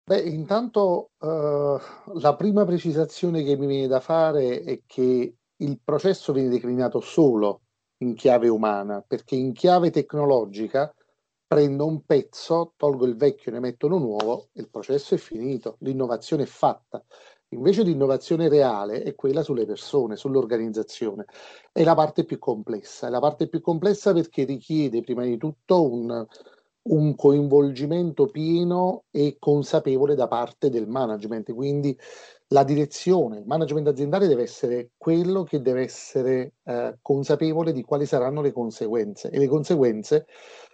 Beh, 0.07 0.19
intanto 0.19 1.11
uh, 1.17 1.79
la 2.19 2.35
prima 2.35 2.63
precisazione 2.63 3.43
che 3.43 3.55
mi 3.57 3.65
viene 3.65 3.87
da 3.87 3.99
fare 3.99 4.61
è 4.61 4.81
che 4.85 5.35
il 5.57 5.79
processo 5.83 6.31
viene 6.31 6.49
declinato 6.49 6.99
solo 6.99 7.61
in 8.05 8.13
chiave 8.13 8.47
umana, 8.47 9.03
perché 9.05 9.35
in 9.35 9.51
chiave 9.51 9.89
tecnologica 9.89 10.93
prendo 11.47 11.85
un 11.85 12.03
pezzo, 12.05 12.73
tolgo 12.75 13.05
il 13.05 13.15
vecchio, 13.15 13.51
ne 13.51 13.59
metto 13.59 13.87
uno 13.87 13.97
nuovo 13.97 14.49
e 14.53 14.61
il 14.61 14.69
processo 14.69 15.15
è 15.15 15.17
finito, 15.17 15.77
l'innovazione 15.79 16.43
è 16.43 16.47
fatta. 16.47 17.03
Invece 17.49 17.83
l'innovazione 17.83 18.49
reale 18.49 19.03
è 19.03 19.15
quella 19.15 19.43
sulle 19.43 19.65
persone, 19.65 20.17
sull'organizzazione. 20.17 21.25
È 21.71 21.83
la 21.83 21.93
parte 21.93 22.25
più 22.25 22.39
complessa, 22.39 23.07
è 23.07 23.09
la 23.09 23.19
parte 23.19 23.47
più 23.47 23.61
complessa 23.61 24.13
perché 24.13 24.43
richiede 24.43 25.01
prima 25.01 25.23
di 25.23 25.37
tutto 25.37 25.89
un, 25.89 26.25
un 26.87 27.15
coinvolgimento 27.15 28.25
pieno 28.27 29.03
e 29.11 29.37
consapevole 29.39 30.15
da 30.15 30.27
parte 30.27 30.69
del 30.69 30.87
management, 30.87 31.53
quindi 31.53 31.97
la 32.49 32.63
direzione, 32.63 33.39
il 33.39 33.45
management 33.45 33.87
aziendale 33.87 34.27
deve 34.27 34.43
essere 34.43 34.91
quello 34.97 35.43
che 35.43 35.61
deve 35.61 35.81
essere 35.81 36.53
eh, 36.63 36.97
consapevole 37.01 37.71
di 37.71 37.83
quali 37.83 38.05
saranno 38.05 38.41
le 38.41 38.51
conseguenze 38.51 39.29
e 39.31 39.39
le 39.39 39.47
conseguenze 39.47 40.27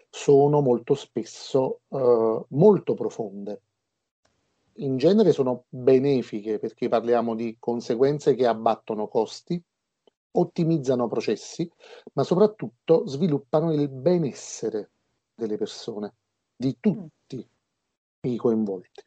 sono 0.09 0.59
molto 0.59 0.93
spesso 0.93 1.82
eh, 1.89 2.45
molto 2.49 2.93
profonde. 2.93 3.61
In 4.76 4.97
genere 4.97 5.32
sono 5.32 5.65
benefiche 5.69 6.59
perché 6.59 6.89
parliamo 6.89 7.36
di 7.36 7.55
conseguenze 7.59 8.36
che 8.36 8.45
abbattono 8.45 9.07
costi, 9.07 9.61
ottimizzano 10.32 11.07
processi, 11.07 11.69
ma 12.13 12.24
soprattutto 12.24 13.07
sviluppano 13.07 13.72
il 13.74 13.88
benessere 13.89 14.91
delle 15.34 15.57
persone, 15.57 16.13
di 16.55 16.78
tutti 16.80 17.45
i 18.22 18.36
coinvolti. 18.36 19.03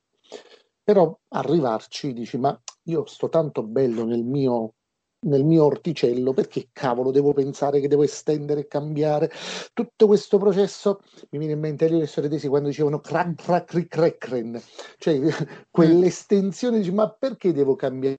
Però 0.84 1.18
arrivarci 1.28 2.12
dici, 2.12 2.36
ma 2.36 2.58
io 2.84 3.06
sto 3.06 3.30
tanto 3.30 3.62
bello 3.62 4.04
nel 4.04 4.22
mio, 4.22 4.74
nel 5.20 5.42
mio 5.42 5.64
orticello, 5.64 6.34
perché 6.34 6.68
cavolo 6.72 7.10
devo 7.10 7.32
pensare 7.32 7.80
che 7.80 7.88
devo 7.88 8.02
estendere 8.02 8.60
e 8.60 8.66
cambiare 8.66 9.30
tutto 9.72 10.06
questo 10.06 10.36
processo? 10.36 11.00
Mi 11.30 11.38
viene 11.38 11.54
in 11.54 11.60
mente 11.60 11.88
le 11.88 12.06
storie 12.06 12.28
tesi 12.28 12.48
quando 12.48 12.68
dicevano 12.68 13.00
crack, 13.00 13.86
cioè 14.98 15.20
quell'estensione, 15.70 16.78
dici, 16.78 16.92
ma 16.92 17.10
perché 17.10 17.54
devo 17.54 17.76
cambiare? 17.76 18.18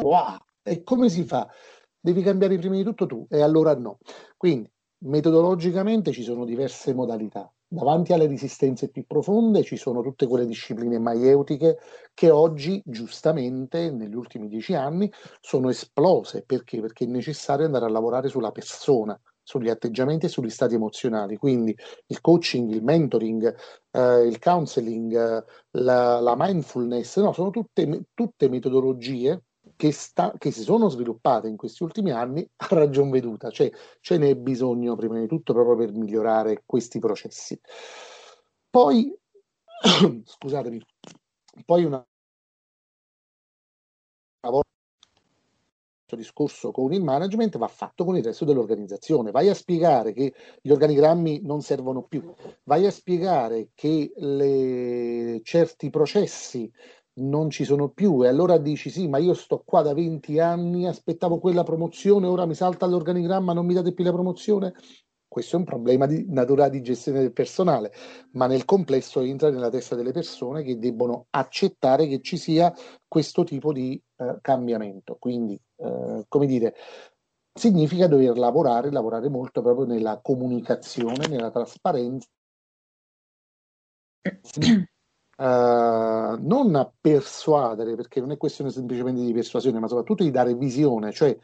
Wow. 0.00 0.38
E 0.62 0.84
come 0.84 1.08
si 1.08 1.24
fa? 1.24 1.50
Devi 1.98 2.22
cambiare 2.22 2.56
prima 2.56 2.76
di 2.76 2.84
tutto 2.84 3.06
tu, 3.06 3.26
e 3.28 3.42
allora 3.42 3.74
no. 3.74 3.98
Quindi 4.36 4.70
metodologicamente 4.98 6.12
ci 6.12 6.22
sono 6.22 6.44
diverse 6.44 6.94
modalità 6.94 7.52
Davanti 7.72 8.12
alle 8.12 8.26
resistenze 8.26 8.88
più 8.88 9.04
profonde 9.06 9.62
ci 9.62 9.76
sono 9.76 10.02
tutte 10.02 10.26
quelle 10.26 10.44
discipline 10.44 10.98
maieutiche 10.98 11.78
che 12.14 12.28
oggi, 12.28 12.82
giustamente, 12.84 13.92
negli 13.92 14.16
ultimi 14.16 14.48
dieci 14.48 14.74
anni, 14.74 15.08
sono 15.40 15.68
esplose. 15.68 16.42
Perché? 16.44 16.80
Perché 16.80 17.04
è 17.04 17.06
necessario 17.06 17.66
andare 17.66 17.84
a 17.84 17.88
lavorare 17.88 18.26
sulla 18.26 18.50
persona, 18.50 19.16
sugli 19.40 19.68
atteggiamenti 19.68 20.26
e 20.26 20.28
sugli 20.28 20.50
stati 20.50 20.74
emozionali. 20.74 21.36
Quindi 21.36 21.72
il 22.08 22.20
coaching, 22.20 22.72
il 22.72 22.82
mentoring, 22.82 23.54
eh, 23.92 24.26
il 24.26 24.40
counseling, 24.40 25.14
eh, 25.14 25.44
la, 25.78 26.18
la, 26.18 26.34
mindfulness, 26.36 27.20
no, 27.20 27.32
sono 27.32 27.50
tutte, 27.50 28.06
tutte 28.14 28.48
metodologie 28.48 29.44
che, 29.80 29.92
sta, 29.92 30.34
che, 30.36 30.50
si 30.50 30.60
sono 30.60 30.90
sviluppate 30.90 31.48
in 31.48 31.56
questi 31.56 31.82
ultimi 31.82 32.10
anni 32.10 32.46
a 32.56 32.66
ragion 32.68 33.08
veduta, 33.08 33.48
cioè 33.48 33.72
ce 34.00 34.18
n'è 34.18 34.36
bisogno 34.36 34.94
prima 34.94 35.18
di 35.18 35.26
tutto 35.26 35.54
proprio 35.54 35.74
per 35.74 35.92
migliorare 35.94 36.64
questi 36.66 36.98
processi. 36.98 37.58
Poi, 38.68 39.10
scusatemi, 40.22 40.84
poi 41.64 41.84
una, 41.84 42.06
una 44.42 44.52
volta 44.52 44.68
discorso 46.14 46.72
con 46.72 46.92
il 46.92 47.02
management 47.02 47.56
va 47.56 47.68
fatto 47.68 48.04
con 48.04 48.16
il 48.18 48.22
resto 48.22 48.44
dell'organizzazione. 48.44 49.30
Vai 49.30 49.48
a 49.48 49.54
spiegare 49.54 50.12
che 50.12 50.34
gli 50.60 50.70
organigrammi 50.70 51.40
non 51.42 51.62
servono 51.62 52.02
più, 52.02 52.34
vai 52.64 52.84
a 52.84 52.90
spiegare 52.90 53.70
che 53.74 54.12
le, 54.14 55.40
certi 55.42 55.88
processi 55.88 56.70
non 57.20 57.50
ci 57.50 57.64
sono 57.64 57.90
più 57.90 58.24
e 58.24 58.28
allora 58.28 58.58
dici 58.58 58.90
sì, 58.90 59.08
ma 59.08 59.18
io 59.18 59.34
sto 59.34 59.62
qua 59.64 59.82
da 59.82 59.94
20 59.94 60.38
anni, 60.38 60.86
aspettavo 60.86 61.38
quella 61.38 61.62
promozione, 61.62 62.26
ora 62.26 62.46
mi 62.46 62.54
salta 62.54 62.86
l'organigramma, 62.86 63.52
non 63.52 63.66
mi 63.66 63.74
date 63.74 63.92
più 63.92 64.04
la 64.04 64.12
promozione. 64.12 64.74
Questo 65.28 65.54
è 65.54 65.58
un 65.60 65.64
problema 65.64 66.06
di 66.06 66.24
natura 66.28 66.68
di 66.68 66.82
gestione 66.82 67.20
del 67.20 67.32
personale, 67.32 67.92
ma 68.32 68.46
nel 68.48 68.64
complesso 68.64 69.20
entra 69.20 69.48
nella 69.50 69.68
testa 69.70 69.94
delle 69.94 70.10
persone 70.10 70.64
che 70.64 70.76
debbono 70.76 71.26
accettare 71.30 72.08
che 72.08 72.20
ci 72.20 72.36
sia 72.36 72.74
questo 73.06 73.44
tipo 73.44 73.72
di 73.72 74.00
eh, 74.16 74.38
cambiamento. 74.40 75.16
Quindi, 75.20 75.60
eh, 75.76 76.24
come 76.26 76.46
dire, 76.46 76.74
significa 77.54 78.08
dover 78.08 78.36
lavorare, 78.38 78.90
lavorare 78.90 79.28
molto 79.28 79.62
proprio 79.62 79.86
nella 79.86 80.18
comunicazione, 80.20 81.28
nella 81.28 81.50
trasparenza. 81.52 82.26
Uh, 85.40 86.36
non 86.38 86.74
a 86.74 86.92
persuadere, 87.00 87.94
perché 87.94 88.20
non 88.20 88.30
è 88.30 88.36
questione 88.36 88.70
semplicemente 88.70 89.22
di 89.22 89.32
persuasione, 89.32 89.78
ma 89.78 89.88
soprattutto 89.88 90.22
di 90.22 90.30
dare 90.30 90.54
visione, 90.54 91.12
cioè 91.12 91.34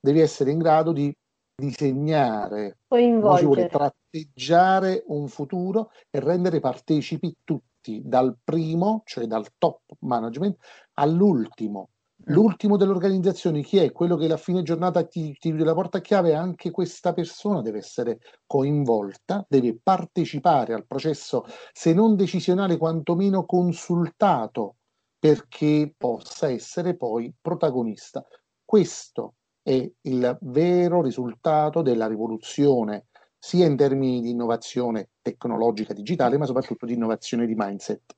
devi 0.00 0.18
essere 0.18 0.50
in 0.50 0.58
grado 0.58 0.90
di 0.90 1.16
disegnare, 1.54 2.78
coinvolgere, 2.88 3.68
tratteggiare 3.68 5.04
un 5.06 5.28
futuro 5.28 5.92
e 6.10 6.18
rendere 6.18 6.58
partecipi 6.58 7.32
tutti, 7.44 8.02
dal 8.04 8.36
primo, 8.42 9.02
cioè 9.04 9.26
dal 9.26 9.46
top 9.56 9.82
management, 10.00 10.56
all'ultimo. 10.94 11.90
L'ultimo 12.28 12.76
dell'organizzazione, 12.78 13.62
chi 13.62 13.76
è? 13.78 13.92
Quello 13.92 14.16
che 14.16 14.24
alla 14.24 14.38
fine 14.38 14.62
giornata 14.62 15.04
ti 15.04 15.36
chiude 15.38 15.62
la 15.64 15.74
porta 15.74 15.98
a 15.98 16.00
chiave, 16.00 16.34
anche 16.34 16.70
questa 16.70 17.12
persona 17.12 17.60
deve 17.60 17.78
essere 17.78 18.18
coinvolta, 18.46 19.44
deve 19.46 19.78
partecipare 19.82 20.72
al 20.72 20.86
processo, 20.86 21.44
se 21.72 21.92
non 21.92 22.16
decisionale, 22.16 22.78
quantomeno 22.78 23.44
consultato, 23.44 24.76
perché 25.18 25.94
possa 25.96 26.48
essere 26.48 26.96
poi 26.96 27.32
protagonista. 27.38 28.24
Questo 28.64 29.34
è 29.62 29.90
il 30.02 30.38
vero 30.40 31.02
risultato 31.02 31.82
della 31.82 32.06
rivoluzione, 32.06 33.06
sia 33.38 33.66
in 33.66 33.76
termini 33.76 34.22
di 34.22 34.30
innovazione 34.30 35.10
tecnologica 35.20 35.92
digitale, 35.92 36.38
ma 36.38 36.46
soprattutto 36.46 36.86
di 36.86 36.94
innovazione 36.94 37.46
di 37.46 37.54
mindset. 37.54 38.14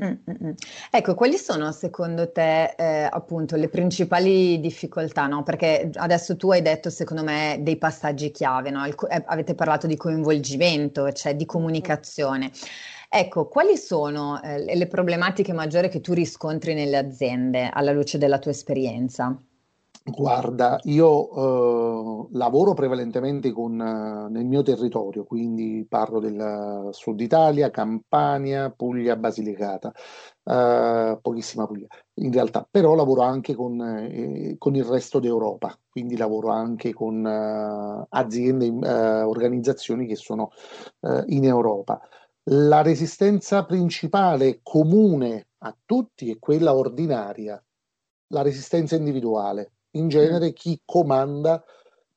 Mm-mm. 0.00 0.54
Ecco, 0.90 1.14
quali 1.14 1.36
sono 1.36 1.72
secondo 1.72 2.30
te 2.30 2.74
eh, 2.76 3.08
appunto 3.10 3.56
le 3.56 3.68
principali 3.68 4.60
difficoltà? 4.60 5.26
No? 5.26 5.42
Perché 5.42 5.90
adesso 5.94 6.36
tu 6.36 6.52
hai 6.52 6.62
detto 6.62 6.88
secondo 6.88 7.24
me 7.24 7.58
dei 7.62 7.76
passaggi 7.78 8.30
chiave, 8.30 8.70
no? 8.70 8.86
Il, 8.86 8.94
eh, 9.10 9.24
avete 9.26 9.54
parlato 9.54 9.86
di 9.88 9.96
coinvolgimento, 9.96 11.10
cioè 11.12 11.34
di 11.34 11.44
comunicazione. 11.46 12.52
Ecco, 13.08 13.48
quali 13.48 13.76
sono 13.76 14.40
eh, 14.42 14.74
le 14.76 14.86
problematiche 14.86 15.52
maggiori 15.52 15.88
che 15.88 16.00
tu 16.00 16.12
riscontri 16.12 16.74
nelle 16.74 16.96
aziende 16.96 17.68
alla 17.72 17.90
luce 17.92 18.18
della 18.18 18.38
tua 18.38 18.50
esperienza? 18.52 19.36
Guarda, 20.10 20.78
io 20.84 22.24
eh, 22.24 22.28
lavoro 22.32 22.72
prevalentemente 22.72 23.52
con, 23.52 23.78
eh, 23.78 24.30
nel 24.30 24.46
mio 24.46 24.62
territorio, 24.62 25.24
quindi 25.24 25.84
parlo 25.86 26.18
del 26.18 26.88
sud 26.92 27.20
Italia, 27.20 27.70
Campania, 27.70 28.70
Puglia, 28.70 29.16
Basilicata, 29.16 29.92
eh, 30.44 31.18
pochissima 31.20 31.66
Puglia 31.66 31.88
in 32.14 32.32
realtà, 32.32 32.66
però 32.68 32.94
lavoro 32.94 33.20
anche 33.20 33.54
con, 33.54 33.80
eh, 33.80 34.54
con 34.56 34.74
il 34.74 34.84
resto 34.84 35.18
d'Europa, 35.18 35.78
quindi 35.90 36.16
lavoro 36.16 36.48
anche 36.48 36.94
con 36.94 37.26
eh, 37.26 38.06
aziende, 38.08 38.66
eh, 38.66 39.22
organizzazioni 39.22 40.06
che 40.06 40.16
sono 40.16 40.50
in 41.26 41.44
Europa. 41.44 42.00
La 42.50 42.82
resistenza 42.82 43.64
principale 43.64 44.60
comune 44.62 45.48
a 45.58 45.76
tutti 45.84 46.30
è 46.30 46.38
quella 46.38 46.74
ordinaria, 46.74 47.62
la 48.28 48.42
resistenza 48.42 48.96
individuale 48.96 49.72
in 49.98 50.08
genere 50.08 50.52
chi 50.52 50.80
comanda 50.84 51.62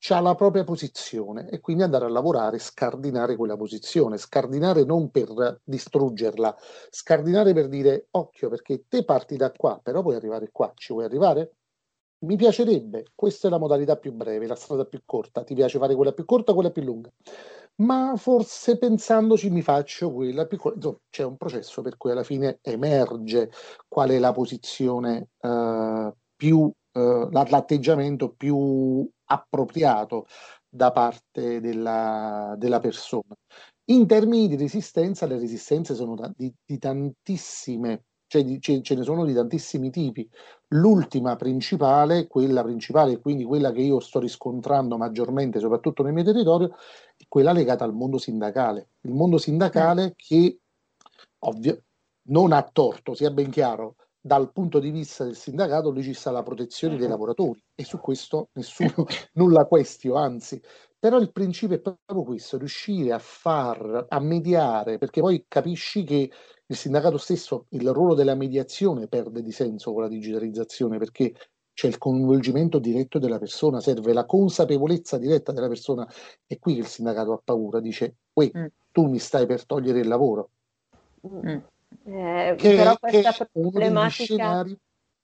ha 0.10 0.20
la 0.20 0.34
propria 0.34 0.64
posizione 0.64 1.48
e 1.50 1.60
quindi 1.60 1.84
andare 1.84 2.06
a 2.06 2.10
lavorare, 2.10 2.58
scardinare 2.58 3.36
quella 3.36 3.56
posizione, 3.56 4.18
scardinare 4.18 4.84
non 4.84 5.12
per 5.12 5.60
distruggerla, 5.64 6.56
scardinare 6.90 7.54
per 7.54 7.68
dire 7.68 8.08
occhio 8.12 8.50
perché 8.50 8.86
te 8.88 9.06
parti 9.06 9.38
da 9.38 9.52
qua, 9.52 9.80
però 9.82 10.02
puoi 10.02 10.16
arrivare 10.16 10.50
qua, 10.52 10.72
ci 10.76 10.94
vuoi 10.94 11.06
arrivare? 11.06 11.56
Mi 12.22 12.36
piacerebbe, 12.36 13.06
questa 13.16 13.48
è 13.48 13.52
la 13.52 13.58
modalità 13.58 13.98
più 13.98 14.12
breve, 14.12 14.48
la 14.48 14.56
strada 14.56 14.86
più 14.86 15.02
corta, 15.06 15.44
ti 15.44 15.54
piace 15.56 15.80
fare 15.80 15.96
quella 15.96 16.14
più 16.14 16.26
corta 16.26 16.52
o 16.52 16.56
quella 16.56 16.72
più 16.72 16.84
lunga? 16.84 17.12
Ma 17.76 18.14
forse 18.16 18.78
pensandoci 18.78 19.50
mi 19.50 19.62
faccio 19.62 20.12
quella 20.12 20.46
più 20.46 20.58
corta, 20.58 20.78
insomma 20.78 21.00
c'è 21.10 21.24
un 21.24 21.38
processo 21.38 21.82
per 21.82 21.98
cui 21.98 22.12
alla 22.12 22.24
fine 22.24 22.60
emerge 22.62 23.52
qual 23.88 24.10
è 24.10 24.20
la 24.20 24.32
posizione 24.32 25.30
uh, 25.42 26.14
più 26.36 26.72
eh, 26.94 27.28
l'atteggiamento 27.32 28.34
più 28.34 29.08
appropriato 29.26 30.28
da 30.68 30.92
parte 30.92 31.60
della, 31.60 32.56
della, 32.58 32.80
persona. 32.80 33.36
In 33.86 34.08
termini 34.08 34.48
di 34.48 34.56
resistenza, 34.56 35.26
le 35.26 35.38
resistenze 35.38 35.96
sono 35.96 36.16
di, 36.36 36.54
di, 36.66 36.78
tantissime, 36.78 38.04
cioè 38.28 38.44
di, 38.44 38.62
ce, 38.62 38.82
ce, 38.82 38.96
ne 38.96 39.04
sono 39.04 39.26
di 39.26 39.34
tantissimi 39.34 39.90
tipi. 39.90 40.28
L'ultima 40.70 41.36
principale, 41.36 42.28
quella 42.28 42.64
principale, 42.64 43.20
quindi 43.20 43.44
quella 43.44 43.72
che 43.72 43.82
io 43.82 44.00
sto 44.00 44.20
riscontrando 44.20 44.98
maggiormente, 44.98 45.60
soprattutto 45.60 46.04
nel 46.04 46.14
mio 46.14 46.24
territorio, 46.24 46.70
è 47.18 47.24
quella 47.28 47.52
legata 47.52 47.84
al 47.84 47.94
mondo 47.94 48.18
sindacale. 48.18 48.92
Il 49.02 49.12
mondo 49.12 49.38
sindacale 49.38 50.14
che, 50.16 50.60
ovvio, 51.40 51.84
non 52.30 52.54
ha 52.54 52.64
torto, 52.64 53.14
sia 53.14 53.32
ben 53.32 53.50
chiaro, 53.50 53.96
dal 54.22 54.52
punto 54.52 54.80
di 54.80 54.92
vista 54.92 55.24
del 55.24 55.36
sindacato 55.36 55.90
lì 55.90 56.04
ci 56.04 56.14
sta 56.14 56.30
la 56.30 56.44
protezione 56.44 56.96
dei 56.96 57.08
lavoratori 57.08 57.60
e 57.74 57.84
su 57.84 57.98
questo 58.00 58.50
nessuno 58.54 59.06
nulla 59.34 59.66
questio, 59.66 60.16
anzi, 60.16 60.62
però 61.00 61.18
il 61.18 61.32
principio 61.32 61.78
è 61.78 61.80
proprio 61.80 62.22
questo, 62.22 62.60
riuscire 62.60 63.12
a 63.12 63.18
far, 63.18 64.06
a 64.08 64.20
mediare, 64.20 65.00
perché 65.00 65.20
poi 65.20 65.46
capisci 65.48 66.04
che 66.04 66.32
il 66.68 66.76
sindacato 66.76 67.18
stesso, 67.18 67.66
il 67.70 67.92
ruolo 67.92 68.14
della 68.14 68.36
mediazione 68.36 69.08
perde 69.08 69.42
di 69.42 69.52
senso 69.52 69.94
con 69.94 70.04
la 70.04 70.08
digitalizzazione, 70.08 71.00
perché 71.00 71.34
c'è 71.74 71.88
il 71.88 71.98
coinvolgimento 71.98 72.78
diretto 72.78 73.18
della 73.18 73.40
persona, 73.40 73.80
serve 73.80 74.14
la 74.14 74.26
consapevolezza 74.26 75.18
diretta 75.18 75.52
della 75.52 75.68
persona, 75.68 76.08
è 76.46 76.60
qui 76.60 76.76
che 76.76 76.82
il 76.82 76.86
sindacato 76.86 77.34
ha 77.34 77.42
paura, 77.44 77.80
dice, 77.80 78.18
mm. 78.40 78.66
tu 78.92 79.08
mi 79.08 79.18
stai 79.18 79.48
per 79.48 79.66
togliere 79.66 80.02
il 80.02 80.08
lavoro. 80.08 80.52
Mm. 81.28 81.58
Eh, 82.06 82.56
che, 82.58 82.76
però 82.76 82.96
questa 82.98 83.48
problematica, 83.52 84.66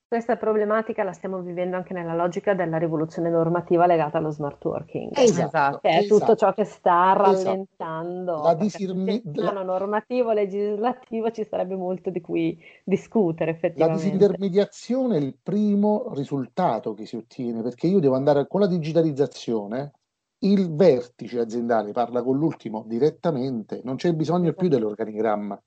questa 0.07 0.35
problematica 0.37 1.03
la 1.03 1.11
stiamo 1.11 1.41
vivendo 1.41 1.75
anche 1.75 1.93
nella 1.93 2.13
logica 2.13 2.53
della 2.53 2.77
rivoluzione 2.77 3.29
normativa 3.29 3.85
legata 3.85 4.17
allo 4.17 4.31
smart 4.31 4.63
working. 4.63 5.11
Esatto, 5.17 5.79
che 5.79 5.89
è 5.89 5.97
esatto, 5.97 6.19
tutto 6.19 6.35
ciò 6.35 6.53
che 6.53 6.63
sta 6.65 7.13
esatto. 7.13 7.23
rallentando. 7.23 8.31
Esatto. 8.33 8.47
La 8.47 8.53
disirmi- 8.53 9.21
piano 9.31 9.63
normativo, 9.63 10.31
legislativo 10.33 11.31
ci 11.31 11.45
sarebbe 11.45 11.75
molto 11.75 12.09
di 12.09 12.21
cui 12.21 12.57
discutere 12.83 13.51
effettivamente. 13.51 14.01
La 14.01 14.09
disintermediazione 14.09 15.17
è 15.17 15.19
il 15.19 15.37
primo 15.41 16.11
risultato 16.13 16.93
che 16.93 17.05
si 17.05 17.15
ottiene, 17.15 17.61
perché 17.61 17.87
io 17.87 17.99
devo 17.99 18.15
andare 18.15 18.47
con 18.47 18.61
la 18.61 18.67
digitalizzazione 18.67 19.91
il 20.39 20.73
vertice 20.75 21.39
aziendale 21.39 21.91
parla 21.91 22.21
con 22.21 22.37
l'ultimo 22.37 22.83
direttamente, 22.85 23.81
non 23.83 23.95
c'è 23.95 24.13
bisogno 24.13 24.53
più 24.53 24.67
dell'organigramma. 24.67 25.59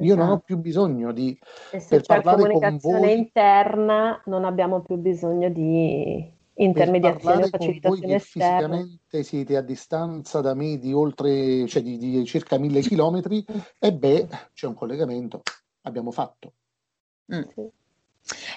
Io 0.00 0.14
non 0.14 0.26
ho 0.26 0.32
esatto. 0.32 0.44
più 0.44 0.58
bisogno 0.58 1.12
di 1.12 1.38
e 1.70 1.80
se 1.80 2.00
per 2.00 2.02
c'è 2.02 2.22
comunicazione 2.22 3.12
interna, 3.12 4.22
non 4.26 4.44
abbiamo 4.44 4.82
più 4.82 4.96
bisogno 4.96 5.48
di 5.50 6.32
intermediazione 6.54 7.44
o 7.44 7.48
facilitazione 7.48 8.14
esterna. 8.14 8.76
fisicamente 8.76 9.22
siete 9.22 9.56
a 9.56 9.60
distanza 9.60 10.40
da 10.40 10.54
me 10.54 10.78
di 10.78 10.92
oltre, 10.92 11.66
cioè 11.66 11.82
di, 11.82 11.98
di 11.98 12.24
circa 12.24 12.58
mille 12.58 12.80
chilometri, 12.82 13.44
e 13.78 13.92
beh, 13.92 14.28
c'è 14.54 14.66
un 14.66 14.74
collegamento, 14.74 15.42
abbiamo 15.82 16.10
fatto. 16.10 16.52
Mm. 17.34 17.42
Sì. 17.54 17.70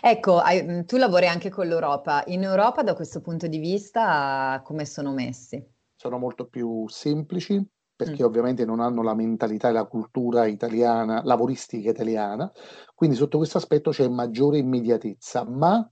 Ecco, 0.02 0.38
hai, 0.38 0.86
tu 0.86 0.98
lavori 0.98 1.28
anche 1.28 1.50
con 1.50 1.68
l'Europa. 1.68 2.24
In 2.28 2.44
Europa, 2.44 2.84
da 2.84 2.94
questo 2.94 3.20
punto 3.20 3.48
di 3.48 3.58
vista, 3.58 4.62
come 4.64 4.86
sono 4.86 5.12
messi? 5.12 5.74
sono 5.96 6.18
molto 6.18 6.46
più 6.46 6.88
semplici 6.88 7.64
perché 7.96 8.24
mm. 8.24 8.26
ovviamente 8.26 8.66
non 8.66 8.80
hanno 8.80 9.02
la 9.02 9.16
mentalità 9.16 9.70
e 9.70 9.72
la 9.72 9.86
cultura 9.86 10.46
italiana, 10.46 11.22
lavoristica 11.24 11.90
italiana, 11.90 12.52
quindi 12.94 13.16
sotto 13.16 13.38
questo 13.38 13.58
aspetto 13.58 13.92
c'è 13.92 14.08
maggiore 14.08 14.58
immediatezza, 14.58 15.46
ma 15.46 15.90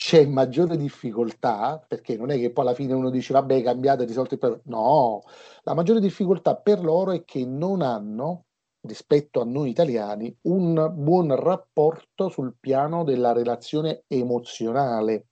c'è 0.00 0.24
maggiore 0.24 0.78
difficoltà, 0.78 1.84
perché 1.86 2.16
non 2.16 2.30
è 2.30 2.38
che 2.38 2.52
poi 2.52 2.64
alla 2.64 2.74
fine 2.74 2.94
uno 2.94 3.10
dice 3.10 3.34
vabbè 3.34 3.62
cambiate, 3.62 4.06
risolto 4.06 4.34
il 4.34 4.40
problema. 4.40 4.62
No, 4.64 5.22
la 5.62 5.74
maggiore 5.74 6.00
difficoltà 6.00 6.56
per 6.56 6.82
loro 6.82 7.12
è 7.12 7.22
che 7.24 7.44
non 7.44 7.82
hanno, 7.82 8.46
rispetto 8.80 9.42
a 9.42 9.44
noi 9.44 9.68
italiani, 9.68 10.34
un 10.42 10.90
buon 10.96 11.34
rapporto 11.36 12.30
sul 12.30 12.56
piano 12.58 13.04
della 13.04 13.32
relazione 13.32 14.04
emozionale. 14.06 15.26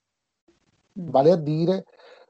Mm. 0.99 1.09
Vale 1.09 1.31
a 1.31 1.37
dire, 1.37 1.85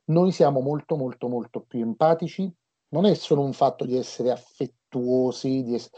noi 0.05 0.31
siamo 0.31 0.61
molto 0.61 0.95
molto 0.95 1.27
molto 1.27 1.65
più 1.67 1.81
empatici, 1.81 2.49
non 2.89 3.05
è 3.05 3.13
solo 3.13 3.41
un 3.41 3.53
fatto 3.53 3.85
di 3.85 3.97
essere 3.97 4.31
affettuosi, 4.31 5.63
di 5.63 5.75
ess- 5.75 5.89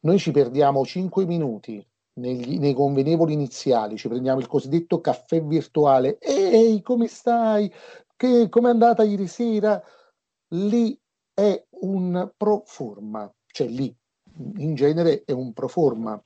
noi 0.00 0.18
ci 0.18 0.30
perdiamo 0.30 0.84
5 0.84 1.24
minuti 1.24 1.84
negli, 2.14 2.58
nei 2.58 2.74
convenevoli 2.74 3.32
iniziali, 3.32 3.96
ci 3.96 4.08
prendiamo 4.08 4.40
il 4.40 4.46
cosiddetto 4.46 5.00
caffè 5.00 5.42
virtuale. 5.42 6.18
Ehi, 6.18 6.82
come 6.82 7.06
stai? 7.06 7.72
Che, 8.16 8.48
come 8.48 8.68
è 8.68 8.72
andata 8.72 9.02
ieri 9.02 9.26
sera? 9.26 9.82
Lì 10.48 10.98
è 11.32 11.64
un 11.80 12.30
pro 12.36 12.62
forma, 12.66 13.30
cioè 13.46 13.66
lì 13.66 13.94
in 14.56 14.74
genere 14.74 15.22
è 15.24 15.32
un 15.32 15.52
pro 15.52 15.68
forma 15.68 16.20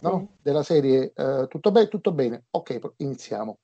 no? 0.00 0.36
della 0.40 0.62
serie 0.62 1.12
uh, 1.16 1.46
tutto, 1.48 1.70
be- 1.70 1.88
tutto 1.88 2.12
bene, 2.12 2.44
ok, 2.50 2.92
iniziamo. 2.98 3.58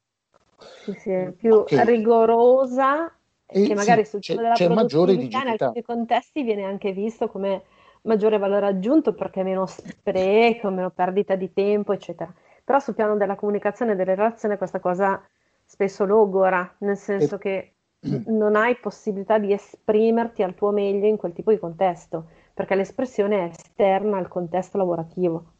Sì, 0.84 0.92
sì, 0.94 1.32
più 1.36 1.54
okay. 1.54 1.84
rigorosa 1.84 3.14
e 3.50 3.66
che 3.66 3.74
magari 3.74 4.04
sì, 4.04 4.10
sul 4.10 4.20
c'è, 4.20 4.34
della 4.34 4.52
c'è 4.52 4.68
maggiore 4.68 5.12
in 5.12 5.34
alcuni 5.34 5.82
contesti 5.82 6.42
viene 6.42 6.64
anche 6.64 6.92
visto 6.92 7.28
come 7.28 7.62
maggiore 8.02 8.38
valore 8.38 8.66
aggiunto 8.66 9.12
perché 9.14 9.42
meno 9.42 9.66
spreco, 9.66 10.70
meno 10.70 10.90
perdita 10.90 11.34
di 11.34 11.52
tempo, 11.52 11.92
eccetera. 11.92 12.32
Però 12.64 12.78
sul 12.78 12.94
piano 12.94 13.16
della 13.16 13.34
comunicazione 13.34 13.92
e 13.92 13.96
delle 13.96 14.14
relazioni 14.14 14.56
questa 14.56 14.80
cosa 14.80 15.22
spesso 15.64 16.04
logora, 16.04 16.76
nel 16.78 16.96
senso 16.96 17.36
e... 17.36 17.38
che 17.38 17.72
non 18.26 18.56
hai 18.56 18.76
possibilità 18.76 19.38
di 19.38 19.52
esprimerti 19.52 20.42
al 20.42 20.54
tuo 20.54 20.70
meglio 20.70 21.06
in 21.06 21.16
quel 21.16 21.32
tipo 21.32 21.50
di 21.50 21.58
contesto, 21.58 22.28
perché 22.54 22.74
l'espressione 22.74 23.46
è 23.46 23.50
esterna 23.50 24.16
al 24.16 24.28
contesto 24.28 24.78
lavorativo. 24.78 25.52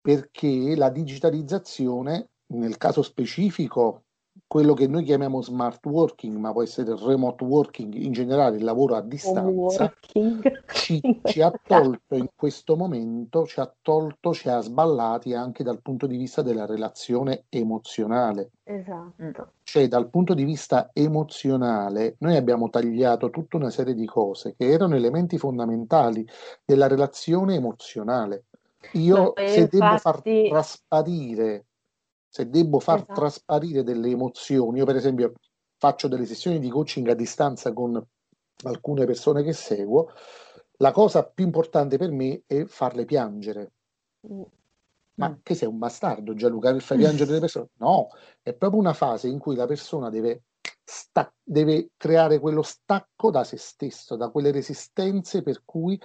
Perché 0.00 0.74
la 0.76 0.90
digitalizzazione, 0.90 2.30
nel 2.46 2.76
caso 2.76 3.02
specifico, 3.02 4.02
quello 4.52 4.74
che 4.74 4.86
noi 4.86 5.02
chiamiamo 5.02 5.40
smart 5.40 5.82
working, 5.86 6.36
ma 6.36 6.52
può 6.52 6.62
essere 6.62 6.94
remote 6.94 7.42
working, 7.42 7.94
in 7.94 8.12
generale 8.12 8.58
il 8.58 8.64
lavoro 8.64 8.96
a 8.96 9.00
distanza, 9.00 9.90
ci, 10.70 11.00
ci, 11.24 11.40
ha 11.40 11.50
tolto 11.66 12.16
in 12.16 12.28
questo 12.36 12.76
momento, 12.76 13.46
ci 13.46 13.60
ha 13.60 13.74
tolto, 13.80 14.34
ci 14.34 14.50
ha 14.50 14.60
sballati 14.60 15.32
anche 15.32 15.62
dal 15.62 15.80
punto 15.80 16.06
di 16.06 16.18
vista 16.18 16.42
della 16.42 16.66
relazione 16.66 17.44
emozionale. 17.48 18.50
Esatto. 18.64 19.52
Cioè 19.62 19.88
dal 19.88 20.10
punto 20.10 20.34
di 20.34 20.44
vista 20.44 20.90
emozionale 20.92 22.16
noi 22.18 22.36
abbiamo 22.36 22.68
tagliato 22.68 23.30
tutta 23.30 23.56
una 23.56 23.70
serie 23.70 23.94
di 23.94 24.04
cose 24.04 24.54
che 24.54 24.68
erano 24.68 24.96
elementi 24.96 25.38
fondamentali 25.38 26.28
della 26.62 26.88
relazione 26.88 27.54
emozionale. 27.54 28.44
Io 28.92 29.16
no, 29.16 29.32
se 29.34 29.60
infatti... 29.60 29.78
devo 29.78 29.96
far 29.96 30.20
trasparire 30.20 31.64
se 32.32 32.48
devo 32.48 32.80
far 32.80 33.00
esatto. 33.00 33.12
trasparire 33.12 33.82
delle 33.82 34.08
emozioni, 34.08 34.78
io 34.78 34.86
per 34.86 34.96
esempio 34.96 35.34
faccio 35.76 36.08
delle 36.08 36.24
sessioni 36.24 36.58
di 36.58 36.70
coaching 36.70 37.06
a 37.08 37.14
distanza 37.14 37.74
con 37.74 38.02
alcune 38.62 39.04
persone 39.04 39.42
che 39.42 39.52
seguo, 39.52 40.08
la 40.78 40.92
cosa 40.92 41.24
più 41.24 41.44
importante 41.44 41.98
per 41.98 42.10
me 42.10 42.42
è 42.46 42.64
farle 42.64 43.04
piangere. 43.04 43.72
Mm. 44.26 44.42
Ma 45.16 45.28
mm. 45.28 45.34
che 45.42 45.54
sei 45.54 45.68
un 45.68 45.76
bastardo, 45.76 46.32
Gianluca, 46.32 46.72
per 46.72 46.80
far 46.80 46.96
piangere 46.96 47.32
le 47.32 47.40
persone? 47.40 47.68
No, 47.76 48.08
è 48.40 48.54
proprio 48.54 48.80
una 48.80 48.94
fase 48.94 49.28
in 49.28 49.38
cui 49.38 49.54
la 49.54 49.66
persona 49.66 50.08
deve, 50.08 50.44
sta- 50.82 51.30
deve 51.42 51.90
creare 51.98 52.38
quello 52.38 52.62
stacco 52.62 53.30
da 53.30 53.44
se 53.44 53.58
stesso, 53.58 54.16
da 54.16 54.30
quelle 54.30 54.50
resistenze 54.50 55.42
per 55.42 55.64
cui 55.66 56.00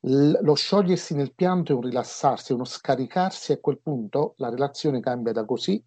lo 0.00 0.54
sciogliersi 0.54 1.14
nel 1.14 1.34
pianto 1.34 1.72
è 1.72 1.74
un 1.74 1.82
rilassarsi, 1.82 2.52
è 2.52 2.54
uno 2.54 2.64
scaricarsi, 2.64 3.52
e 3.52 3.56
a 3.56 3.60
quel 3.60 3.80
punto 3.80 4.34
la 4.36 4.48
relazione 4.48 5.00
cambia 5.00 5.32
da 5.32 5.44
così 5.44 5.82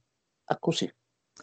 a 0.46 0.58
così. 0.58 0.92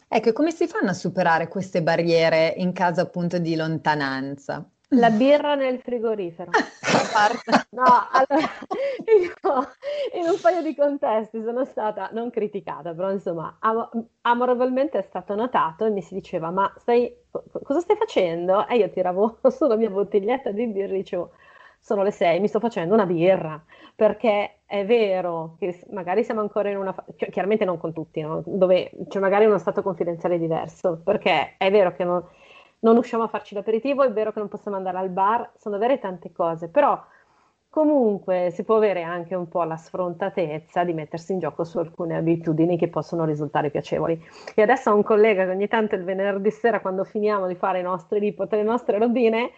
Ecco, 0.07 0.33
come 0.33 0.51
si 0.51 0.67
fanno 0.67 0.91
a 0.91 0.93
superare 0.93 1.47
queste 1.47 1.81
barriere 1.81 2.53
in 2.57 2.73
caso 2.73 3.01
appunto 3.01 3.39
di 3.39 3.55
lontananza? 3.55 4.69
La 4.93 5.11
birra 5.11 5.53
nel 5.53 5.79
frigorifero. 5.79 6.49
no, 7.71 7.83
allora, 8.11 8.49
io 9.05 10.19
in 10.19 10.27
un 10.27 10.39
paio 10.41 10.63
di 10.63 10.75
contesti 10.75 11.43
sono 11.43 11.63
stata 11.65 12.09
non 12.11 12.31
criticata, 12.31 12.93
però 12.95 13.11
insomma, 13.11 13.57
am- 13.59 13.89
amorevolmente 14.21 14.97
è 14.97 15.03
stato 15.03 15.35
notato 15.35 15.85
e 15.85 15.91
mi 15.91 16.01
si 16.01 16.15
diceva: 16.15 16.49
Ma 16.49 16.73
stai, 16.77 17.15
cosa 17.29 17.81
stai 17.81 17.97
facendo? 17.97 18.67
E 18.67 18.77
io 18.77 18.89
tiravo 18.89 19.39
su 19.49 19.67
la 19.67 19.75
mia 19.75 19.91
bottiglietta 19.91 20.51
di 20.51 20.65
birra 20.67 20.93
e 20.93 20.97
dicevo: 20.97 21.33
sono 21.79 22.03
le 22.03 22.11
6, 22.11 22.39
mi 22.39 22.47
sto 22.47 22.59
facendo 22.59 22.93
una 22.93 23.05
birra, 23.05 23.61
perché 23.95 24.59
è 24.65 24.85
vero 24.85 25.55
che 25.59 25.83
magari 25.91 26.23
siamo 26.23 26.41
ancora 26.41 26.69
in 26.69 26.77
una 26.77 26.93
fase, 26.93 27.13
chiaramente 27.29 27.65
non 27.65 27.77
con 27.77 27.93
tutti, 27.93 28.21
no? 28.21 28.43
dove 28.45 28.91
c'è 29.07 29.19
magari 29.19 29.45
uno 29.45 29.57
stato 29.57 29.81
confidenziale 29.81 30.37
diverso, 30.37 31.01
perché 31.03 31.55
è 31.57 31.71
vero 31.71 31.93
che 31.93 32.03
non, 32.03 32.23
non 32.79 32.97
usciamo 32.97 33.23
a 33.23 33.27
farci 33.27 33.55
l'aperitivo, 33.55 34.03
è 34.03 34.11
vero 34.11 34.31
che 34.31 34.39
non 34.39 34.47
possiamo 34.47 34.77
andare 34.77 34.97
al 34.97 35.09
bar, 35.09 35.51
sono 35.57 35.77
vere 35.77 35.99
tante 35.99 36.31
cose, 36.31 36.69
però 36.69 37.01
Comunque 37.71 38.49
si 38.51 38.63
può 38.63 38.77
avere 38.77 39.03
anche 39.03 39.35
un 39.35 39.47
po' 39.47 39.61
la 39.61 39.77
sfrontatezza 39.77 40.83
di 40.83 40.91
mettersi 40.93 41.33
in 41.33 41.39
gioco 41.39 41.63
su 41.63 41.77
alcune 41.77 42.17
abitudini 42.17 42.79
che 42.79 42.87
possono 42.87 43.25
risultare 43.25 43.69
piacevoli. 43.69 44.19
E 44.55 44.61
adesso 44.63 44.89
ho 44.89 44.95
un 44.95 45.03
collega 45.03 45.45
che 45.45 45.51
ogni 45.51 45.67
tanto 45.67 45.93
il 45.93 46.03
venerdì 46.03 46.49
sera, 46.49 46.79
quando 46.81 47.03
finiamo 47.03 47.45
di 47.45 47.53
fare 47.53 47.79
i 47.79 47.83
nostri 47.83 48.17
ripot, 48.17 48.51
le 48.53 48.63
nostre 48.63 48.97
robine, 48.97 49.51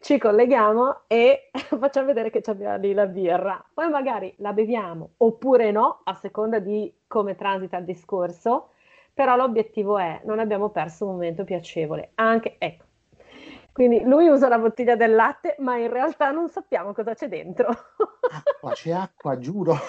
ci 0.00 0.16
colleghiamo 0.16 1.02
e 1.06 1.50
facciamo 1.52 2.06
vedere 2.06 2.30
che 2.30 2.40
abbiamo 2.46 2.78
lì 2.78 2.94
la 2.94 3.06
birra. 3.06 3.62
Poi 3.74 3.90
magari 3.90 4.32
la 4.38 4.54
beviamo 4.54 5.10
oppure 5.18 5.70
no, 5.70 6.00
a 6.04 6.14
seconda 6.14 6.60
di 6.60 6.90
come 7.06 7.36
transita 7.36 7.76
il 7.76 7.84
discorso, 7.84 8.70
però 9.12 9.36
l'obiettivo 9.36 9.98
è 9.98 10.22
non 10.24 10.38
abbiamo 10.38 10.70
perso 10.70 11.04
un 11.04 11.12
momento 11.12 11.44
piacevole. 11.44 12.12
Anche, 12.14 12.54
ecco, 12.56 12.84
quindi 13.72 14.02
lui 14.04 14.28
usa 14.28 14.48
la 14.48 14.58
bottiglia 14.58 14.96
del 14.96 15.14
latte, 15.14 15.56
ma 15.58 15.76
in 15.76 15.90
realtà 15.90 16.30
non 16.30 16.48
sappiamo 16.48 16.92
cosa 16.92 17.14
c'è 17.14 17.28
dentro. 17.28 17.68
Acqua, 17.68 18.72
c'è 18.72 18.92
acqua, 18.92 19.38
giuro. 19.38 19.76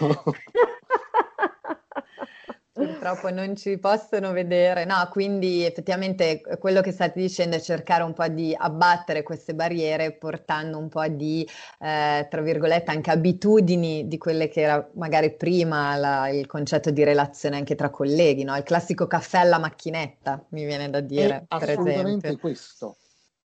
Purtroppo 2.74 3.30
non 3.30 3.56
ci 3.58 3.78
possono 3.80 4.32
vedere, 4.32 4.86
no, 4.86 4.96
quindi 5.12 5.66
effettivamente 5.66 6.42
quello 6.58 6.80
che 6.80 6.92
state 6.92 7.20
dicendo 7.20 7.58
è 7.58 7.60
cercare 7.60 8.02
un 8.02 8.14
po' 8.14 8.28
di 8.28 8.56
abbattere 8.58 9.24
queste 9.24 9.54
barriere 9.54 10.14
portando 10.14 10.78
un 10.78 10.88
po' 10.88 11.06
di, 11.08 11.46
eh, 11.80 12.28
tra 12.30 12.42
virgolette, 12.42 12.90
anche 12.90 13.12
abitudini 13.12 14.08
di 14.08 14.18
quelle 14.18 14.48
che 14.48 14.62
era 14.62 14.90
magari 14.94 15.36
prima 15.36 15.98
la, 15.98 16.30
il 16.30 16.48
concetto 16.48 16.92
di 16.92 17.04
relazione 17.04 17.58
anche 17.58 17.76
tra 17.76 17.90
colleghi, 17.90 18.46
no? 18.46 18.56
Il 18.56 18.64
classico 18.64 19.06
caffè 19.06 19.40
alla 19.40 19.60
macchinetta, 19.60 20.46
mi 20.50 20.64
viene 20.64 20.90
da 20.90 21.02
dire, 21.02 21.46
è 21.50 21.58
per 21.58 21.70
assolutamente 21.72 22.28
esempio. 22.28 22.38
questo, 22.38 22.96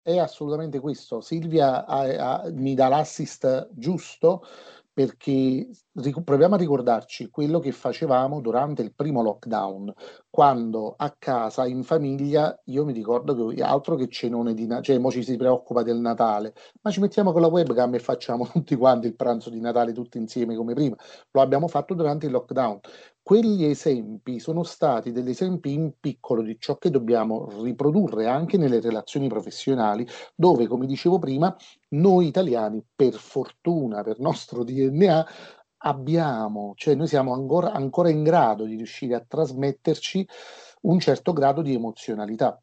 è 0.04 0.18
assolutamente 0.18 0.80
questo. 0.80 1.22
Silvia 1.22 1.86
ha, 1.86 2.42
ha, 2.42 2.50
mi 2.52 2.74
dà 2.74 2.88
l'assist 2.88 3.70
giusto 3.72 4.44
perché 4.92 5.68
proviamo 6.22 6.54
a 6.54 6.58
ricordarci 6.58 7.28
quello 7.28 7.58
che 7.58 7.72
facevamo 7.72 8.40
durante 8.40 8.80
il 8.82 8.94
primo 8.94 9.22
lockdown, 9.22 9.92
quando 10.30 10.94
a 10.96 11.12
casa, 11.18 11.66
in 11.66 11.82
famiglia, 11.82 12.56
io 12.66 12.84
mi 12.84 12.92
ricordo 12.92 13.48
che 13.48 13.60
altro 13.60 13.96
che 13.96 14.08
cenone 14.08 14.54
di 14.54 14.66
Natale, 14.66 14.84
cioè 14.84 14.98
mo 14.98 15.10
ci 15.10 15.24
si 15.24 15.36
preoccupa 15.36 15.82
del 15.82 15.98
Natale, 15.98 16.54
ma 16.82 16.92
ci 16.92 17.00
mettiamo 17.00 17.32
con 17.32 17.40
la 17.40 17.48
webcam 17.48 17.92
e 17.94 17.98
facciamo 17.98 18.46
tutti 18.52 18.76
quanti 18.76 19.08
il 19.08 19.16
pranzo 19.16 19.50
di 19.50 19.58
Natale 19.58 19.92
tutti 19.92 20.16
insieme 20.16 20.54
come 20.54 20.74
prima. 20.74 20.94
Lo 21.32 21.40
abbiamo 21.40 21.66
fatto 21.66 21.94
durante 21.94 22.26
il 22.26 22.32
lockdown 22.32 22.78
quegli 23.24 23.64
esempi 23.64 24.38
sono 24.38 24.62
stati 24.64 25.10
degli 25.10 25.30
esempi 25.30 25.72
in 25.72 25.94
piccolo 25.98 26.42
di 26.42 26.58
ciò 26.60 26.76
che 26.76 26.90
dobbiamo 26.90 27.48
riprodurre 27.62 28.26
anche 28.26 28.58
nelle 28.58 28.80
relazioni 28.80 29.28
professionali, 29.28 30.06
dove, 30.34 30.66
come 30.66 30.84
dicevo 30.84 31.18
prima, 31.18 31.56
noi 31.90 32.26
italiani, 32.26 32.84
per 32.94 33.14
fortuna, 33.14 34.02
per 34.02 34.20
nostro 34.20 34.62
DNA, 34.62 35.26
abbiamo, 35.78 36.74
cioè 36.76 36.94
noi 36.94 37.06
siamo 37.06 37.32
ancora, 37.32 37.72
ancora 37.72 38.10
in 38.10 38.22
grado 38.22 38.64
di 38.64 38.76
riuscire 38.76 39.14
a 39.14 39.24
trasmetterci 39.26 40.28
un 40.82 41.00
certo 41.00 41.32
grado 41.32 41.62
di 41.62 41.72
emozionalità. 41.72 42.60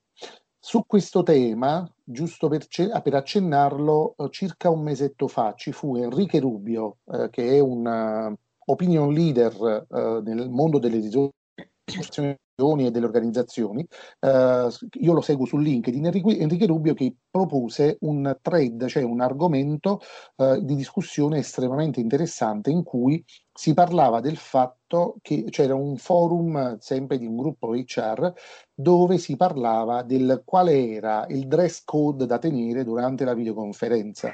Su 0.60 0.86
questo 0.86 1.24
tema, 1.24 1.92
giusto 2.04 2.48
per, 2.48 2.68
per, 2.68 3.16
accennarlo, 3.16 4.14
eh, 4.16 4.28
circa 4.30 4.70
un 4.70 4.84
mesetto 4.84 5.28
fa 5.28 5.56
ci 5.56 5.72
fu 5.72 5.96
Enrique 5.96 6.40
Rubio, 6.40 6.98
eh, 7.12 7.32
che 7.32 7.56
è 7.56 7.60
un 7.60 8.38
opinion 8.66 9.14
leader 9.14 9.86
eh, 9.90 10.22
nel 10.24 10.50
mondo 10.50 10.80
delle 10.80 11.00
risorse 11.00 12.40
e 12.62 12.92
delle 12.92 13.06
organizzazioni. 13.06 13.86
Uh, 14.20 14.70
io 15.00 15.14
lo 15.14 15.22
seguo 15.22 15.46
su 15.46 15.58
LinkedIn, 15.58 16.06
Enrique 16.06 16.66
Rubio 16.68 16.94
che 16.94 17.16
propose 17.30 17.98
un 18.02 18.38
thread, 18.42 18.86
cioè 18.88 19.04
un 19.04 19.22
argomento 19.22 20.00
uh, 20.36 20.64
di 20.64 20.76
discussione 20.76 21.40
estremamente 21.40 22.00
interessante 22.00 22.70
in 22.70 22.84
cui 22.84 23.24
si 23.52 23.74
parlava 23.74 24.20
del 24.20 24.38
fatto 24.38 25.18
che 25.22 25.46
c'era 25.50 25.76
un 25.76 25.98
forum 25.98 26.78
sempre 26.78 27.18
di 27.18 27.26
un 27.26 27.36
gruppo 27.36 27.74
HR 27.74 28.32
dove 28.74 29.18
si 29.18 29.36
parlava 29.36 30.04
del 30.04 30.44
quale 30.46 30.92
era 30.92 31.26
il 31.30 31.48
dress 31.48 31.84
code 31.84 32.26
da 32.26 32.38
tenere 32.38 32.84
durante 32.84 33.26
la 33.26 33.34
videoconferenza. 33.34 34.34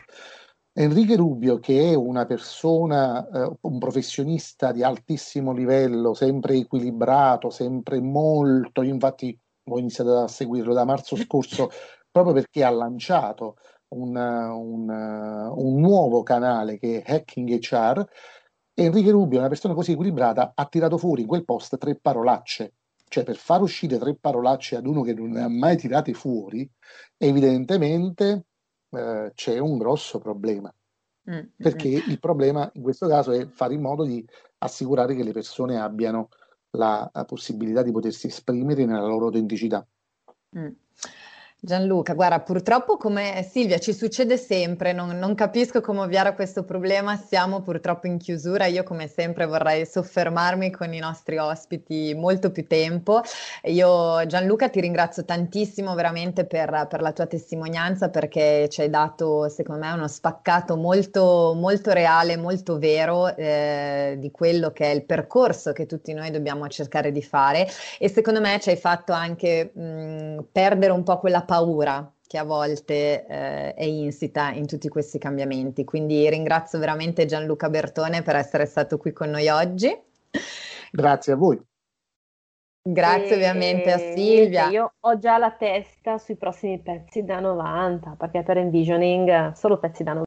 Enrique 0.80 1.16
Rubio, 1.16 1.58
che 1.58 1.90
è 1.90 1.96
una 1.96 2.28
persona, 2.28 3.28
eh, 3.30 3.52
un 3.62 3.80
professionista 3.80 4.72
di 4.72 4.84
altissimo 4.84 5.52
livello, 5.52 6.14
sempre 6.14 6.56
equilibrato, 6.56 7.50
sempre 7.50 8.00
molto, 8.00 8.84
infatti 8.84 9.36
ho 9.70 9.80
iniziato 9.80 10.20
a 10.20 10.28
seguirlo 10.28 10.76
da 10.76 10.86
marzo 10.86 11.16
scorso 11.16 11.72
proprio 12.12 12.36
perché 12.36 12.64
ha 12.64 12.70
lanciato 12.70 13.56
un, 13.96 14.16
un, 14.16 14.88
un 14.88 15.80
nuovo 15.80 16.22
canale 16.22 16.78
che 16.78 17.02
è 17.02 17.12
Hacking 17.12 17.58
HR. 17.58 18.08
Enrique 18.76 19.12
Rubio, 19.12 19.40
una 19.40 19.48
persona 19.48 19.74
così 19.74 19.94
equilibrata, 19.94 20.52
ha 20.54 20.66
tirato 20.68 21.00
fuori 21.00 21.22
in 21.22 21.28
quel 21.28 21.44
post 21.44 21.76
tre 21.80 21.96
parolacce. 21.96 22.74
Cioè, 23.08 23.24
per 23.24 23.38
far 23.38 23.64
uscire 23.64 23.98
tre 23.98 24.16
parolacce 24.16 24.76
ad 24.76 24.86
uno 24.86 25.02
che 25.02 25.16
non 25.16 25.32
ne 25.32 25.42
ha 25.42 25.50
mai 25.50 25.76
tirate 25.76 26.14
fuori, 26.14 26.70
evidentemente 27.18 28.47
eh, 28.92 29.32
c'è 29.34 29.58
un 29.58 29.78
grosso 29.78 30.20
problema. 30.20 30.74
Mm, 31.30 31.40
perché 31.58 31.90
il 31.90 32.20
problema 32.20 32.70
in 32.76 32.82
questo 32.82 33.06
caso 33.08 33.32
è 33.32 33.46
fare 33.48 33.74
in 33.74 33.82
modo 33.82 34.06
di 34.06 34.26
assicurare 34.60 35.14
che 35.14 35.24
le 35.24 35.34
persone 35.34 35.78
abbiano 35.78 36.30
la, 36.72 37.10
la 37.14 37.26
possibilità 37.26 37.82
di 37.82 37.92
potersi 37.92 38.28
esprimere 38.28 38.86
nella 38.86 39.06
loro 39.06 39.26
autenticità. 39.26 39.86
Mm. 40.58 40.70
Gianluca, 41.60 42.14
guarda, 42.14 42.40
purtroppo 42.42 42.98
come 42.98 43.44
Silvia 43.50 43.80
ci 43.80 43.92
succede 43.92 44.38
sempre, 44.38 44.94
non, 44.94 45.18
non, 45.18 45.34
capisco 45.34 45.82
come 45.82 46.02
ovviare 46.02 46.30
a 46.30 46.36
questo 46.36 46.64
problema, 46.64 47.18
siamo 47.18 47.62
purtroppo 47.62 48.06
in 48.06 48.20
chiusura, 48.20 48.68
io 48.68 48.84
come 48.84 49.08
sempre 49.08 49.48
vorrei 49.48 49.84
soffermarmi 49.88 50.70
con 50.70 50.94
i 50.94 51.00
nostri 51.00 51.40
ospiti 51.40 52.14
molto 52.14 52.52
più 52.52 52.68
tempo. 52.68 53.22
Io 53.64 54.24
Gianluca 54.28 54.70
ti 54.70 54.80
ringrazio 54.82 55.26
tantissimo 55.26 55.96
veramente 55.96 56.46
per, 56.46 56.86
per 56.88 57.02
la 57.02 57.12
tua 57.12 57.26
testimonianza 57.26 58.10
perché 58.10 58.70
ci 58.70 58.82
hai 58.82 58.92
dato 58.92 59.50
secondo 59.50 59.84
me 59.84 59.92
uno 59.94 60.08
spaccato 60.08 60.76
molto, 60.76 61.56
molto 61.56 61.92
reale, 61.92 62.38
molto 62.38 62.78
vero 62.78 63.36
eh, 63.36 64.16
di 64.20 64.30
quello 64.30 64.70
che 64.70 64.92
è 64.92 64.94
il 64.94 65.06
percorso 65.06 65.74
che 65.74 65.88
tutti 65.88 66.14
noi 66.14 66.30
dobbiamo 66.30 66.68
cercare 66.68 67.12
di 67.12 67.24
fare 67.24 67.68
e 67.98 68.10
secondo 68.10 68.42
me 68.42 68.60
ci 68.62 68.70
hai 68.70 68.78
fatto 68.78 69.12
anche 69.12 69.72
mh, 69.74 70.46
perdere 70.52 70.94
un 70.94 71.02
po' 71.02 71.18
quella 71.18 71.46
paura 71.48 72.12
che 72.28 72.38
a 72.38 72.44
volte 72.44 73.26
eh, 73.26 73.74
è 73.74 73.84
insita 73.84 74.52
in 74.52 74.68
tutti 74.68 74.90
questi 74.90 75.18
cambiamenti. 75.18 75.86
Quindi 75.86 76.30
ringrazio 76.30 76.78
veramente 76.78 77.26
Gianluca 77.26 77.70
Bertone 77.70 78.22
per 78.22 78.36
essere 78.36 78.66
stato 78.66 78.98
qui 78.98 79.14
con 79.14 79.30
noi 79.30 79.48
oggi. 79.48 79.98
Grazie 80.92 81.34
a 81.34 81.36
voi. 81.38 81.60
Grazie 82.90 83.32
e, 83.32 83.36
ovviamente 83.36 83.92
a 83.92 83.98
Silvia. 83.98 84.70
Io 84.70 84.94
ho 85.00 85.18
già 85.18 85.38
la 85.38 85.52
testa 85.52 86.18
sui 86.18 86.36
prossimi 86.36 86.80
pezzi 86.80 87.24
da 87.24 87.40
90, 87.40 88.16
perché 88.18 88.44
per 88.44 88.58
Envisioning 88.58 89.54
solo 89.54 89.78
pezzi 89.78 90.04
da 90.04 90.12
90 90.12 90.27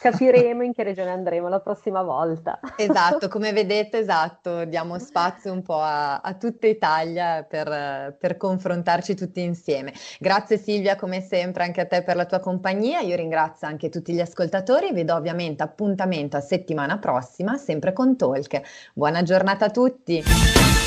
capiremo 0.00 0.62
in 0.62 0.72
che 0.72 0.82
regione 0.82 1.10
andremo 1.10 1.48
la 1.48 1.60
prossima 1.60 2.02
volta. 2.02 2.58
Esatto, 2.76 3.28
come 3.30 3.52
vedete, 3.52 3.98
esatto, 3.98 4.64
diamo 4.64 4.98
spazio 4.98 5.52
un 5.52 5.62
po' 5.62 5.80
a, 5.80 6.20
a 6.20 6.34
tutta 6.34 6.66
Italia 6.66 7.44
per, 7.48 8.16
per, 8.18 8.36
confrontarci 8.36 9.14
tutti 9.14 9.42
insieme. 9.42 9.92
Grazie 10.18 10.56
Silvia, 10.56 10.96
come 10.96 11.20
sempre, 11.20 11.64
anche 11.64 11.82
a 11.82 11.86
te 11.86 12.02
per 12.02 12.16
la 12.16 12.24
tua 12.24 12.40
compagnia. 12.40 13.00
Io 13.00 13.16
ringrazio 13.16 13.66
anche 13.66 13.88
tutti 13.88 14.12
gli 14.12 14.20
ascoltatori. 14.20 14.92
Vi 14.92 15.04
do 15.04 15.14
ovviamente 15.14 15.62
appuntamento 15.62 16.36
a 16.36 16.40
settimana 16.40 16.98
prossima, 16.98 17.56
sempre 17.56 17.92
con 17.92 18.16
Talk. 18.16 18.60
Buona 18.94 19.22
giornata 19.22 19.66
a 19.66 19.70
tutti. 19.70 20.22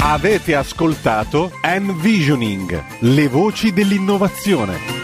Avete 0.02 0.56
ascoltato 0.56 1.52
Envisioning, 1.62 2.84
le 3.02 3.28
voci 3.28 3.72
dell'innovazione. 3.72 5.03